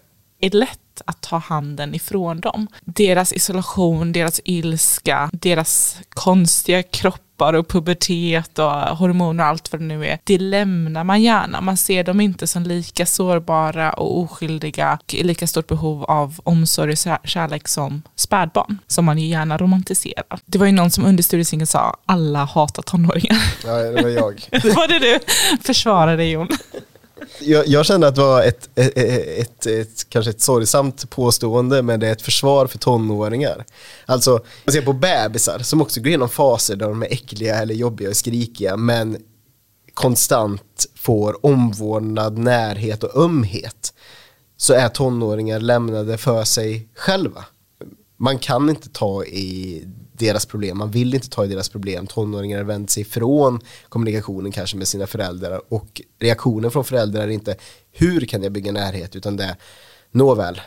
lätt 0.48 1.02
att 1.04 1.20
ta 1.20 1.36
handen 1.38 1.94
ifrån 1.94 2.40
dem. 2.40 2.66
Deras 2.84 3.32
isolation, 3.32 4.12
deras 4.12 4.40
ilska, 4.44 5.30
deras 5.32 5.98
konstiga 6.08 6.82
kropp 6.82 7.29
kroppar 7.40 7.52
och 7.52 7.68
pubertet 7.68 8.58
och 8.58 8.96
hormoner 8.96 9.44
och 9.44 9.48
allt 9.48 9.72
vad 9.72 9.80
det 9.80 9.84
nu 9.84 10.06
är, 10.06 10.18
det 10.24 10.38
lämnar 10.38 11.04
man 11.04 11.22
gärna. 11.22 11.60
Man 11.60 11.76
ser 11.76 12.04
dem 12.04 12.20
inte 12.20 12.46
som 12.46 12.62
lika 12.62 13.06
sårbara 13.06 13.92
och 13.92 14.18
oskyldiga 14.20 14.98
och 15.02 15.14
i 15.14 15.22
lika 15.22 15.46
stort 15.46 15.66
behov 15.66 16.04
av 16.04 16.40
omsorg 16.44 16.92
och 16.92 17.28
kärlek 17.28 17.68
som 17.68 18.02
spädbarn, 18.16 18.78
som 18.86 19.04
man 19.04 19.18
ju 19.18 19.26
gärna 19.26 19.58
romantiserar. 19.58 20.38
Det 20.46 20.58
var 20.58 20.66
ju 20.66 20.72
någon 20.72 20.90
som 20.90 21.04
under 21.04 21.22
studiecirkeln 21.22 21.66
sa 21.66 21.96
alla 22.06 22.44
hatar 22.44 22.82
tonåringar. 22.82 23.38
Ja, 23.64 23.72
det 23.72 24.02
var 24.02 24.10
jag. 24.10 24.48
var 24.76 24.88
det 24.88 24.98
du? 24.98 25.18
Försvara 25.62 26.16
dig 26.16 26.30
Jon. 26.30 26.48
Jag, 27.40 27.68
jag 27.68 27.86
kände 27.86 28.08
att 28.08 28.14
det 28.14 28.20
var 28.20 28.42
ett, 28.42 28.68
ett, 28.74 28.96
ett, 28.96 29.66
ett, 29.66 30.08
kanske 30.08 30.30
ett 30.30 30.40
sorgsamt 30.40 31.10
påstående, 31.10 31.82
men 31.82 32.00
det 32.00 32.08
är 32.08 32.12
ett 32.12 32.22
försvar 32.22 32.66
för 32.66 32.78
tonåringar. 32.78 33.64
Alltså, 34.06 34.30
man 34.64 34.72
ser 34.72 34.82
på 34.82 34.92
bebisar 34.92 35.58
som 35.58 35.82
också 35.82 36.00
går 36.00 36.08
igenom 36.08 36.28
faser 36.28 36.76
där 36.76 36.88
de 36.88 37.02
är 37.02 37.12
äckliga 37.12 37.56
eller 37.56 37.74
jobbiga 37.74 38.08
och 38.08 38.16
skrikiga, 38.16 38.76
men 38.76 39.16
konstant 39.94 40.86
får 40.94 41.46
omvårdnad, 41.46 42.38
närhet 42.38 43.04
och 43.04 43.24
ömhet, 43.24 43.94
så 44.56 44.74
är 44.74 44.88
tonåringar 44.88 45.60
lämnade 45.60 46.18
för 46.18 46.44
sig 46.44 46.88
själva. 46.94 47.44
Man 48.16 48.38
kan 48.38 48.70
inte 48.70 48.88
ta 48.88 49.24
i 49.24 49.84
deras 50.20 50.46
problem, 50.46 50.78
man 50.78 50.90
vill 50.90 51.14
inte 51.14 51.28
ta 51.28 51.44
i 51.44 51.48
deras 51.48 51.68
problem. 51.68 52.06
Tonåringar 52.06 52.58
har 52.58 52.64
vänt 52.64 52.90
sig 52.90 53.00
ifrån 53.00 53.60
kommunikationen 53.88 54.52
kanske 54.52 54.76
med 54.76 54.88
sina 54.88 55.06
föräldrar 55.06 55.60
och 55.68 56.02
reaktionen 56.18 56.70
från 56.70 56.84
föräldrar 56.84 57.22
är 57.22 57.28
inte 57.28 57.56
hur 57.92 58.20
kan 58.20 58.42
jag 58.42 58.52
bygga 58.52 58.72
närhet 58.72 59.16
utan 59.16 59.36
det 59.36 59.44
är 59.44 59.56
nåväl. 60.10 60.60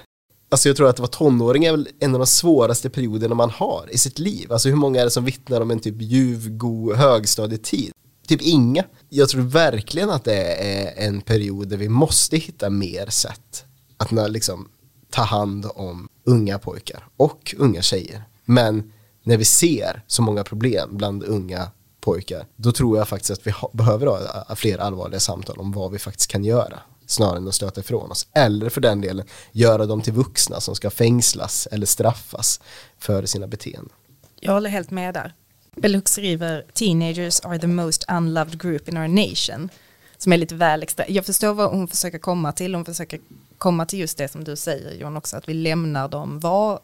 Alltså 0.50 0.70
jag 0.70 0.78
tror 0.78 0.90
att 0.90 0.96
det 0.96 1.02
var 1.02 1.08
tonåring 1.08 1.66
är 1.66 1.72
väl 1.72 1.88
en 2.00 2.14
av 2.14 2.20
de 2.20 2.28
svåraste 2.28 2.90
perioderna 2.90 3.36
man 3.36 3.50
har 3.50 3.88
i 3.92 3.98
sitt 3.98 4.20
liv. 4.20 4.52
Alltså 4.54 4.70
hur 4.70 4.76
många 4.76 5.02
är 5.02 5.06
det 5.06 5.12
som 5.12 5.26
vittnar 5.26 5.62
om 5.62 5.72
en 5.72 5.80
typ 5.80 6.02
ljuv, 6.02 6.58
god 6.58 6.96
högstadietid? 6.96 7.92
Typ 8.28 8.42
inga. 8.42 8.84
Jag 9.10 9.30
tror 9.30 9.42
verkligen 9.42 10.10
att 10.10 10.24
det 10.24 10.56
är 10.56 11.08
en 11.08 11.22
period 11.22 11.68
där 11.68 11.78
vi 11.78 11.90
måste 11.90 12.38
hitta 12.38 12.70
mer 12.70 13.10
sätt 13.10 13.66
att 13.98 14.32
liksom 14.32 14.68
ta 15.10 15.22
hand 15.22 15.66
om 15.76 16.08
unga 16.24 16.60
pojkar 16.60 17.08
och 17.18 17.56
unga 17.58 17.82
tjejer. 17.82 18.24
Men 18.46 18.92
när 19.24 19.38
vi 19.38 19.46
ser 19.46 20.04
så 20.08 20.22
många 20.22 20.44
problem 20.44 20.98
bland 20.98 21.24
unga 21.24 21.72
pojkar, 22.02 22.46
då 22.56 22.72
tror 22.72 22.98
jag 22.98 23.08
faktiskt 23.08 23.32
att 23.32 23.48
vi 23.48 23.54
behöver 23.74 24.08
ha 24.08 24.56
fler 24.56 24.78
allvarliga 24.78 25.20
samtal 25.20 25.58
om 25.58 25.72
vad 25.72 25.92
vi 25.92 26.00
faktiskt 26.00 26.32
kan 26.32 26.44
göra 26.44 26.80
snarare 27.06 27.38
än 27.38 27.48
att 27.48 27.56
stöta 27.56 27.82
ifrån 27.82 28.12
oss. 28.12 28.28
Eller 28.34 28.70
för 28.70 28.82
den 28.82 29.02
delen 29.02 29.26
göra 29.52 29.86
dem 29.86 30.02
till 30.02 30.14
vuxna 30.14 30.60
som 30.60 30.76
ska 30.76 30.90
fängslas 30.90 31.68
eller 31.72 31.86
straffas 31.86 32.60
för 32.98 33.26
sina 33.26 33.48
beteenden. 33.48 33.94
Jag 34.40 34.54
håller 34.54 34.70
helt 34.70 34.92
med 34.92 35.14
där. 35.14 35.34
Bellux 35.76 36.12
skriver 36.12 36.66
Teenagers 36.74 37.40
are 37.40 37.60
the 37.60 37.68
most 37.68 38.06
unloved 38.12 38.62
group 38.62 38.90
in 38.90 38.98
our 38.98 39.08
nation. 39.08 39.70
Som 40.18 40.34
är 40.34 40.38
lite 40.38 40.56
väl 40.56 40.84
extra. 40.84 41.08
Jag 41.08 41.26
förstår 41.26 41.54
vad 41.54 41.72
hon 41.72 41.88
försöker 41.88 42.20
komma 42.20 42.52
till. 42.52 42.76
Hon 42.76 42.86
försöker 42.86 43.20
komma 43.58 43.86
till 43.86 44.00
just 44.00 44.18
det 44.18 44.28
som 44.28 44.44
du 44.44 44.56
säger 44.56 44.92
John 44.92 45.18
också. 45.18 45.38
Att 45.38 45.50
vi 45.50 45.54
lämnar 45.54 46.08
dem 46.08 46.40
vara 46.40 46.80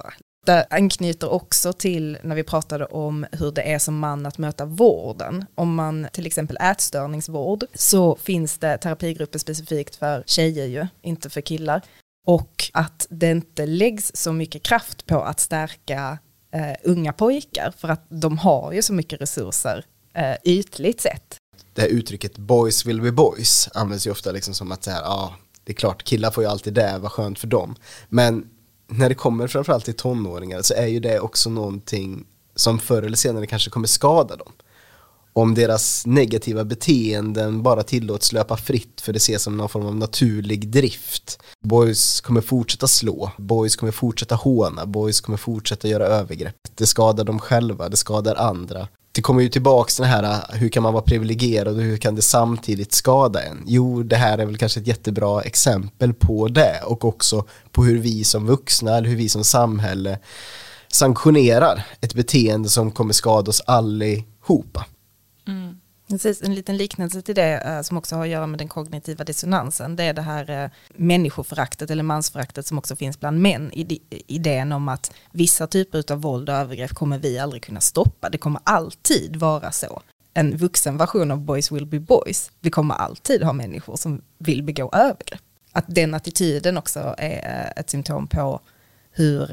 det 0.49 0.67
anknyter 0.69 1.29
också 1.29 1.73
till 1.73 2.17
när 2.23 2.35
vi 2.35 2.43
pratade 2.43 2.85
om 2.85 3.25
hur 3.31 3.51
det 3.51 3.61
är 3.61 3.79
som 3.79 3.99
man 3.99 4.25
att 4.25 4.37
möta 4.37 4.65
vården. 4.65 5.45
Om 5.55 5.75
man 5.75 6.07
till 6.13 6.25
exempel 6.25 6.57
ätstörningsvård 6.61 7.63
så 7.73 8.15
finns 8.15 8.57
det 8.57 8.77
terapigrupper 8.77 9.39
specifikt 9.39 9.95
för 9.95 10.23
tjejer 10.27 10.65
ju, 10.65 10.87
inte 11.01 11.29
för 11.29 11.41
killar. 11.41 11.81
Och 12.27 12.69
att 12.73 13.07
det 13.09 13.31
inte 13.31 13.65
läggs 13.65 14.11
så 14.15 14.33
mycket 14.33 14.63
kraft 14.63 15.05
på 15.05 15.21
att 15.21 15.39
stärka 15.39 16.17
eh, 16.53 16.75
unga 16.83 17.13
pojkar 17.13 17.73
för 17.77 17.87
att 17.87 18.05
de 18.09 18.37
har 18.37 18.71
ju 18.71 18.81
så 18.81 18.93
mycket 18.93 19.21
resurser 19.21 19.85
eh, 20.13 20.35
ytligt 20.43 21.01
sett. 21.01 21.35
Det 21.73 21.81
här 21.81 21.89
uttrycket 21.89 22.37
boys 22.37 22.85
will 22.85 23.01
be 23.01 23.11
boys 23.11 23.69
används 23.73 24.07
ju 24.07 24.11
ofta 24.11 24.31
liksom 24.31 24.53
som 24.53 24.71
att 24.71 24.83
så 24.83 24.91
här, 24.91 25.01
ja, 25.01 25.35
det 25.63 25.71
är 25.71 25.75
klart 25.75 26.03
killar 26.03 26.31
får 26.31 26.43
ju 26.43 26.49
alltid 26.49 26.73
det, 26.73 26.97
vad 26.99 27.11
skönt 27.11 27.39
för 27.39 27.47
dem. 27.47 27.75
Men 28.09 28.45
när 28.89 29.09
det 29.09 29.15
kommer 29.15 29.47
framförallt 29.47 29.85
till 29.85 29.93
tonåringar 29.93 30.61
så 30.61 30.73
är 30.73 30.87
ju 30.87 30.99
det 30.99 31.19
också 31.19 31.49
någonting 31.49 32.25
som 32.55 32.79
förr 32.79 33.03
eller 33.03 33.17
senare 33.17 33.47
kanske 33.47 33.69
kommer 33.69 33.87
skada 33.87 34.35
dem. 34.35 34.51
Om 35.33 35.55
deras 35.55 36.05
negativa 36.05 36.63
beteenden 36.63 37.63
bara 37.63 37.83
tillåts 37.83 38.33
löpa 38.33 38.57
fritt 38.57 39.01
för 39.01 39.13
det 39.13 39.17
ses 39.17 39.43
som 39.43 39.57
någon 39.57 39.69
form 39.69 39.85
av 39.85 39.95
naturlig 39.95 40.69
drift. 40.69 41.39
Boys 41.63 42.21
kommer 42.21 42.41
fortsätta 42.41 42.87
slå, 42.87 43.31
boys 43.37 43.75
kommer 43.75 43.91
fortsätta 43.91 44.35
håna, 44.35 44.85
boys 44.85 45.21
kommer 45.21 45.37
fortsätta 45.37 45.87
göra 45.87 46.05
övergrepp. 46.05 46.55
Det 46.75 46.85
skadar 46.85 47.23
dem 47.23 47.39
själva, 47.39 47.89
det 47.89 47.97
skadar 47.97 48.35
andra 48.35 48.87
det 49.19 49.23
kommer 49.23 49.41
ju 49.41 49.49
tillbaks 49.49 49.97
den 49.97 50.05
här, 50.05 50.23
äh, 50.23 50.59
hur 50.59 50.69
kan 50.69 50.83
man 50.83 50.93
vara 50.93 51.03
privilegierad 51.03 51.75
och 51.75 51.83
hur 51.83 51.97
kan 51.97 52.15
det 52.15 52.21
samtidigt 52.21 52.93
skada 52.93 53.43
en? 53.43 53.63
Jo, 53.67 54.03
det 54.03 54.15
här 54.15 54.37
är 54.37 54.45
väl 54.45 54.57
kanske 54.57 54.79
ett 54.79 54.87
jättebra 54.87 55.41
exempel 55.41 56.13
på 56.13 56.47
det 56.47 56.81
och 56.85 57.05
också 57.05 57.45
på 57.71 57.83
hur 57.83 57.97
vi 57.97 58.23
som 58.23 58.45
vuxna 58.45 58.97
eller 58.97 59.09
hur 59.09 59.15
vi 59.15 59.29
som 59.29 59.43
samhälle 59.43 60.19
sanktionerar 60.87 61.85
ett 62.01 62.13
beteende 62.13 62.69
som 62.69 62.91
kommer 62.91 63.13
skada 63.13 63.49
oss 63.49 63.61
allihopa. 63.65 64.85
Mm. 65.47 65.75
Precis, 66.09 66.41
en 66.41 66.55
liten 66.55 66.77
liknelse 66.77 67.21
till 67.21 67.35
det 67.35 67.63
uh, 67.67 67.81
som 67.81 67.97
också 67.97 68.15
har 68.15 68.23
att 68.23 68.29
göra 68.29 68.47
med 68.47 68.59
den 68.59 68.67
kognitiva 68.67 69.23
dissonansen. 69.23 69.95
Det 69.95 70.03
är 70.03 70.13
det 70.13 70.21
här 70.21 70.63
uh, 70.63 70.69
människoföraktet 70.87 71.91
eller 71.91 72.03
mansföraktet 72.03 72.65
som 72.65 72.77
också 72.77 72.95
finns 72.95 73.19
bland 73.19 73.41
män. 73.41 73.71
I, 73.73 74.01
idén 74.27 74.71
om 74.71 74.89
att 74.89 75.11
vissa 75.31 75.67
typer 75.67 76.11
av 76.11 76.21
våld 76.21 76.49
och 76.49 76.55
övergrepp 76.55 76.93
kommer 76.93 77.17
vi 77.17 77.39
aldrig 77.39 77.63
kunna 77.63 77.81
stoppa. 77.81 78.29
Det 78.29 78.37
kommer 78.37 78.61
alltid 78.63 79.35
vara 79.35 79.71
så. 79.71 80.01
En 80.33 80.57
vuxen 80.57 80.97
version 80.97 81.31
av 81.31 81.39
boys 81.39 81.71
will 81.71 81.85
be 81.85 81.99
boys. 81.99 82.51
Vi 82.59 82.69
kommer 82.69 82.95
alltid 82.95 83.43
ha 83.43 83.53
människor 83.53 83.95
som 83.95 84.21
vill 84.37 84.63
begå 84.63 84.89
övergrepp. 84.93 85.41
Att 85.71 85.85
den 85.87 86.13
attityden 86.13 86.77
också 86.77 87.15
är 87.17 87.65
uh, 87.65 87.71
ett 87.75 87.89
symptom 87.89 88.27
på 88.27 88.59
hur 89.11 89.49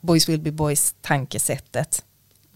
boys 0.00 0.28
will 0.28 0.40
be 0.40 0.52
boys 0.52 0.94
tankesättet 1.00 2.04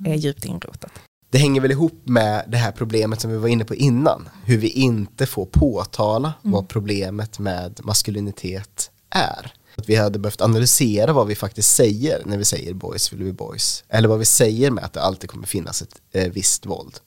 är 0.05 0.15
djupt 0.15 0.45
inrotat 0.45 0.93
det 1.31 1.39
hänger 1.39 1.61
väl 1.61 1.71
ihop 1.71 2.01
med 2.05 2.45
det 2.49 2.57
här 2.57 2.73
problemet 2.73 3.21
som 3.21 3.31
vi 3.31 3.37
var 3.37 3.49
inne 3.49 3.65
på 3.65 3.75
innan. 3.75 4.29
Hur 4.45 4.59
vi 4.59 4.69
inte 4.69 5.27
får 5.27 5.47
påtala 5.47 6.33
mm. 6.45 6.53
vad 6.53 6.69
problemet 6.69 7.39
med 7.39 7.81
maskulinitet 7.85 8.91
är. 9.11 9.53
Att 9.77 9.89
vi 9.89 9.95
hade 9.95 10.19
behövt 10.19 10.41
analysera 10.41 11.13
vad 11.13 11.27
vi 11.27 11.35
faktiskt 11.35 11.75
säger 11.75 12.23
när 12.25 12.39
vi 12.39 12.45
säger 12.45 12.75
boys 12.75 13.13
vill 13.13 13.23
vi 13.23 13.33
boys. 13.33 13.85
Eller 13.89 14.09
vad 14.09 14.19
vi 14.19 14.25
säger 14.25 14.71
med 14.71 14.85
att 14.85 14.93
det 14.93 15.03
alltid 15.03 15.31
kommer 15.31 15.47
finnas 15.47 15.83
ett 15.83 16.01
eh, 16.13 16.33
visst 16.33 16.67
våld. 16.67 17.01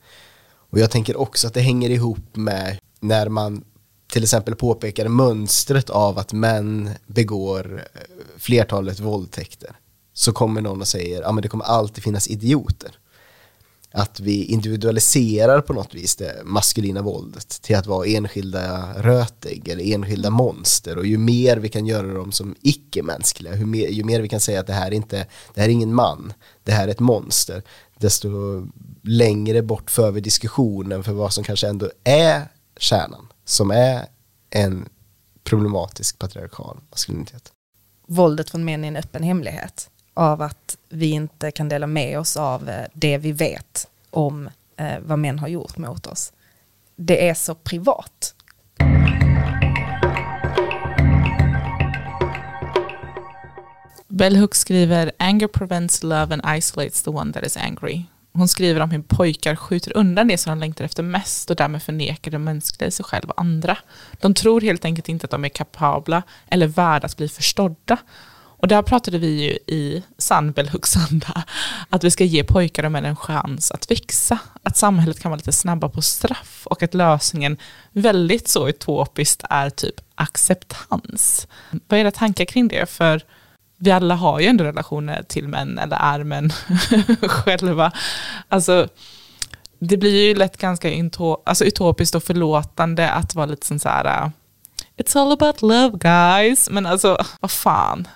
Och 0.71 0.79
jag 0.79 0.91
tänker 0.91 1.17
också 1.17 1.47
att 1.47 1.53
det 1.53 1.61
hänger 1.61 1.89
ihop 1.89 2.35
med 2.35 2.79
när 2.99 3.29
man 3.29 3.63
till 4.11 4.23
exempel 4.23 4.55
påpekar 4.55 5.07
mönstret 5.07 5.89
av 5.89 6.19
att 6.19 6.33
män 6.33 6.89
begår 7.07 7.87
eh, 7.93 8.01
flertalet 8.37 8.99
våldtäkter. 8.99 9.75
Så 10.13 10.33
kommer 10.33 10.61
någon 10.61 10.81
och 10.81 10.87
säger, 10.87 11.21
ja 11.21 11.31
men 11.31 11.41
det 11.41 11.47
kommer 11.47 11.65
alltid 11.65 12.03
finnas 12.03 12.27
idioter 12.27 12.97
att 13.91 14.19
vi 14.19 14.45
individualiserar 14.45 15.61
på 15.61 15.73
något 15.73 15.93
vis 15.93 16.15
det 16.15 16.41
maskulina 16.45 17.01
våldet 17.01 17.49
till 17.61 17.75
att 17.75 17.87
vara 17.87 18.07
enskilda 18.07 18.93
rötägg 19.01 19.67
eller 19.67 19.93
enskilda 19.93 20.29
monster 20.29 20.97
och 20.97 21.05
ju 21.05 21.17
mer 21.17 21.57
vi 21.57 21.69
kan 21.69 21.85
göra 21.85 22.13
dem 22.13 22.31
som 22.31 22.55
icke-mänskliga, 22.61 23.55
ju 23.55 23.65
mer, 23.65 23.87
ju 23.87 24.03
mer 24.03 24.21
vi 24.21 24.29
kan 24.29 24.39
säga 24.39 24.59
att 24.59 24.67
det 24.67 24.73
här, 24.73 24.91
inte, 24.91 25.27
det 25.53 25.61
här 25.61 25.67
är 25.67 25.73
ingen 25.73 25.93
man, 25.93 26.33
det 26.63 26.71
här 26.71 26.87
är 26.87 26.91
ett 26.91 26.99
monster, 26.99 27.63
desto 27.97 28.29
längre 29.03 29.61
bort 29.61 29.91
för 29.91 30.11
vi 30.11 30.21
diskussionen 30.21 31.03
för 31.03 31.13
vad 31.13 31.33
som 31.33 31.43
kanske 31.43 31.67
ändå 31.67 31.91
är 32.03 32.47
kärnan, 32.77 33.27
som 33.45 33.71
är 33.71 34.05
en 34.49 34.89
problematisk 35.43 36.19
patriarkal 36.19 36.77
maskulinitet. 36.89 37.51
Våldet 38.07 38.49
från 38.49 38.65
män 38.65 38.83
är 38.83 38.87
en 38.87 38.95
öppen 38.95 39.23
hemlighet 39.23 39.90
av 40.13 40.41
att 40.41 40.77
vi 40.89 41.09
inte 41.09 41.51
kan 41.51 41.69
dela 41.69 41.87
med 41.87 42.19
oss 42.19 42.37
av 42.37 42.69
eh, 42.69 42.85
det 42.93 43.17
vi 43.17 43.31
vet 43.31 43.87
om 44.09 44.49
eh, 44.77 44.99
vad 45.01 45.19
män 45.19 45.39
har 45.39 45.47
gjort 45.47 45.77
mot 45.77 46.07
oss. 46.07 46.33
Det 46.95 47.29
är 47.29 47.33
så 47.33 47.55
privat. 47.55 48.35
Bell 54.07 54.35
Hooks 54.35 54.59
skriver 54.59 55.11
Anger 55.19 55.47
prevents 55.47 56.03
love 56.03 56.33
and 56.33 56.57
isolates 56.57 57.03
the 57.03 57.09
one 57.09 57.33
that 57.33 57.45
is 57.45 57.57
angry. 57.57 58.03
Hon 58.33 58.47
skriver 58.47 58.81
om 58.81 58.91
hur 58.91 59.01
pojkar 59.01 59.55
skjuter 59.55 59.97
undan 59.97 60.27
det 60.27 60.37
som 60.37 60.49
de 60.49 60.59
längtar 60.59 60.85
efter 60.85 61.03
mest 61.03 61.49
och 61.49 61.55
därmed 61.55 61.83
förnekar 61.83 62.31
det 62.31 62.37
mänskliga 62.37 62.87
i 62.87 62.91
sig 62.91 63.05
själv 63.05 63.29
och 63.29 63.41
andra. 63.41 63.77
De 64.19 64.33
tror 64.33 64.61
helt 64.61 64.85
enkelt 64.85 65.09
inte 65.09 65.25
att 65.25 65.31
de 65.31 65.45
är 65.45 65.49
kapabla 65.49 66.23
eller 66.47 66.67
värda 66.67 67.05
att 67.05 67.17
bli 67.17 67.29
förstådda. 67.29 67.97
Och 68.61 68.67
där 68.67 68.81
pratade 68.81 69.17
vi 69.17 69.27
ju 69.27 69.75
i 69.75 70.03
Sandbell 70.17 70.69
Huxanda 70.69 71.11
anda, 71.11 71.43
att 71.89 72.03
vi 72.03 72.11
ska 72.11 72.23
ge 72.23 72.43
pojkar 72.43 72.83
och 72.83 72.91
män 72.91 73.05
en 73.05 73.15
chans 73.15 73.71
att 73.71 73.91
växa. 73.91 74.39
Att 74.63 74.77
samhället 74.77 75.19
kan 75.19 75.31
vara 75.31 75.37
lite 75.37 75.51
snabba 75.51 75.89
på 75.89 76.01
straff 76.01 76.61
och 76.63 76.83
att 76.83 76.93
lösningen 76.93 77.57
väldigt 77.91 78.47
så 78.47 78.69
utopiskt 78.69 79.43
är 79.49 79.69
typ 79.69 79.95
acceptans. 80.15 81.47
Vad 81.87 81.99
är 81.99 82.03
era 82.03 82.11
tankar 82.11 82.45
kring 82.45 82.67
det? 82.67 82.89
För 82.89 83.21
vi 83.77 83.91
alla 83.91 84.15
har 84.15 84.39
ju 84.39 84.47
ändå 84.47 84.63
relationer 84.63 85.23
till 85.23 85.47
män 85.47 85.79
eller 85.79 85.97
är 85.97 86.23
män 86.23 86.53
själva. 87.21 87.91
Alltså, 88.47 88.87
det 89.79 89.97
blir 89.97 90.27
ju 90.27 90.35
lätt 90.35 90.57
ganska 90.57 90.89
alltså, 91.45 91.65
utopiskt 91.65 92.15
och 92.15 92.23
förlåtande 92.23 93.11
att 93.11 93.35
vara 93.35 93.45
lite 93.45 93.67
sån 93.67 93.79
så 93.79 93.89
här, 93.89 94.31
it's 94.97 95.17
all 95.17 95.31
about 95.31 95.61
love 95.61 95.97
guys. 95.97 96.69
Men 96.69 96.85
alltså, 96.85 97.17
vad 97.39 97.51
fan. 97.51 98.07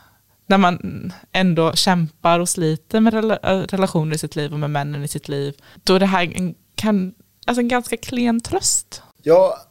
När 0.47 0.57
man 0.57 1.13
ändå 1.31 1.73
kämpar 1.73 2.39
och 2.39 2.49
sliter 2.49 2.99
med 2.99 3.13
äh, 3.13 3.59
relationer 3.59 4.15
i 4.15 4.17
sitt 4.17 4.35
liv 4.35 4.53
och 4.53 4.59
med 4.59 4.69
männen 4.69 5.03
i 5.03 5.07
sitt 5.07 5.27
liv, 5.27 5.55
då 5.83 5.95
är 5.95 5.99
det 5.99 6.05
här 6.05 6.33
en, 6.35 6.55
kan, 6.75 7.13
alltså 7.45 7.61
en 7.61 7.67
ganska 7.67 7.97
klen 7.97 8.41
tröst. 8.41 9.01
Ja, 9.23 9.65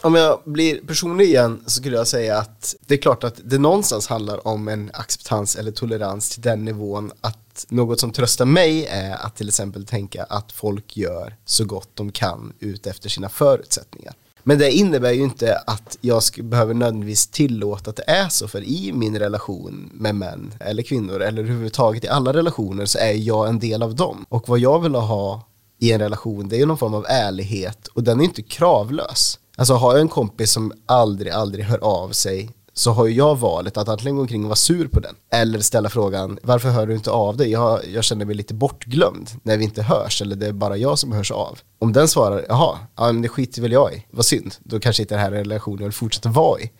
om 0.00 0.14
jag 0.14 0.40
blir 0.44 0.80
personlig 0.80 1.24
igen 1.24 1.62
så 1.66 1.70
skulle 1.70 1.96
jag 1.96 2.06
säga 2.06 2.38
att 2.38 2.74
det 2.86 2.94
är 2.94 2.98
klart 2.98 3.24
att 3.24 3.40
det 3.44 3.58
någonstans 3.58 4.06
handlar 4.06 4.46
om 4.46 4.68
en 4.68 4.90
acceptans 4.92 5.56
eller 5.56 5.72
tolerans 5.72 6.30
till 6.30 6.42
den 6.42 6.64
nivån 6.64 7.12
att 7.20 7.66
något 7.68 8.00
som 8.00 8.12
tröstar 8.12 8.44
mig 8.44 8.86
är 8.86 9.14
att 9.14 9.36
till 9.36 9.48
exempel 9.48 9.86
tänka 9.86 10.24
att 10.24 10.52
folk 10.52 10.96
gör 10.96 11.36
så 11.44 11.64
gott 11.64 11.90
de 11.94 12.12
kan 12.12 12.52
ut 12.58 12.86
efter 12.86 13.08
sina 13.08 13.28
förutsättningar. 13.28 14.14
Men 14.44 14.58
det 14.58 14.72
innebär 14.72 15.12
ju 15.12 15.22
inte 15.22 15.56
att 15.66 15.98
jag 16.00 16.22
behöver 16.42 16.74
nödvändigtvis 16.74 17.26
tillåta 17.26 17.90
att 17.90 17.96
det 17.96 18.10
är 18.10 18.28
så, 18.28 18.48
för 18.48 18.62
i 18.62 18.92
min 18.92 19.18
relation 19.18 19.90
med 19.92 20.14
män 20.14 20.54
eller 20.60 20.82
kvinnor 20.82 21.22
eller 21.22 21.42
överhuvudtaget 21.42 22.04
i 22.04 22.08
alla 22.08 22.32
relationer 22.32 22.86
så 22.86 22.98
är 22.98 23.12
jag 23.12 23.48
en 23.48 23.58
del 23.58 23.82
av 23.82 23.94
dem. 23.94 24.26
Och 24.28 24.48
vad 24.48 24.58
jag 24.58 24.80
vill 24.80 24.94
ha 24.94 25.48
i 25.78 25.92
en 25.92 26.00
relation 26.00 26.48
det 26.48 26.56
är 26.56 26.58
ju 26.58 26.66
någon 26.66 26.78
form 26.78 26.94
av 26.94 27.06
ärlighet 27.08 27.86
och 27.86 28.02
den 28.02 28.20
är 28.20 28.24
inte 28.24 28.42
kravlös. 28.42 29.38
Alltså 29.56 29.74
har 29.74 29.92
jag 29.92 30.00
en 30.00 30.08
kompis 30.08 30.52
som 30.52 30.72
aldrig, 30.86 31.32
aldrig 31.32 31.64
hör 31.64 31.78
av 31.78 32.10
sig 32.10 32.50
så 32.74 32.92
har 32.92 33.06
ju 33.06 33.14
jag 33.14 33.38
valet 33.38 33.76
att 33.76 33.88
antingen 33.88 34.16
gå 34.16 34.22
omkring 34.22 34.42
och 34.42 34.48
vara 34.48 34.56
sur 34.56 34.88
på 34.88 35.00
den 35.00 35.14
eller 35.32 35.60
ställa 35.60 35.88
frågan 35.88 36.38
varför 36.42 36.68
hör 36.68 36.86
du 36.86 36.94
inte 36.94 37.10
av 37.10 37.36
dig? 37.36 37.50
Jag, 37.50 37.80
jag 37.94 38.04
känner 38.04 38.24
mig 38.24 38.34
lite 38.34 38.54
bortglömd 38.54 39.30
när 39.42 39.56
vi 39.56 39.64
inte 39.64 39.82
hörs 39.82 40.22
eller 40.22 40.36
det 40.36 40.46
är 40.46 40.52
bara 40.52 40.76
jag 40.76 40.98
som 40.98 41.12
hörs 41.12 41.30
av. 41.30 41.58
Om 41.78 41.92
den 41.92 42.08
svarar 42.08 42.44
jaha, 42.48 42.78
ja 42.96 43.12
men 43.12 43.22
det 43.22 43.28
skiter 43.28 43.62
väl 43.62 43.72
jag 43.72 43.94
i, 43.94 44.06
vad 44.10 44.26
synd, 44.26 44.54
då 44.58 44.80
kanske 44.80 45.02
inte 45.02 45.14
den 45.14 45.22
här 45.24 45.30
relationen 45.30 45.84
vill 45.84 45.92
fortsätta 45.92 46.28
vara 46.28 46.60
i. 46.60 46.70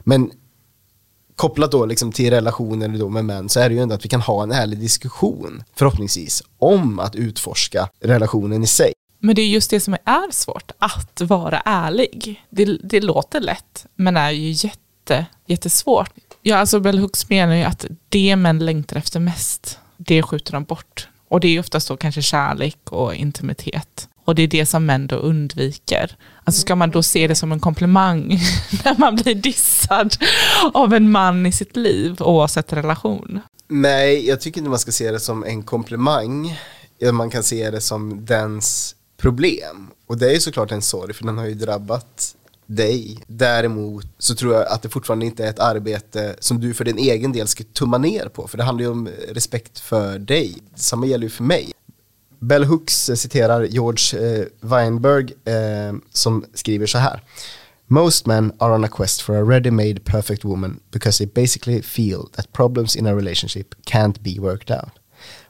Men 0.00 0.30
kopplat 1.36 1.70
då 1.72 1.86
liksom 1.86 2.12
till 2.12 2.30
relationer 2.30 2.88
då 2.88 3.08
med 3.08 3.24
män 3.24 3.48
så 3.48 3.60
är 3.60 3.68
det 3.68 3.74
ju 3.74 3.80
ändå 3.80 3.94
att 3.94 4.04
vi 4.04 4.08
kan 4.08 4.20
ha 4.20 4.42
en 4.42 4.52
ärlig 4.52 4.78
diskussion 4.78 5.62
förhoppningsvis 5.74 6.42
om 6.58 6.98
att 6.98 7.14
utforska 7.14 7.88
relationen 8.00 8.62
i 8.62 8.66
sig. 8.66 8.92
Men 9.18 9.34
det 9.34 9.42
är 9.42 9.46
just 9.46 9.70
det 9.70 9.80
som 9.80 9.94
är 10.04 10.32
svårt, 10.32 10.70
att 10.78 11.20
vara 11.20 11.60
ärlig. 11.64 12.44
Det, 12.50 12.64
det 12.64 13.00
låter 13.00 13.40
lätt, 13.40 13.86
men 13.96 14.16
är 14.16 14.30
ju 14.30 14.50
jätte, 14.50 14.80
jättesvårt. 15.46 16.12
Ja, 16.42 16.56
alltså 16.56 16.80
Bell 16.80 16.98
Hooks 16.98 17.30
menar 17.30 17.54
ju 17.54 17.62
att 17.62 17.84
det 18.08 18.36
män 18.36 18.58
längtar 18.58 18.96
efter 18.96 19.20
mest, 19.20 19.78
det 19.96 20.22
skjuter 20.22 20.52
de 20.52 20.64
bort. 20.64 21.08
Och 21.28 21.40
det 21.40 21.48
är 21.48 21.60
oftast 21.60 21.88
då 21.88 21.96
kanske 21.96 22.22
kärlek 22.22 22.78
och 22.84 23.14
intimitet. 23.14 24.08
Och 24.24 24.34
det 24.34 24.42
är 24.42 24.48
det 24.48 24.66
som 24.66 24.86
män 24.86 25.06
då 25.06 25.16
undviker. 25.16 26.16
Alltså 26.44 26.60
ska 26.60 26.76
man 26.76 26.90
då 26.90 27.02
se 27.02 27.26
det 27.26 27.34
som 27.34 27.52
en 27.52 27.60
komplimang 27.60 28.28
när 28.84 28.98
man 28.98 29.16
blir 29.16 29.34
dissad 29.34 30.16
av 30.74 30.94
en 30.94 31.10
man 31.10 31.46
i 31.46 31.52
sitt 31.52 31.76
liv 31.76 32.16
oavsett 32.20 32.72
relation? 32.72 33.40
Nej, 33.68 34.28
jag 34.28 34.40
tycker 34.40 34.58
inte 34.58 34.70
man 34.70 34.78
ska 34.78 34.92
se 34.92 35.10
det 35.10 35.20
som 35.20 35.44
en 35.44 35.62
komplimang. 35.62 36.58
Man 37.12 37.30
kan 37.30 37.42
se 37.42 37.70
det 37.70 37.80
som 37.80 38.24
dens 38.24 38.94
problem. 39.16 39.90
Och 40.06 40.18
det 40.18 40.30
är 40.30 40.34
ju 40.34 40.40
såklart 40.40 40.72
en 40.72 40.82
sorg 40.82 41.14
för 41.14 41.24
den 41.24 41.38
har 41.38 41.46
ju 41.46 41.54
drabbat 41.54 42.34
dig. 42.66 43.18
Däremot 43.26 44.06
så 44.18 44.34
tror 44.34 44.54
jag 44.54 44.66
att 44.66 44.82
det 44.82 44.88
fortfarande 44.88 45.26
inte 45.26 45.44
är 45.44 45.50
ett 45.50 45.58
arbete 45.58 46.36
som 46.38 46.60
du 46.60 46.74
för 46.74 46.84
din 46.84 46.98
egen 46.98 47.32
del 47.32 47.46
ska 47.46 47.64
tumma 47.64 47.98
ner 47.98 48.28
på. 48.28 48.48
För 48.48 48.58
det 48.58 48.64
handlar 48.64 48.84
ju 48.84 48.90
om 48.90 49.08
respekt 49.28 49.78
för 49.78 50.18
dig. 50.18 50.54
Samma 50.74 51.06
gäller 51.06 51.24
ju 51.24 51.30
för 51.30 51.44
mig. 51.44 51.72
Bell 52.38 52.64
Hooks 52.64 53.08
eh, 53.08 53.14
citerar 53.14 53.64
George 53.64 54.18
eh, 54.20 54.46
Weinberg 54.60 55.32
eh, 55.44 55.94
som 56.12 56.44
skriver 56.54 56.86
så 56.86 56.98
här. 56.98 57.22
Most 57.86 58.26
men 58.26 58.52
are 58.58 58.74
on 58.74 58.84
a 58.84 58.88
quest 58.88 59.22
for 59.22 59.36
a 59.36 59.42
ready-made 59.42 60.04
perfect 60.04 60.44
woman 60.44 60.80
because 60.90 61.18
they 61.18 61.26
basically 61.26 61.82
feel 61.82 62.28
that 62.32 62.52
problems 62.52 62.96
in 62.96 63.06
a 63.06 63.14
relationship 63.14 63.74
can't 63.84 64.20
be 64.20 64.40
worked 64.40 64.70
out. 64.70 64.90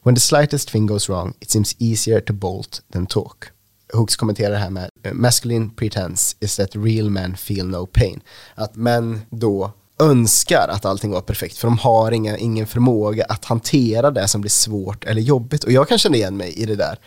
When 0.02 0.14
the 0.14 0.20
slightest 0.20 0.70
thing 0.70 0.86
goes 0.86 1.08
wrong 1.08 1.34
it 1.40 1.50
seems 1.50 1.74
easier 1.78 2.20
to 2.20 2.32
bolt 2.32 2.82
than 2.90 3.06
talk. 3.06 3.55
Hooks 3.96 4.16
kommenterar 4.16 4.50
det 4.50 4.58
här 4.58 4.70
med 4.70 4.90
eh, 5.02 5.12
masculine 5.12 5.70
pretense 5.70 6.36
is 6.40 6.56
that 6.56 6.70
real 6.72 7.10
men 7.10 7.36
feel 7.36 7.66
no 7.66 7.86
pain. 7.86 8.20
Att 8.54 8.76
män 8.76 9.20
då 9.30 9.72
önskar 10.00 10.68
att 10.68 10.84
allting 10.84 11.10
var 11.10 11.20
perfekt 11.20 11.58
för 11.58 11.68
de 11.68 11.78
har 11.78 12.12
inga, 12.12 12.36
ingen 12.36 12.66
förmåga 12.66 13.24
att 13.24 13.44
hantera 13.44 14.10
det 14.10 14.28
som 14.28 14.40
blir 14.40 14.50
svårt 14.50 15.04
eller 15.04 15.22
jobbigt 15.22 15.64
och 15.64 15.72
jag 15.72 15.88
kan 15.88 15.98
känna 15.98 16.16
igen 16.16 16.36
mig 16.36 16.52
i 16.52 16.66
det 16.66 16.76
där 16.76 16.98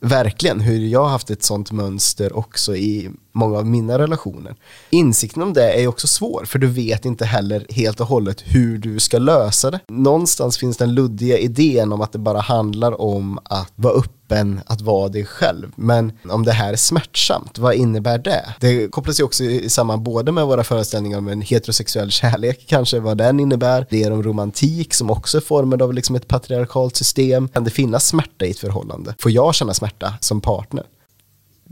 verkligen 0.00 0.60
hur 0.60 0.78
jag 0.78 1.02
har 1.02 1.08
haft 1.08 1.30
ett 1.30 1.42
sånt 1.42 1.72
mönster 1.72 2.36
också 2.36 2.76
i 2.76 3.10
många 3.32 3.58
av 3.58 3.66
mina 3.66 3.98
relationer. 3.98 4.56
Insikten 4.90 5.42
om 5.42 5.52
det 5.52 5.82
är 5.82 5.86
också 5.86 6.06
svår 6.06 6.44
för 6.44 6.58
du 6.58 6.66
vet 6.66 7.04
inte 7.04 7.24
heller 7.24 7.66
helt 7.68 8.00
och 8.00 8.06
hållet 8.06 8.42
hur 8.46 8.78
du 8.78 9.00
ska 9.00 9.18
lösa 9.18 9.70
det. 9.70 9.80
Någonstans 9.88 10.58
finns 10.58 10.76
den 10.76 10.94
luddiga 10.94 11.38
idén 11.38 11.92
om 11.92 12.00
att 12.00 12.12
det 12.12 12.18
bara 12.18 12.40
handlar 12.40 13.00
om 13.00 13.38
att 13.44 13.72
vara 13.76 13.94
öppen, 13.94 14.60
att 14.66 14.80
vara 14.80 15.08
dig 15.08 15.24
själv. 15.24 15.72
Men 15.76 16.12
om 16.30 16.44
det 16.44 16.52
här 16.52 16.72
är 16.72 16.76
smärtsamt, 16.76 17.58
vad 17.58 17.74
innebär 17.74 18.18
det? 18.18 18.54
Det 18.60 18.88
kopplas 18.88 19.20
ju 19.20 19.24
också 19.24 19.44
samman 19.68 20.04
både 20.04 20.32
med 20.32 20.46
våra 20.46 20.64
föreställningar 20.64 21.18
om 21.18 21.28
en 21.28 21.40
heterosexuell 21.40 22.10
kärlek, 22.10 22.64
kanske 22.68 23.00
vad 23.00 23.18
den 23.18 23.40
innebär, 23.40 23.86
det 23.90 24.02
är 24.02 24.12
om 24.12 24.22
romantik 24.22 24.94
som 24.94 25.10
också 25.10 25.36
är 25.36 25.42
formad 25.42 25.82
av 25.82 25.94
liksom 25.94 26.16
ett 26.16 26.28
patriarkalt 26.28 26.96
system. 26.96 27.48
Kan 27.48 27.64
det 27.64 27.70
finnas 27.70 28.06
smärta 28.06 28.44
i 28.44 28.50
ett 28.50 28.58
förhållande? 28.58 29.14
Får 29.18 29.30
jag 29.30 29.54
känna 29.54 29.74
smärta 29.74 30.14
som 30.20 30.40
partner? 30.40 30.84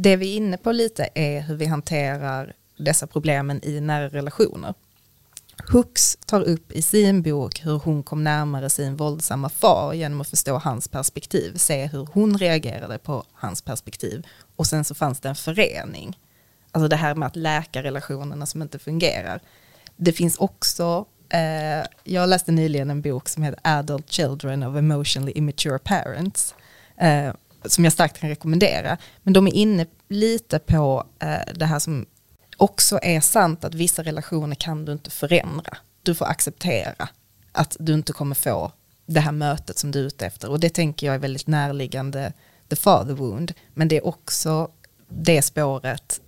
Det 0.01 0.17
vi 0.17 0.33
är 0.33 0.37
inne 0.37 0.57
på 0.57 0.73
lite 0.73 1.09
är 1.15 1.41
hur 1.41 1.57
vi 1.57 1.67
hanterar 1.67 2.53
dessa 2.77 3.07
problemen 3.07 3.65
i 3.65 3.81
nära 3.81 4.09
relationer. 4.09 4.75
Hooks 5.73 6.19
tar 6.27 6.41
upp 6.41 6.73
i 6.73 6.83
sin 6.83 7.23
bok 7.23 7.61
hur 7.65 7.79
hon 7.79 8.03
kom 8.03 8.25
närmare 8.25 8.71
sin 8.71 8.97
våldsamma 8.97 9.49
far 9.49 9.93
genom 9.93 10.21
att 10.21 10.29
förstå 10.29 10.59
hans 10.59 10.89
perspektiv, 10.89 11.57
se 11.57 11.87
hur 11.87 12.09
hon 12.13 12.39
reagerade 12.39 12.99
på 12.99 13.25
hans 13.33 13.63
perspektiv 13.63 14.27
och 14.57 14.67
sen 14.67 14.85
så 14.85 14.95
fanns 14.95 15.21
det 15.21 15.29
en 15.29 15.35
förening. 15.35 16.19
Alltså 16.73 16.89
det 16.89 16.97
här 16.97 17.15
med 17.15 17.27
att 17.27 17.37
läka 17.37 17.83
relationerna 17.83 18.47
som 18.47 18.63
inte 18.63 18.79
fungerar. 18.79 19.41
Det 19.97 20.13
finns 20.13 20.37
också, 20.37 21.05
eh, 21.29 21.87
jag 22.05 22.29
läste 22.29 22.53
nyligen 22.53 22.91
en 22.91 23.03
bok 23.03 23.29
som 23.29 23.43
heter 23.43 23.61
Adult 23.65 24.11
Children 24.13 24.63
of 24.63 24.77
Emotionally 24.77 25.33
Immature 25.33 25.79
Parents. 25.79 26.55
Eh, 26.97 27.33
som 27.65 27.85
jag 27.85 27.93
starkt 27.93 28.19
kan 28.21 28.31
rekommendera. 28.31 28.99
Men 29.23 29.33
de 29.33 29.47
är 29.47 29.55
inne 29.55 29.87
lite 30.09 30.59
på 30.59 31.05
eh, 31.19 31.55
det 31.55 31.67
här 31.67 31.79
som 31.79 32.07
också 32.57 32.99
är 33.03 33.21
sant 33.21 33.65
att 33.65 33.75
vissa 33.75 34.03
relationer 34.03 34.55
kan 34.55 34.85
du 34.85 34.93
inte 34.93 35.11
förändra. 35.11 35.77
Du 36.03 36.15
får 36.15 36.25
acceptera 36.27 37.09
att 37.53 37.77
du 37.81 37.95
inte 37.95 38.13
kommer 38.13 38.35
få 38.35 38.73
det 39.07 39.21
här 39.21 39.33
mötet 39.33 39.79
som 39.79 39.91
du 39.91 40.01
är 40.01 40.05
ute 40.05 40.27
efter. 40.27 40.51
Och 40.51 40.61
det 40.61 40.71
tänker 40.71 41.07
jag 41.07 41.15
är 41.15 41.19
väldigt 41.19 41.47
närliggande 41.47 42.33
the 42.69 42.77
father 42.77 43.15
wound. 43.15 43.53
Men 43.75 43.89
det 43.89 43.97
är 43.97 44.07
också 44.07 44.71
det 45.09 45.43
spåret, 45.43 46.21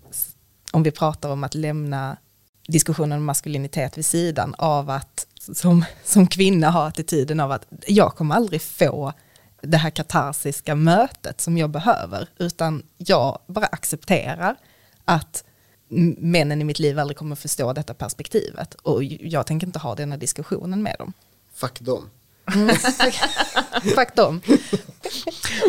om 0.73 0.83
vi 0.83 0.91
pratar 0.91 1.31
om 1.31 1.45
att 1.45 1.55
lämna 1.55 2.17
diskussionen 2.69 3.19
om 3.19 3.25
maskulinitet 3.25 3.99
vid 3.99 4.07
sidan 4.07 4.55
av 4.59 4.91
att 4.91 5.27
som, 5.55 5.85
som 6.05 6.27
kvinna 6.27 6.71
ha 6.71 6.87
attityden 6.87 7.41
av 7.41 7.53
att 7.53 7.67
jag 7.87 8.15
kommer 8.15 8.35
aldrig 8.35 8.63
få 8.63 9.13
det 9.63 9.77
här 9.77 9.91
katarsiska 9.91 10.75
mötet 10.75 11.41
som 11.41 11.59
jag 11.59 11.71
behöver, 11.71 12.29
utan 12.39 12.83
jag 12.97 13.39
bara 13.47 13.67
accepterar 13.67 14.57
att 15.05 15.45
männen 16.19 16.61
i 16.61 16.65
mitt 16.65 16.79
liv 16.79 16.99
aldrig 16.99 17.17
kommer 17.17 17.37
förstå 17.37 17.73
detta 17.73 17.95
perspektivet 17.95 18.75
och 18.75 19.05
jag 19.05 19.47
tänker 19.47 19.67
inte 19.67 19.79
ha 19.79 19.95
denna 19.95 20.17
diskussionen 20.17 20.83
med 20.83 20.97
dem. 20.99 21.13
Fuck 21.55 21.81
dem. 21.81 22.11
Fuck 23.95 24.15
dem. 24.17 24.41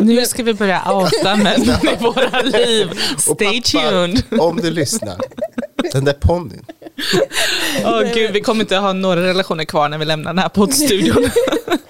Nu 0.00 0.26
ska 0.26 0.42
vi 0.42 0.54
börja 0.54 0.92
outa 0.92 1.36
männen 1.36 1.86
i 1.86 1.96
våra 2.00 2.42
liv. 2.42 2.90
Stay 3.18 3.62
pappa, 3.62 3.90
tuned. 3.90 4.40
Om 4.40 4.56
du 4.56 4.70
lyssnar, 4.70 5.20
den 5.92 6.04
där 6.04 6.12
ponnyn. 6.12 6.64
Åh 7.84 8.02
gud, 8.14 8.32
vi 8.32 8.40
kommer 8.40 8.60
inte 8.60 8.76
ha 8.76 8.92
några 8.92 9.22
relationer 9.22 9.64
kvar 9.64 9.88
när 9.88 9.98
vi 9.98 10.04
lämnar 10.04 10.30
den 10.32 10.38
här 10.38 10.48
poddstudion. 10.48 11.30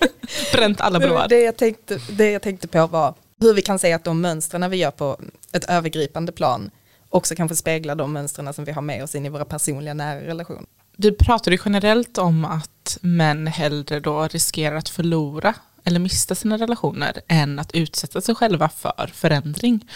Bränt 0.53 0.81
alla 0.81 0.99
broar. 0.99 1.29
Det 1.29 1.41
jag, 1.41 1.57
tänkte, 1.57 2.01
det 2.11 2.31
jag 2.31 2.43
tänkte 2.43 2.69
på 2.69 2.87
var 2.87 3.15
hur 3.41 3.55
vi 3.55 3.63
kan 3.63 3.79
säga 3.79 3.97
att 3.97 4.05
de 4.05 4.21
mönstren 4.21 4.71
vi 4.71 4.77
gör 4.77 4.91
på 4.91 5.21
ett 5.53 5.65
övergripande 5.65 6.33
plan 6.33 6.71
också 7.13 7.35
kanske 7.35 7.57
speglar 7.57 7.95
de 7.95 8.13
mönstren 8.13 8.55
som 8.55 8.65
vi 8.65 8.73
har 8.73 8.83
med 8.83 9.03
oss 9.03 9.15
in 9.15 9.27
i 9.27 9.29
våra 9.29 9.45
personliga 9.45 9.95
nära 9.95 10.21
relationer. 10.21 10.65
Vi 10.97 11.13
pratar 11.13 11.53
ju 11.53 11.59
generellt 11.65 12.19
om 12.19 12.45
att 12.45 12.99
män 13.01 13.47
hellre 13.47 14.01
då 14.01 14.29
riskerar 14.29 14.77
att 14.77 14.89
förlora 14.89 15.55
eller 15.85 16.01
mista 16.01 16.35
sina 16.35 16.59
relationer 16.59 17.21
än 17.29 17.59
att 17.59 17.75
utsätta 17.75 18.21
sig 18.21 18.35
själva 18.35 18.69
för 18.69 19.11
förändring 19.15 19.89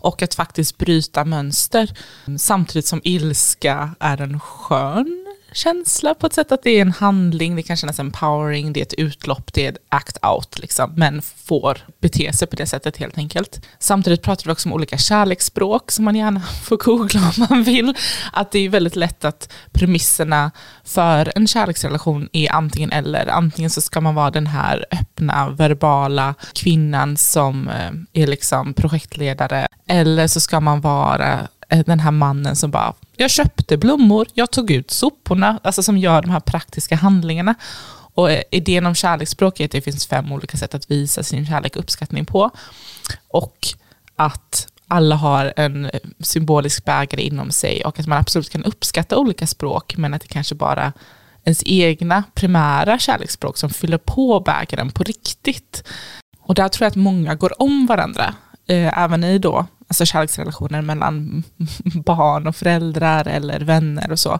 och 0.00 0.22
att 0.22 0.34
faktiskt 0.34 0.78
bryta 0.78 1.24
mönster 1.24 1.98
samtidigt 2.38 2.86
som 2.86 3.00
ilska 3.04 3.94
är 4.00 4.20
en 4.20 4.40
skön 4.40 5.23
känsla 5.54 6.14
på 6.14 6.26
ett 6.26 6.32
sätt 6.32 6.52
att 6.52 6.62
det 6.62 6.70
är 6.70 6.82
en 6.82 6.92
handling, 6.92 7.56
det 7.56 7.62
kan 7.62 7.76
kännas 7.76 7.98
empowering, 7.98 8.72
det 8.72 8.80
är 8.80 8.82
ett 8.82 8.94
utlopp, 8.94 9.52
det 9.52 9.66
är 9.66 9.72
ett 9.72 9.78
act 9.88 10.18
out, 10.24 10.58
liksom. 10.58 10.92
men 10.96 11.22
får 11.22 11.78
bete 12.00 12.32
sig 12.32 12.48
på 12.48 12.56
det 12.56 12.66
sättet 12.66 12.96
helt 12.96 13.18
enkelt. 13.18 13.60
Samtidigt 13.78 14.22
pratar 14.22 14.44
vi 14.44 14.52
också 14.52 14.68
om 14.68 14.72
olika 14.72 14.98
kärleksspråk 14.98 15.90
som 15.90 16.04
man 16.04 16.16
gärna 16.16 16.40
får 16.64 16.76
googla 16.76 17.20
om 17.20 17.46
man 17.50 17.62
vill. 17.62 17.94
Att 18.32 18.50
det 18.50 18.58
är 18.58 18.68
väldigt 18.68 18.96
lätt 18.96 19.24
att 19.24 19.52
premisserna 19.72 20.50
för 20.84 21.32
en 21.36 21.46
kärleksrelation 21.46 22.28
är 22.32 22.52
antingen 22.52 22.92
eller. 22.92 23.26
Antingen 23.26 23.70
så 23.70 23.80
ska 23.80 24.00
man 24.00 24.14
vara 24.14 24.30
den 24.30 24.46
här 24.46 24.86
öppna, 24.90 25.50
verbala 25.50 26.34
kvinnan 26.54 27.16
som 27.16 27.68
eh, 27.68 28.22
är 28.22 28.26
liksom 28.26 28.74
projektledare, 28.74 29.66
eller 29.88 30.26
så 30.26 30.40
ska 30.40 30.60
man 30.60 30.80
vara 30.80 31.48
Eh, 31.74 31.84
den 31.86 32.00
här 32.00 32.10
mannen 32.10 32.56
som 32.56 32.70
bara 32.70 32.94
jag 33.16 33.30
köpte 33.30 33.76
blommor, 33.76 34.26
jag 34.34 34.50
tog 34.50 34.70
ut 34.70 34.90
soporna, 34.90 35.60
alltså 35.62 35.82
som 35.82 35.98
gör 35.98 36.22
de 36.22 36.30
här 36.30 36.40
praktiska 36.40 36.96
handlingarna. 36.96 37.54
Och 38.14 38.30
eh, 38.30 38.42
idén 38.50 38.86
om 38.86 38.94
kärleksspråk 38.94 39.60
är 39.60 39.64
att 39.64 39.70
det 39.70 39.80
finns 39.80 40.06
fem 40.06 40.32
olika 40.32 40.56
sätt 40.56 40.74
att 40.74 40.90
visa 40.90 41.22
sin 41.22 41.46
kärlek 41.46 41.76
och 41.76 41.82
uppskattning 41.82 42.26
på. 42.26 42.50
Och 43.28 43.68
att 44.16 44.68
alla 44.88 45.14
har 45.14 45.52
en 45.56 45.84
eh, 45.84 46.00
symbolisk 46.20 46.84
bägare 46.84 47.22
inom 47.22 47.50
sig 47.50 47.84
och 47.84 48.00
att 48.00 48.06
man 48.06 48.18
absolut 48.18 48.50
kan 48.50 48.64
uppskatta 48.64 49.18
olika 49.18 49.46
språk 49.46 49.96
men 49.96 50.14
att 50.14 50.22
det 50.22 50.28
kanske 50.28 50.54
bara 50.54 50.92
ens 51.44 51.62
egna 51.66 52.22
primära 52.34 52.98
kärleksspråk 52.98 53.56
som 53.56 53.70
fyller 53.70 53.98
på 53.98 54.40
bägaren 54.40 54.90
på 54.90 55.02
riktigt. 55.02 55.84
Och 56.40 56.54
där 56.54 56.68
tror 56.68 56.84
jag 56.84 56.90
att 56.90 56.96
många 56.96 57.34
går 57.34 57.62
om 57.62 57.86
varandra, 57.86 58.34
eh, 58.66 58.98
även 58.98 59.24
i 59.24 59.38
då 59.38 59.66
alltså 59.88 60.04
kärleksrelationer 60.06 60.82
mellan 60.82 61.44
barn 62.04 62.46
och 62.46 62.56
föräldrar 62.56 63.28
eller 63.28 63.60
vänner 63.60 64.12
och 64.12 64.18
så, 64.18 64.38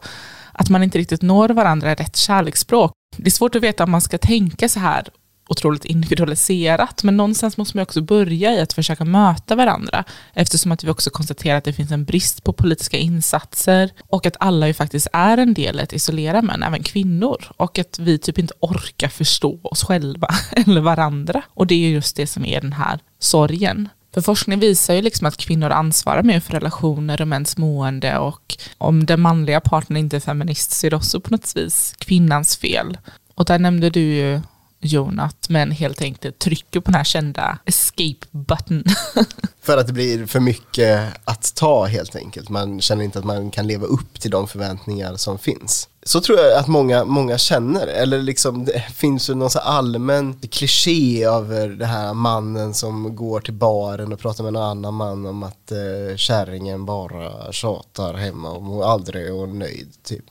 att 0.53 0.71
man 0.71 0.83
inte 0.83 0.99
riktigt 0.99 1.23
når 1.23 1.49
varandra 1.49 1.93
i 1.93 1.95
rätt 1.95 2.17
kärleksspråk. 2.17 2.93
Det 3.17 3.27
är 3.27 3.31
svårt 3.31 3.55
att 3.55 3.63
veta 3.63 3.85
om 3.85 3.91
man 3.91 4.01
ska 4.01 4.19
tänka 4.19 4.69
så 4.69 4.81
här 4.81 5.09
otroligt 5.49 5.85
individualiserat, 5.85 7.03
men 7.03 7.17
någonstans 7.17 7.57
måste 7.57 7.77
man 7.77 7.83
också 7.83 8.03
börja 8.03 8.53
i 8.53 8.61
att 8.61 8.73
försöka 8.73 9.05
möta 9.05 9.55
varandra, 9.55 10.05
eftersom 10.33 10.73
att 10.73 10.85
vi 10.85 10.91
också 10.91 11.11
konstaterar 11.11 11.59
att 11.59 11.65
det 11.65 11.73
finns 11.73 11.91
en 11.91 12.05
brist 12.05 12.45
på 12.45 12.53
politiska 12.53 12.97
insatser 12.97 13.91
och 14.07 14.27
att 14.27 14.37
alla 14.41 14.67
ju 14.67 14.75
faktiskt 14.75 15.09
är 15.13 15.39
en 15.39 15.55
del 15.55 15.81
i 15.81 15.83
att 15.83 15.93
isolera 15.93 16.43
män, 16.43 16.63
även 16.63 16.83
kvinnor, 16.83 17.45
och 17.57 17.79
att 17.79 17.99
vi 17.99 18.19
typ 18.19 18.39
inte 18.39 18.55
orkar 18.61 19.09
förstå 19.09 19.61
oss 19.63 19.85
själva 19.85 20.29
eller 20.53 20.81
varandra. 20.81 21.43
Och 21.49 21.67
det 21.67 21.75
är 21.75 21.89
just 21.89 22.17
det 22.17 22.27
som 22.27 22.45
är 22.45 22.61
den 22.61 22.73
här 22.73 22.99
sorgen. 23.19 23.89
För 24.15 24.21
forskning 24.21 24.59
visar 24.59 24.95
ju 24.95 25.03
liksom 25.03 25.27
att 25.27 25.37
kvinnor 25.37 25.71
ansvarar 25.71 26.23
mer 26.23 26.41
för 26.41 26.53
relationer 26.53 27.21
och 27.21 27.29
mäns 27.29 27.57
mående 27.57 28.19
och 28.19 28.57
om 28.79 29.07
den 29.07 29.21
manliga 29.21 29.61
partnern 29.61 29.97
inte 29.97 30.17
är 30.17 30.21
feminist 30.21 30.71
så 30.71 30.87
är 30.87 30.91
det 30.91 30.97
också 30.97 31.21
på 31.21 31.31
något 31.31 31.57
vis 31.57 31.95
kvinnans 31.99 32.57
fel. 32.57 32.99
Och 33.35 33.45
där 33.45 33.59
nämnde 33.59 33.91
du 33.91 34.01
ju 34.01 34.41
Jon 34.85 35.21
att 35.21 35.49
män 35.49 35.71
helt 35.71 36.03
enkelt 36.03 36.39
trycker 36.39 36.81
på 36.81 36.91
den 36.91 36.95
här 36.95 37.05
kända 37.05 37.59
escape 37.65 38.27
button. 38.31 38.85
För 39.63 39.79
att 39.79 39.87
det 39.87 39.93
blir 39.93 40.27
för 40.27 40.41
mycket 40.41 41.13
att 41.25 41.55
ta 41.55 41.85
helt 41.85 42.17
enkelt. 42.17 42.49
Man 42.49 42.81
känner 42.81 43.05
inte 43.05 43.19
att 43.19 43.25
man 43.25 43.51
kan 43.51 43.67
leva 43.67 43.87
upp 43.87 44.21
till 44.21 44.31
de 44.31 44.49
förväntningar 44.49 45.17
som 45.17 45.39
finns. 45.39 45.89
Så 46.07 46.21
tror 46.21 46.39
jag 46.39 46.59
att 46.59 46.69
många, 46.69 47.05
många 47.05 47.39
känner, 47.39 47.87
eller 47.87 48.23
liksom 48.23 48.65
det 48.65 48.85
finns 48.95 49.31
ju 49.31 49.35
någon 49.35 49.51
så 49.51 49.59
allmän 49.59 50.39
kliché 50.51 51.25
över 51.25 51.69
det 51.69 51.87
här 51.87 52.15
mannen 52.15 52.75
som 52.75 53.17
går 53.17 53.41
till 53.41 53.55
baren 53.55 54.13
och 54.13 54.19
pratar 54.19 54.45
med 54.45 54.53
någon 54.53 54.63
annan 54.63 54.95
man 54.95 55.27
om 55.27 55.43
att 55.43 55.73
eh, 55.73 56.17
kärringen 56.17 56.87
bara 56.87 57.53
tjatar 57.53 58.15
hemma 58.15 58.51
och 58.51 58.63
hon 58.63 58.83
aldrig 58.83 59.27
är 59.27 59.47
nöjd 59.47 59.93
typ. 60.03 60.25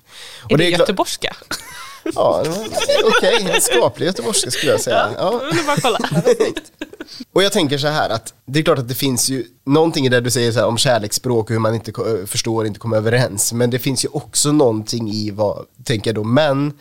Och 0.44 0.52
är 0.52 0.58
det, 0.58 0.66
är 0.66 0.80
göteborgska? 0.80 1.36
Ja, 2.16 2.44
okej, 3.18 3.50
en 3.56 3.62
skaplig 3.62 4.06
göteborgska 4.06 4.52
skulle 4.52 4.72
jag 4.72 4.82
säga. 4.82 5.10
Ja. 5.18 5.42
Bara 5.68 5.78
kolla. 5.82 6.00
Och 7.34 7.44
jag 7.44 7.52
tänker 7.52 7.78
så 7.78 7.88
här 7.88 8.10
att 8.10 8.34
det 8.46 8.60
är 8.60 8.64
klart 8.64 8.80
att 8.80 8.88
det 8.88 8.96
finns 8.96 9.30
ju 9.30 9.46
någonting 9.66 10.06
i 10.06 10.10
det 10.10 10.22
du 10.22 10.32
säger 10.32 10.66
om 10.66 10.78
kärleksspråk 10.78 11.46
och 11.46 11.52
hur 11.54 11.60
man 11.60 11.76
inte 11.76 11.92
ko- 11.92 12.26
förstår, 12.28 12.66
inte 12.68 12.80
kommer 12.80 12.98
överens. 12.98 13.54
Men 13.54 13.70
det 13.70 13.80
finns 13.80 14.06
ju 14.06 14.10
också 14.12 14.52
någonting 14.52 15.12
i 15.12 15.32
vad, 15.32 15.66
tänker 15.84 16.10
jag 16.10 16.16
då, 16.16 16.24
män 16.24 16.74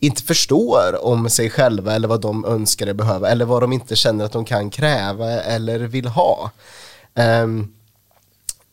inte 0.00 0.22
förstår 0.22 1.04
om 1.04 1.30
sig 1.30 1.50
själva 1.50 1.94
eller 1.94 2.08
vad 2.08 2.20
de 2.20 2.44
önskar 2.44 2.86
eller 2.86 2.94
behöver 2.94 3.30
eller 3.30 3.44
vad 3.44 3.62
de 3.62 3.72
inte 3.72 3.96
känner 3.96 4.24
att 4.24 4.32
de 4.32 4.44
kan 4.44 4.70
kräva 4.70 5.30
eller 5.30 5.78
vill 5.78 6.06
ha. 6.06 6.50
Ehm, 7.14 7.68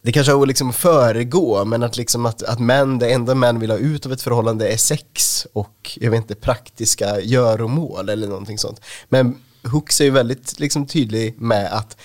det 0.02 0.12
kanske 0.12 0.32
är 0.34 0.42
att 0.42 0.48
liksom 0.48 0.74
föregå, 0.74 1.66
men 1.66 1.84
att, 1.84 1.98
liksom 1.98 2.26
att, 2.26 2.44
att 2.44 2.60
män, 2.60 3.00
det 3.00 3.12
enda 3.12 3.36
män 3.36 3.60
vill 3.60 3.72
ha 3.72 3.78
ut 3.78 4.06
av 4.06 4.14
ett 4.14 4.22
förhållande 4.22 4.74
är 4.74 4.78
sex 4.78 5.48
och 5.54 5.98
jag 6.02 6.12
vet 6.12 6.18
inte, 6.18 6.36
praktiska 6.36 7.22
göromål 7.22 8.10
eller 8.10 8.28
någonting 8.28 8.58
sånt. 8.58 8.82
Men 9.10 9.38
Hooks 9.64 10.02
är 10.02 10.06
ju 10.06 10.12
väldigt 10.12 10.60
liksom, 10.60 10.86
tydlig 10.86 11.42
med 11.42 11.74
att 11.74 11.98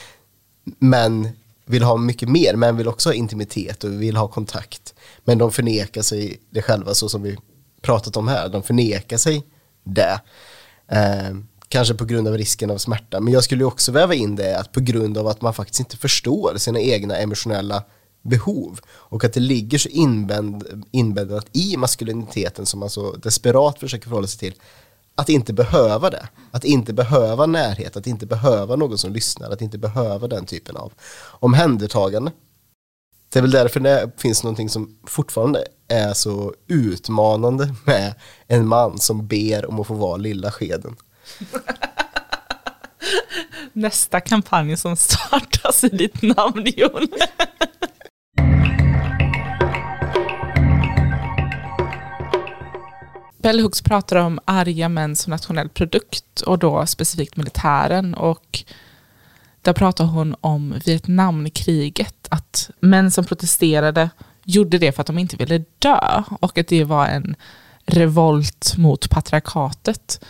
män 0.78 1.28
vill 1.64 1.82
ha 1.82 1.96
mycket 1.96 2.28
mer, 2.28 2.54
män 2.54 2.76
vill 2.76 2.88
också 2.88 3.08
ha 3.08 3.14
intimitet 3.14 3.84
och 3.84 4.02
vill 4.02 4.16
ha 4.16 4.28
kontakt. 4.28 4.94
Men 5.24 5.38
de 5.38 5.52
förnekar 5.52 6.02
sig 6.02 6.40
det 6.50 6.62
själva 6.62 6.94
så 6.94 7.08
som 7.08 7.22
vi 7.22 7.36
pratat 7.82 8.16
om 8.16 8.28
här, 8.28 8.48
de 8.48 8.62
förnekar 8.62 9.16
sig 9.16 9.46
det. 9.84 10.20
Eh, 10.88 11.36
kanske 11.68 11.94
på 11.94 12.04
grund 12.04 12.28
av 12.28 12.36
risken 12.38 12.70
av 12.70 12.78
smärta, 12.78 13.20
men 13.20 13.32
jag 13.32 13.44
skulle 13.44 13.64
också 13.64 13.92
väva 13.92 14.14
in 14.14 14.36
det 14.36 14.58
att 14.58 14.72
på 14.72 14.80
grund 14.80 15.18
av 15.18 15.26
att 15.26 15.42
man 15.42 15.54
faktiskt 15.54 15.80
inte 15.80 15.96
förstår 15.96 16.56
sina 16.56 16.80
egna 16.80 17.16
emotionella 17.16 17.84
behov 18.22 18.80
och 18.88 19.24
att 19.24 19.32
det 19.32 19.40
ligger 19.40 19.78
så 19.78 19.88
inbänd, 19.88 20.84
inbäddat 20.90 21.46
i 21.52 21.76
maskuliniteten 21.76 22.66
som 22.66 22.80
man 22.80 22.90
så 22.90 23.12
desperat 23.12 23.80
försöker 23.80 24.08
förhålla 24.08 24.26
sig 24.26 24.38
till 24.38 24.60
att 25.14 25.28
inte 25.28 25.52
behöva 25.52 26.10
det, 26.10 26.28
att 26.50 26.64
inte 26.64 26.92
behöva 26.92 27.46
närhet, 27.46 27.96
att 27.96 28.06
inte 28.06 28.26
behöva 28.26 28.76
någon 28.76 28.98
som 28.98 29.12
lyssnar, 29.12 29.50
att 29.50 29.62
inte 29.62 29.78
behöva 29.78 30.28
den 30.28 30.46
typen 30.46 30.76
av 30.76 30.92
omhändertagande. 31.30 32.32
Det 33.32 33.38
är 33.38 33.42
väl 33.42 33.50
därför 33.50 33.80
det 33.80 34.10
finns 34.16 34.42
någonting 34.42 34.68
som 34.68 34.98
fortfarande 35.06 35.64
är 35.88 36.12
så 36.12 36.54
utmanande 36.66 37.74
med 37.84 38.14
en 38.46 38.66
man 38.66 38.98
som 38.98 39.26
ber 39.26 39.66
om 39.66 39.80
att 39.80 39.86
få 39.86 39.94
vara 39.94 40.16
lilla 40.16 40.50
skeden. 40.50 40.96
Nästa 43.72 44.20
kampanj 44.20 44.76
som 44.76 44.96
startas 44.96 45.84
i 45.84 45.88
ditt 45.88 46.22
namn 46.22 46.66
Jon. 46.76 47.08
Bell 53.46 53.60
Hooks 53.60 53.82
pratar 53.82 54.16
om 54.16 54.40
arga 54.44 54.88
män 54.88 55.16
som 55.16 55.30
nationell 55.30 55.68
produkt 55.68 56.40
och 56.40 56.58
då 56.58 56.86
specifikt 56.86 57.36
militären 57.36 58.14
och 58.14 58.64
där 59.62 59.72
pratar 59.72 60.04
hon 60.04 60.36
om 60.40 60.74
Vietnamkriget, 60.84 62.28
att 62.30 62.70
män 62.80 63.10
som 63.10 63.24
protesterade 63.24 64.10
gjorde 64.44 64.78
det 64.78 64.92
för 64.92 65.00
att 65.00 65.06
de 65.06 65.18
inte 65.18 65.36
ville 65.36 65.64
dö 65.78 66.22
och 66.40 66.58
att 66.58 66.68
det 66.68 66.84
var 66.84 67.06
en 67.06 67.36
revolt 67.86 68.76
mot 68.76 69.10
patriarkatet. 69.10 70.24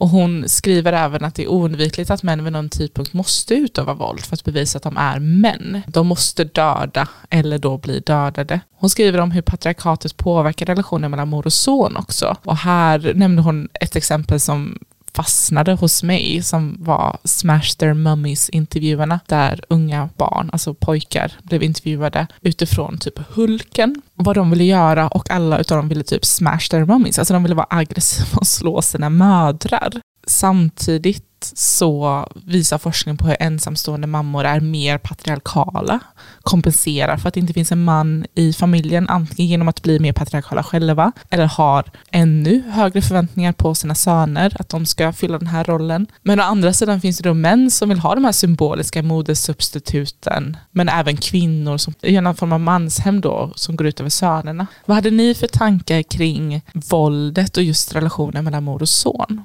Och 0.00 0.08
hon 0.08 0.48
skriver 0.48 0.92
även 0.92 1.24
att 1.24 1.34
det 1.34 1.42
är 1.42 1.48
oundvikligt 1.48 2.10
att 2.10 2.22
män 2.22 2.44
vid 2.44 2.52
någon 2.52 2.68
tidpunkt 2.68 3.12
måste 3.12 3.54
utöva 3.54 3.94
våld 3.94 4.20
för 4.20 4.34
att 4.34 4.44
bevisa 4.44 4.76
att 4.76 4.82
de 4.82 4.96
är 4.96 5.18
män. 5.18 5.82
De 5.86 6.06
måste 6.06 6.44
döda 6.44 7.08
eller 7.30 7.58
då 7.58 7.78
bli 7.78 8.00
dödade. 8.00 8.60
Hon 8.74 8.90
skriver 8.90 9.18
om 9.20 9.30
hur 9.30 9.42
patriarkatet 9.42 10.16
påverkar 10.16 10.66
relationen 10.66 11.10
mellan 11.10 11.28
mor 11.28 11.46
och 11.46 11.52
son 11.52 11.96
också. 11.96 12.36
Och 12.44 12.56
här 12.56 13.14
nämnde 13.14 13.42
hon 13.42 13.68
ett 13.80 13.96
exempel 13.96 14.40
som 14.40 14.78
fastnade 15.14 15.72
hos 15.72 16.02
mig 16.02 16.42
som 16.42 16.76
var 16.78 17.18
Smash 17.24 17.76
Their 17.78 17.94
Mummies 17.94 18.48
intervjuerna 18.48 19.20
där 19.26 19.60
unga 19.68 20.08
barn, 20.16 20.50
alltså 20.52 20.74
pojkar, 20.74 21.32
blev 21.42 21.62
intervjuade 21.62 22.26
utifrån 22.40 22.98
typ 22.98 23.18
Hulken, 23.34 24.02
vad 24.14 24.36
de 24.36 24.50
ville 24.50 24.64
göra 24.64 25.08
och 25.08 25.30
alla 25.30 25.58
utav 25.58 25.76
dem 25.76 25.88
ville 25.88 26.04
typ 26.04 26.24
smash 26.24 26.68
their 26.70 26.84
mummies, 26.84 27.18
alltså 27.18 27.34
de 27.34 27.42
ville 27.42 27.54
vara 27.54 27.66
aggressiva 27.70 28.38
och 28.40 28.46
slå 28.46 28.82
sina 28.82 29.10
mödrar 29.10 29.92
samtidigt 30.30 31.26
så 31.54 32.26
visar 32.46 32.78
forskning 32.78 33.16
på 33.16 33.26
hur 33.26 33.36
ensamstående 33.40 34.06
mammor 34.06 34.44
är 34.44 34.60
mer 34.60 34.98
patriarkala, 34.98 36.00
kompenserar 36.42 37.16
för 37.16 37.28
att 37.28 37.34
det 37.34 37.40
inte 37.40 37.52
finns 37.52 37.72
en 37.72 37.84
man 37.84 38.26
i 38.34 38.52
familjen, 38.52 39.08
antingen 39.08 39.50
genom 39.50 39.68
att 39.68 39.82
bli 39.82 39.98
mer 39.98 40.12
patriarkala 40.12 40.62
själva, 40.62 41.12
eller 41.30 41.44
har 41.46 41.90
ännu 42.10 42.62
högre 42.70 43.02
förväntningar 43.02 43.52
på 43.52 43.74
sina 43.74 43.94
söner, 43.94 44.56
att 44.60 44.68
de 44.68 44.86
ska 44.86 45.12
fylla 45.12 45.38
den 45.38 45.46
här 45.46 45.64
rollen. 45.64 46.06
Men 46.22 46.40
å 46.40 46.42
andra 46.42 46.72
sidan 46.72 47.00
finns 47.00 47.18
det 47.18 47.28
då 47.28 47.34
män 47.34 47.70
som 47.70 47.88
vill 47.88 47.98
ha 47.98 48.14
de 48.14 48.24
här 48.24 48.32
symboliska 48.32 49.02
modersubstituten, 49.02 50.56
men 50.70 50.88
även 50.88 51.16
kvinnor 51.16 51.78
som 51.78 51.94
i 52.02 52.20
någon 52.20 52.36
form 52.36 52.52
av 52.52 52.60
manshem 52.60 53.20
då, 53.20 53.52
som 53.54 53.76
går 53.76 53.86
ut 53.86 54.00
över 54.00 54.10
sönerna. 54.10 54.66
Vad 54.86 54.94
hade 54.94 55.10
ni 55.10 55.34
för 55.34 55.46
tankar 55.46 56.02
kring 56.02 56.62
våldet 56.72 57.56
och 57.56 57.62
just 57.62 57.94
relationen 57.94 58.44
mellan 58.44 58.64
mor 58.64 58.82
och 58.82 58.88
son? 58.88 59.44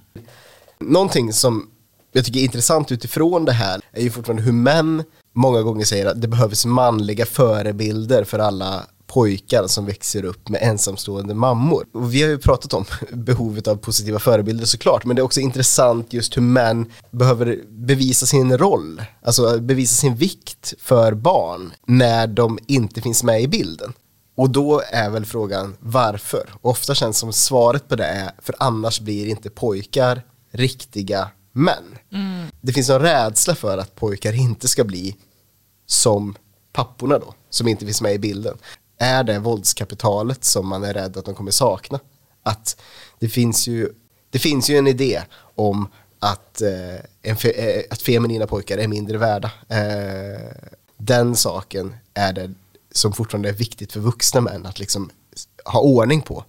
Någonting 0.79 1.33
som 1.33 1.67
jag 2.11 2.25
tycker 2.25 2.39
är 2.39 2.43
intressant 2.43 2.91
utifrån 2.91 3.45
det 3.45 3.51
här 3.51 3.81
är 3.91 4.01
ju 4.01 4.11
fortfarande 4.11 4.43
hur 4.43 4.51
män 4.51 5.03
många 5.33 5.61
gånger 5.61 5.85
säger 5.85 6.05
att 6.05 6.21
det 6.21 6.27
behövs 6.27 6.65
manliga 6.65 7.25
förebilder 7.25 8.23
för 8.23 8.39
alla 8.39 8.83
pojkar 9.07 9.67
som 9.67 9.85
växer 9.85 10.25
upp 10.25 10.49
med 10.49 10.61
ensamstående 10.63 11.33
mammor. 11.33 11.85
Och 11.93 12.13
vi 12.13 12.21
har 12.21 12.29
ju 12.29 12.37
pratat 12.37 12.73
om 12.73 12.85
behovet 13.13 13.67
av 13.67 13.75
positiva 13.75 14.19
förebilder 14.19 14.65
såklart, 14.65 15.05
men 15.05 15.15
det 15.15 15.21
är 15.21 15.23
också 15.23 15.39
intressant 15.39 16.13
just 16.13 16.37
hur 16.37 16.41
män 16.41 16.91
behöver 17.11 17.59
bevisa 17.69 18.25
sin 18.25 18.57
roll, 18.57 19.01
alltså 19.21 19.59
bevisa 19.59 19.95
sin 19.95 20.15
vikt 20.15 20.73
för 20.79 21.13
barn 21.13 21.73
när 21.87 22.27
de 22.27 22.59
inte 22.67 23.01
finns 23.01 23.23
med 23.23 23.41
i 23.41 23.47
bilden. 23.47 23.93
Och 24.37 24.49
då 24.49 24.81
är 24.91 25.09
väl 25.09 25.25
frågan 25.25 25.75
varför? 25.79 26.49
Och 26.61 26.71
ofta 26.71 26.95
känns 26.95 27.17
som 27.17 27.33
svaret 27.33 27.87
på 27.87 27.95
det 27.95 28.05
är 28.05 28.31
för 28.41 28.55
annars 28.59 28.99
blir 28.99 29.27
inte 29.27 29.49
pojkar 29.49 30.21
riktiga 30.55 31.29
män. 31.51 31.97
Mm. 32.11 32.47
Det 32.61 32.73
finns 32.73 32.89
en 32.89 32.99
rädsla 32.99 33.55
för 33.55 33.77
att 33.77 33.95
pojkar 33.95 34.33
inte 34.33 34.67
ska 34.67 34.83
bli 34.83 35.15
som 35.85 36.35
papporna 36.73 37.19
då, 37.19 37.33
som 37.49 37.67
inte 37.67 37.85
finns 37.85 38.01
med 38.01 38.13
i 38.13 38.19
bilden. 38.19 38.57
Är 38.97 39.23
det 39.23 39.39
våldskapitalet 39.39 40.43
som 40.43 40.67
man 40.67 40.83
är 40.83 40.93
rädd 40.93 41.17
att 41.17 41.25
de 41.25 41.35
kommer 41.35 41.51
sakna? 41.51 41.99
Att 42.43 42.81
det 43.19 43.29
finns 43.29 43.67
ju, 43.67 43.93
det 44.29 44.39
finns 44.39 44.69
ju 44.69 44.77
en 44.77 44.87
idé 44.87 45.21
om 45.55 45.87
att, 46.19 46.61
eh, 46.61 46.99
en 47.21 47.37
fe, 47.37 47.49
eh, 47.49 47.83
att 47.89 48.01
feminina 48.01 48.47
pojkar 48.47 48.77
är 48.77 48.87
mindre 48.87 49.17
värda. 49.17 49.51
Eh, 49.69 50.71
den 50.97 51.35
saken 51.35 51.95
är 52.13 52.33
det 52.33 52.53
som 52.91 53.13
fortfarande 53.13 53.49
är 53.49 53.53
viktigt 53.53 53.93
för 53.93 53.99
vuxna 53.99 54.41
män 54.41 54.65
att 54.65 54.79
liksom 54.79 55.09
ha 55.65 55.79
ordning 55.79 56.21
på 56.21 56.43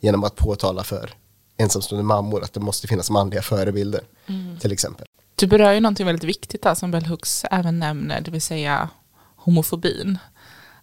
genom 0.00 0.24
att 0.24 0.36
påtala 0.36 0.84
för 0.84 1.14
ensamstående 1.60 2.04
mammor 2.04 2.42
att 2.42 2.52
det 2.52 2.60
måste 2.60 2.88
finnas 2.88 3.10
manliga 3.10 3.42
förebilder 3.42 4.00
mm. 4.26 4.58
till 4.58 4.72
exempel. 4.72 5.06
Du 5.34 5.46
berör 5.46 5.72
ju 5.72 5.80
någonting 5.80 6.06
väldigt 6.06 6.24
viktigt 6.24 6.62
där 6.62 6.74
som 6.74 6.90
Bell 6.90 7.06
Hooks 7.06 7.44
även 7.50 7.78
nämner, 7.78 8.20
det 8.20 8.30
vill 8.30 8.42
säga 8.42 8.88
homofobin. 9.36 10.18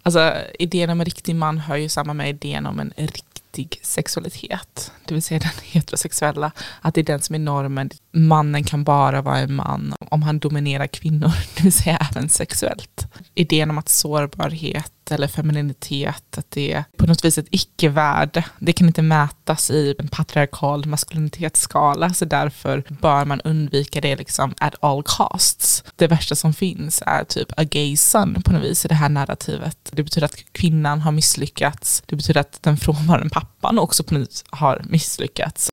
Alltså 0.03 0.33
idén 0.59 0.89
om 0.89 0.99
en 0.99 1.05
riktig 1.05 1.35
man 1.35 1.57
hör 1.57 1.75
ju 1.75 1.89
samman 1.89 2.17
med 2.17 2.29
idén 2.29 2.65
om 2.65 2.79
en 2.79 2.93
riktig 2.95 3.79
sexualitet, 3.83 4.91
det 5.05 5.13
vill 5.13 5.23
säga 5.23 5.39
den 5.39 5.51
heterosexuella, 5.63 6.51
att 6.81 6.93
det 6.95 7.01
är 7.01 7.05
den 7.05 7.21
som 7.21 7.35
är 7.35 7.39
normen. 7.39 7.89
Mannen 8.11 8.63
kan 8.63 8.83
bara 8.83 9.21
vara 9.21 9.37
en 9.37 9.53
man 9.53 9.93
om 9.99 10.23
han 10.23 10.39
dominerar 10.39 10.87
kvinnor, 10.87 11.31
det 11.55 11.63
vill 11.63 11.73
säga 11.73 12.07
även 12.11 12.29
sexuellt. 12.29 13.07
Idén 13.35 13.69
om 13.69 13.77
att 13.77 13.89
sårbarhet 13.89 14.91
eller 15.11 15.27
femininitet, 15.27 16.37
att 16.37 16.51
det 16.51 16.73
är 16.73 16.83
på 16.97 17.05
något 17.05 17.25
vis 17.25 17.37
ett 17.37 17.47
icke-värde. 17.51 18.45
Det 18.59 18.73
kan 18.73 18.87
inte 18.87 19.01
mätas 19.01 19.71
i 19.71 19.95
en 19.99 20.07
patriarkal 20.07 20.85
maskulinitetsskala, 20.85 22.13
så 22.13 22.25
därför 22.25 22.83
bör 23.01 23.25
man 23.25 23.41
undvika 23.41 24.01
det 24.01 24.15
liksom 24.15 24.53
at 24.57 24.75
all 24.79 25.03
costs. 25.03 25.83
Det 25.95 26.07
värsta 26.07 26.35
som 26.35 26.53
finns 26.53 27.03
är 27.05 27.23
typ 27.23 27.51
a 27.59 27.63
gay 27.63 27.97
son 27.97 28.41
på 28.45 28.51
något 28.51 28.63
vis 28.63 28.85
i 28.85 28.87
det 28.87 28.95
här 28.95 29.09
narrativet. 29.09 29.77
Det 29.91 30.03
betyder 30.03 30.25
att 30.25 30.51
kvinnan 30.51 31.01
har 31.01 31.11
misslyckats. 31.11 32.03
Det 32.05 32.15
betyder 32.15 32.41
att 32.41 32.63
den 32.63 32.77
frånvarande 32.77 33.29
pappan 33.29 33.79
också 33.79 34.03
på 34.03 34.13
något 34.13 34.21
vis 34.29 34.45
har 34.49 34.81
misslyckats. 34.89 35.69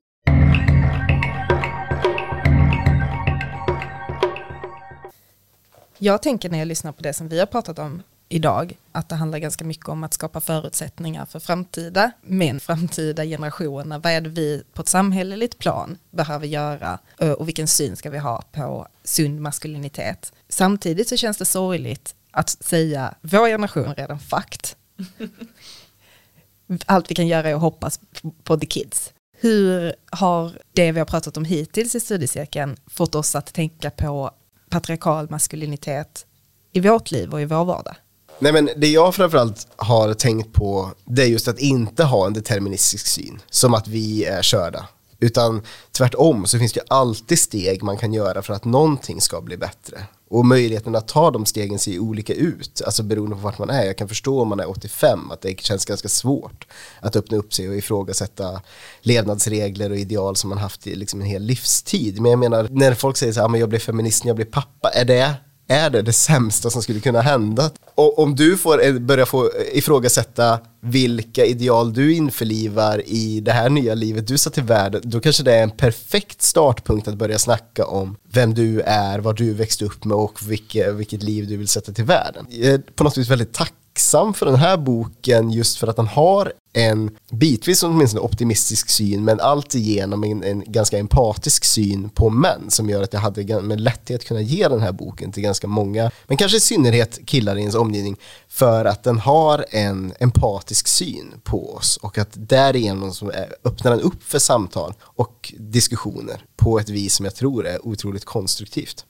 Jag 5.97 6.21
tänker 6.21 6.49
när 6.49 6.59
jag 6.59 6.67
lyssnar 6.67 6.91
på 6.91 7.03
det 7.03 7.13
som 7.13 7.29
vi 7.29 7.39
har 7.39 7.45
pratat 7.45 7.79
om 7.79 8.03
idag, 8.29 8.77
att 8.91 9.09
det 9.09 9.15
handlar 9.15 9.39
ganska 9.39 9.65
mycket 9.65 9.89
om 9.89 10.03
att 10.03 10.13
skapa 10.13 10.41
förutsättningar 10.41 11.25
för 11.25 11.39
framtida 11.39 12.11
män, 12.21 12.59
framtida 12.59 13.25
generationer. 13.25 13.99
Vad 13.99 14.13
är 14.13 14.21
det 14.21 14.29
vi 14.29 14.63
på 14.73 14.81
ett 14.81 14.87
samhälleligt 14.87 15.57
plan 15.57 15.97
behöver 16.11 16.47
göra 16.47 16.99
eh, 17.19 17.31
och 17.31 17.47
vilken 17.47 17.67
syn 17.67 17.95
ska 17.95 18.09
vi 18.09 18.17
ha 18.17 18.41
på 18.51 18.87
sund 19.03 19.41
maskulinitet? 19.41 20.33
Samtidigt 20.49 21.09
så 21.09 21.17
känns 21.17 21.37
det 21.37 21.45
sorgligt 21.45 22.15
att 22.31 22.49
säga 22.49 23.15
vår 23.21 23.47
generation 23.47 23.85
är 23.85 23.95
redan 23.95 24.19
fakt. 24.19 24.77
Allt 26.85 27.11
vi 27.11 27.15
kan 27.15 27.27
göra 27.27 27.49
är 27.49 27.53
att 27.53 27.61
hoppas 27.61 27.99
på 28.43 28.57
the 28.57 28.65
kids. 28.65 29.13
Hur 29.37 29.95
har 30.11 30.51
det 30.73 30.91
vi 30.91 30.99
har 30.99 31.05
pratat 31.05 31.37
om 31.37 31.45
hittills 31.45 31.95
i 31.95 31.99
studiecirkeln 31.99 32.77
fått 32.87 33.15
oss 33.15 33.35
att 33.35 33.53
tänka 33.53 33.89
på 33.89 34.31
patriarkal 34.69 35.29
maskulinitet 35.29 36.25
i 36.71 36.79
vårt 36.79 37.11
liv 37.11 37.33
och 37.33 37.41
i 37.41 37.45
vår 37.45 37.65
vardag? 37.65 37.95
Nej 38.39 38.53
men 38.53 38.69
det 38.77 38.87
jag 38.87 39.15
framförallt 39.15 39.67
har 39.75 40.13
tänkt 40.13 40.53
på 40.53 40.91
det 41.05 41.23
är 41.23 41.27
just 41.27 41.47
att 41.47 41.59
inte 41.59 42.03
ha 42.03 42.27
en 42.27 42.33
deterministisk 42.33 43.07
syn, 43.07 43.41
som 43.49 43.73
att 43.73 43.87
vi 43.87 44.25
är 44.25 44.41
körda. 44.41 44.87
Utan 45.19 45.61
tvärtom 45.91 46.45
så 46.45 46.59
finns 46.59 46.73
det 46.73 46.81
alltid 46.87 47.39
steg 47.39 47.83
man 47.83 47.97
kan 47.97 48.13
göra 48.13 48.41
för 48.41 48.53
att 48.53 48.65
någonting 48.65 49.21
ska 49.21 49.41
bli 49.41 49.57
bättre. 49.57 50.03
Och 50.29 50.45
möjligheten 50.45 50.95
att 50.95 51.07
ta 51.07 51.31
de 51.31 51.45
stegen 51.45 51.79
ser 51.79 51.99
olika 51.99 52.33
ut, 52.33 52.81
alltså 52.85 53.03
beroende 53.03 53.35
på 53.35 53.41
vart 53.41 53.59
man 53.59 53.69
är. 53.69 53.85
Jag 53.85 53.97
kan 53.97 54.07
förstå 54.07 54.41
om 54.41 54.47
man 54.47 54.59
är 54.59 54.69
85 54.69 55.31
att 55.31 55.41
det 55.41 55.61
känns 55.61 55.85
ganska 55.85 56.09
svårt 56.09 56.67
att 56.99 57.15
öppna 57.15 57.37
upp 57.37 57.53
sig 57.53 57.69
och 57.69 57.75
ifrågasätta 57.75 58.61
levnadsregler 59.01 59.89
och 59.89 59.97
ideal 59.97 60.35
som 60.35 60.49
man 60.49 60.57
haft 60.57 60.87
i 60.87 60.95
liksom 60.95 61.21
en 61.21 61.27
hel 61.27 61.43
livstid. 61.43 62.21
Men 62.21 62.31
jag 62.31 62.39
menar, 62.39 62.67
när 62.71 62.93
folk 62.93 63.17
säger 63.17 63.33
så 63.33 63.41
här, 63.41 63.47
men 63.47 63.59
jag 63.59 63.69
blir 63.69 63.79
feminist 63.79 64.23
när 64.23 64.29
jag 64.29 64.35
blir 64.35 64.45
pappa, 64.45 64.89
är 64.89 65.05
det 65.05 65.33
är 65.67 65.89
det 65.89 66.01
det 66.01 66.13
sämsta 66.13 66.69
som 66.69 66.81
skulle 66.81 66.99
kunna 66.99 67.21
hända? 67.21 67.71
Och 67.95 68.19
om 68.19 68.35
du 68.35 68.57
får 68.57 68.85
eh, 68.85 68.93
börja 68.93 69.25
få 69.25 69.43
eh, 69.43 69.77
ifrågasätta 69.77 70.59
vilka 70.81 71.45
ideal 71.45 71.93
du 71.93 72.13
införlivar 72.13 73.01
i 73.05 73.39
det 73.39 73.51
här 73.51 73.69
nya 73.69 73.93
livet 73.93 74.27
du 74.27 74.37
satt 74.37 74.53
till 74.53 74.63
världen, 74.63 75.01
då 75.03 75.19
kanske 75.19 75.43
det 75.43 75.55
är 75.55 75.63
en 75.63 75.71
perfekt 75.71 76.41
startpunkt 76.41 77.07
att 77.07 77.15
börja 77.15 77.39
snacka 77.39 77.85
om 77.85 78.17
vem 78.31 78.53
du 78.53 78.81
är, 78.81 79.19
vad 79.19 79.37
du 79.37 79.53
växte 79.53 79.85
upp 79.85 80.05
med 80.05 80.17
och 80.17 80.49
vilket, 80.49 80.95
vilket 80.95 81.23
liv 81.23 81.47
du 81.47 81.57
vill 81.57 81.67
sätta 81.67 81.91
till 81.91 82.05
världen. 82.05 82.45
Jag 82.49 82.73
är 82.73 82.77
på 82.77 83.03
något 83.03 83.17
vis 83.17 83.29
väldigt 83.29 83.53
tacksam 83.53 83.84
för 84.33 84.45
den 84.45 84.55
här 84.55 84.77
boken 84.77 85.51
just 85.51 85.77
för 85.77 85.87
att 85.87 85.95
den 85.95 86.07
har 86.07 86.53
en 86.73 87.17
bitvis 87.31 87.83
åtminstone 87.83 88.21
optimistisk 88.21 88.89
syn 88.89 89.25
men 89.25 89.39
alltigenom 89.39 90.23
en, 90.23 90.43
en 90.43 90.63
ganska 90.67 90.97
empatisk 90.97 91.65
syn 91.65 92.09
på 92.09 92.29
män 92.29 92.71
som 92.71 92.89
gör 92.89 93.03
att 93.03 93.13
jag 93.13 93.19
hade 93.19 93.61
med 93.61 93.81
lätthet 93.81 94.25
kunnat 94.25 94.43
ge 94.43 94.67
den 94.67 94.81
här 94.81 94.91
boken 94.91 95.31
till 95.31 95.43
ganska 95.43 95.67
många, 95.67 96.11
men 96.27 96.37
kanske 96.37 96.57
i 96.57 96.59
synnerhet 96.59 97.19
killar 97.25 97.55
i 97.55 97.59
ens 97.59 97.75
omgivning 97.75 98.17
för 98.47 98.85
att 98.85 99.03
den 99.03 99.19
har 99.19 99.65
en 99.69 100.13
empatisk 100.19 100.87
syn 100.87 101.33
på 101.43 101.75
oss 101.75 101.97
och 101.97 102.17
att 102.17 102.31
därigenom 102.33 103.13
så 103.13 103.31
öppnar 103.63 103.91
den 103.91 104.01
upp 104.01 104.23
för 104.23 104.39
samtal 104.39 104.93
och 105.01 105.53
diskussioner 105.57 106.41
på 106.55 106.79
ett 106.79 106.89
vis 106.89 107.15
som 107.15 107.25
jag 107.25 107.35
tror 107.35 107.67
är 107.67 107.87
otroligt 107.87 108.25
konstruktivt. 108.25 109.05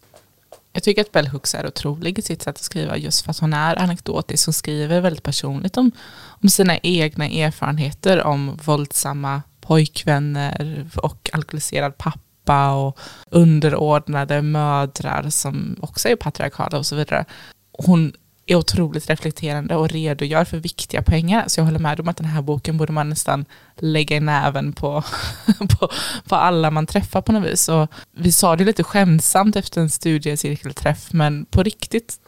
Jag 0.76 0.84
tycker 0.84 1.02
att 1.02 1.12
Bell 1.12 1.28
Hooks 1.28 1.56
är 1.56 1.68
otrolig 1.68 2.20
i 2.20 2.22
sitt 2.22 2.42
sätt 2.42 2.56
att 2.56 2.64
skriva 2.64 2.98
just 2.98 3.26
för 3.26 3.32
att 3.32 3.40
hon 3.40 3.54
är 3.54 3.80
anekdotisk. 3.80 4.48
Hon 4.48 4.54
skriver 4.54 5.02
väldigt 5.02 5.24
personligt 5.24 5.78
om, 5.78 5.92
om 6.26 6.50
sina 6.50 6.78
egna 6.78 7.26
erfarenheter 7.26 8.24
om 8.24 8.60
våldsamma 8.64 9.42
pojkvänner 9.62 10.86
och 10.96 11.30
alkoholiserad 11.34 11.98
pappa 11.98 12.72
och 12.72 13.00
underordnade 13.30 14.42
mödrar 14.42 15.30
som 15.30 15.76
också 15.82 16.10
är 16.10 16.16
patriarkala 16.16 16.78
och 16.78 16.86
så 16.86 16.96
vidare. 16.96 17.26
Hon 17.72 18.14
är 18.46 18.56
otroligt 18.56 19.10
reflekterande 19.10 19.76
och 19.76 19.90
redogör 19.90 20.46
för 20.46 20.58
viktiga 20.58 21.02
poänger. 21.02 21.44
Så 21.48 21.60
jag 21.60 21.66
håller 21.66 21.80
med 21.80 22.00
om 22.00 22.08
att 22.08 22.18
den 22.18 22.26
här 22.26 22.42
boken 22.42 22.78
borde 22.78 22.94
man 22.94 23.10
nästan 23.10 23.46
lägga 23.76 24.16
i 24.16 24.20
näven 24.20 24.74
på, 24.74 25.04
på, 25.80 25.90
på 26.24 26.36
alla 26.36 26.72
man 26.72 26.88
träffar 26.88 27.22
på 27.22 27.32
något 27.32 27.52
vis. 27.52 27.70
Och 27.70 27.90
vi 28.12 28.32
sa 28.32 28.56
det 28.56 28.64
lite 28.64 28.84
skämtsamt 28.84 29.56
efter 29.56 29.82
en 29.82 29.90
studiecirkelträff, 29.90 31.14
men 31.14 31.46
på 31.46 31.64
riktigt 31.64 32.20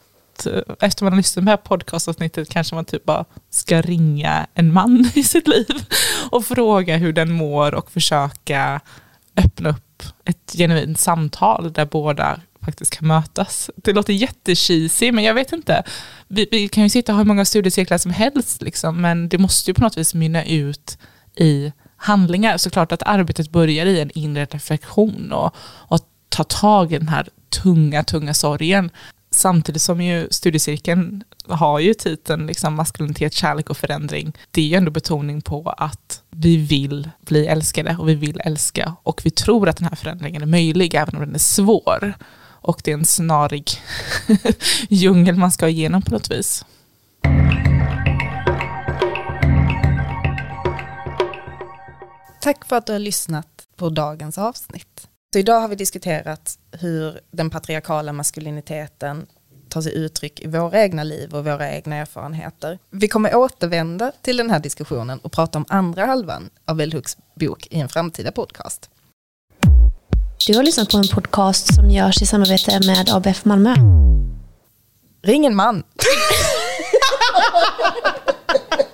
eh, 0.46 0.62
efter 0.80 1.04
man 1.04 1.14
har 1.14 1.18
lyssnat 1.18 1.44
på 1.44 1.46
det 1.46 1.52
här 1.52 1.58
podcastavsnittet 1.58 2.50
kanske 2.50 2.76
man 2.76 2.86
typ 2.86 3.06
bara 3.06 3.26
ska 3.50 3.82
ringa 3.82 4.48
en 4.54 4.74
man 4.74 5.12
i 5.16 5.24
sitt 5.24 5.48
liv 5.48 5.86
och 6.32 6.46
fråga 6.46 6.98
hur 6.98 7.14
den 7.14 7.32
mår 7.32 7.76
och 7.76 7.91
försöka 7.91 8.82
öppna 9.36 9.70
upp 9.70 10.04
ett 10.26 10.54
genuint 10.58 11.00
samtal 11.00 11.74
där 11.74 11.86
båda 11.86 12.40
faktiskt 12.68 12.98
kan 12.98 13.07
mötas. 13.07 13.69
Det 13.76 13.94
låter 13.94 14.14
jättecheesy, 14.14 15.11
men 15.11 15.23
jag 15.23 15.34
vet 15.34 15.53
inte. 15.53 15.84
Vi, 16.27 16.48
vi, 16.52 16.68
kan 16.68 16.84
ju 16.84 16.89
sitta 16.89 17.11
och 17.11 17.15
ha 17.15 17.23
hur 17.23 17.27
många 17.27 17.45
studiecirklar 17.45 17.98
som 17.98 18.11
helst, 18.11 18.61
liksom, 18.61 19.02
men 19.02 19.30
det 19.30 19.38
måste 19.38 19.69
ju 19.69 19.73
på 19.73 19.81
något 19.81 19.98
vis 19.98 20.14
mynna 20.14 20.45
ut 20.45 20.98
i 21.35 21.72
handlingar. 21.98 22.57
Såklart 22.57 22.91
att 22.91 23.03
arbetet 23.03 23.52
börjar 23.52 23.85
i 23.85 23.99
en 23.99 24.11
inre 24.14 24.45
reflektion 24.45 25.31
och, 25.31 25.56
och 25.61 25.99
ta 26.30 26.44
tag 26.44 26.94
i 26.94 26.98
den 26.98 27.07
här 27.07 27.30
tunga, 27.49 28.03
tunga 28.03 28.34
sorgen. 28.34 28.89
Samtidigt 29.31 29.81
som 29.81 30.02
ju 30.02 30.27
studiecirkeln 30.31 31.23
har 31.48 31.80
ju 31.80 31.94
titeln 31.94 32.48
liksom 32.48 32.73
maskulinitet, 32.73 33.34
kärlek 33.34 33.69
och 33.69 33.77
förändring. 33.77 34.34
Det 34.52 34.61
är 34.61 34.65
ju 34.65 34.76
ändå 34.76 34.91
betoning 34.91 35.41
på 35.41 35.69
att 35.77 36.22
vi 36.30 36.57
vill 36.57 37.10
bli 37.22 37.48
älskade 37.48 37.98
och 37.99 38.10
vi 38.10 38.15
vill 38.15 38.41
älska 38.44 38.95
och 39.03 39.22
vi 39.23 39.31
tror 39.31 39.69
att 39.69 39.77
den 39.77 39.88
här 39.88 39.95
förändringen 39.95 40.41
är 40.41 40.45
möjlig 40.45 40.94
även 40.94 41.15
om 41.15 41.22
den 41.22 41.35
är 41.35 41.39
svår. 41.39 42.14
Och 42.68 42.81
det 42.84 42.91
är 42.91 42.94
en 42.94 43.06
snarig 43.06 43.72
djungel 44.89 45.35
man 45.35 45.52
ska 45.52 45.69
igenom 45.69 46.02
på 46.02 46.11
något 46.11 46.31
vis. 46.31 46.65
Tack 52.41 52.65
för 52.65 52.76
att 52.76 52.85
du 52.85 52.91
har 52.91 52.99
lyssnat 52.99 53.48
på 53.76 53.89
dagens 53.89 54.38
avsnitt. 54.38 55.07
Så 55.34 55.39
idag 55.39 55.61
har 55.61 55.68
vi 55.68 55.76
diskuterat 55.76 56.60
hur 56.72 57.19
den 57.31 57.49
patriarkala 57.49 58.14
maskuliniteten 58.14 59.27
tar 59.69 59.81
sig 59.81 59.95
uttryck 59.95 60.39
i 60.39 60.48
våra 60.48 60.81
egna 60.81 61.03
liv 61.03 61.35
och 61.35 61.45
våra 61.45 61.72
egna 61.72 61.95
erfarenheter. 61.95 62.80
Vi 62.89 63.07
kommer 63.07 63.35
återvända 63.35 64.11
till 64.22 64.38
den 64.38 64.49
här 64.49 64.60
diskussionen 64.60 65.19
och 65.19 65.31
prata 65.31 65.57
om 65.57 65.65
andra 65.69 66.06
halvan 66.06 66.49
av 66.65 66.76
Bell 66.76 66.94
Hooks 66.94 67.18
bok 67.35 67.68
i 67.72 67.80
en 67.80 67.89
framtida 67.89 68.31
podcast. 68.31 68.89
Du 70.48 70.56
har 70.56 70.64
lyssnat 70.64 70.91
på 70.91 70.98
en 70.98 71.07
podcast 71.07 71.76
som 71.76 71.91
görs 71.91 72.22
i 72.22 72.26
samarbete 72.26 72.80
med 72.88 73.10
ABF 73.10 73.45
Malmö. 73.45 73.74
Ring 75.24 75.45
en 75.45 75.56
man! 75.56 75.84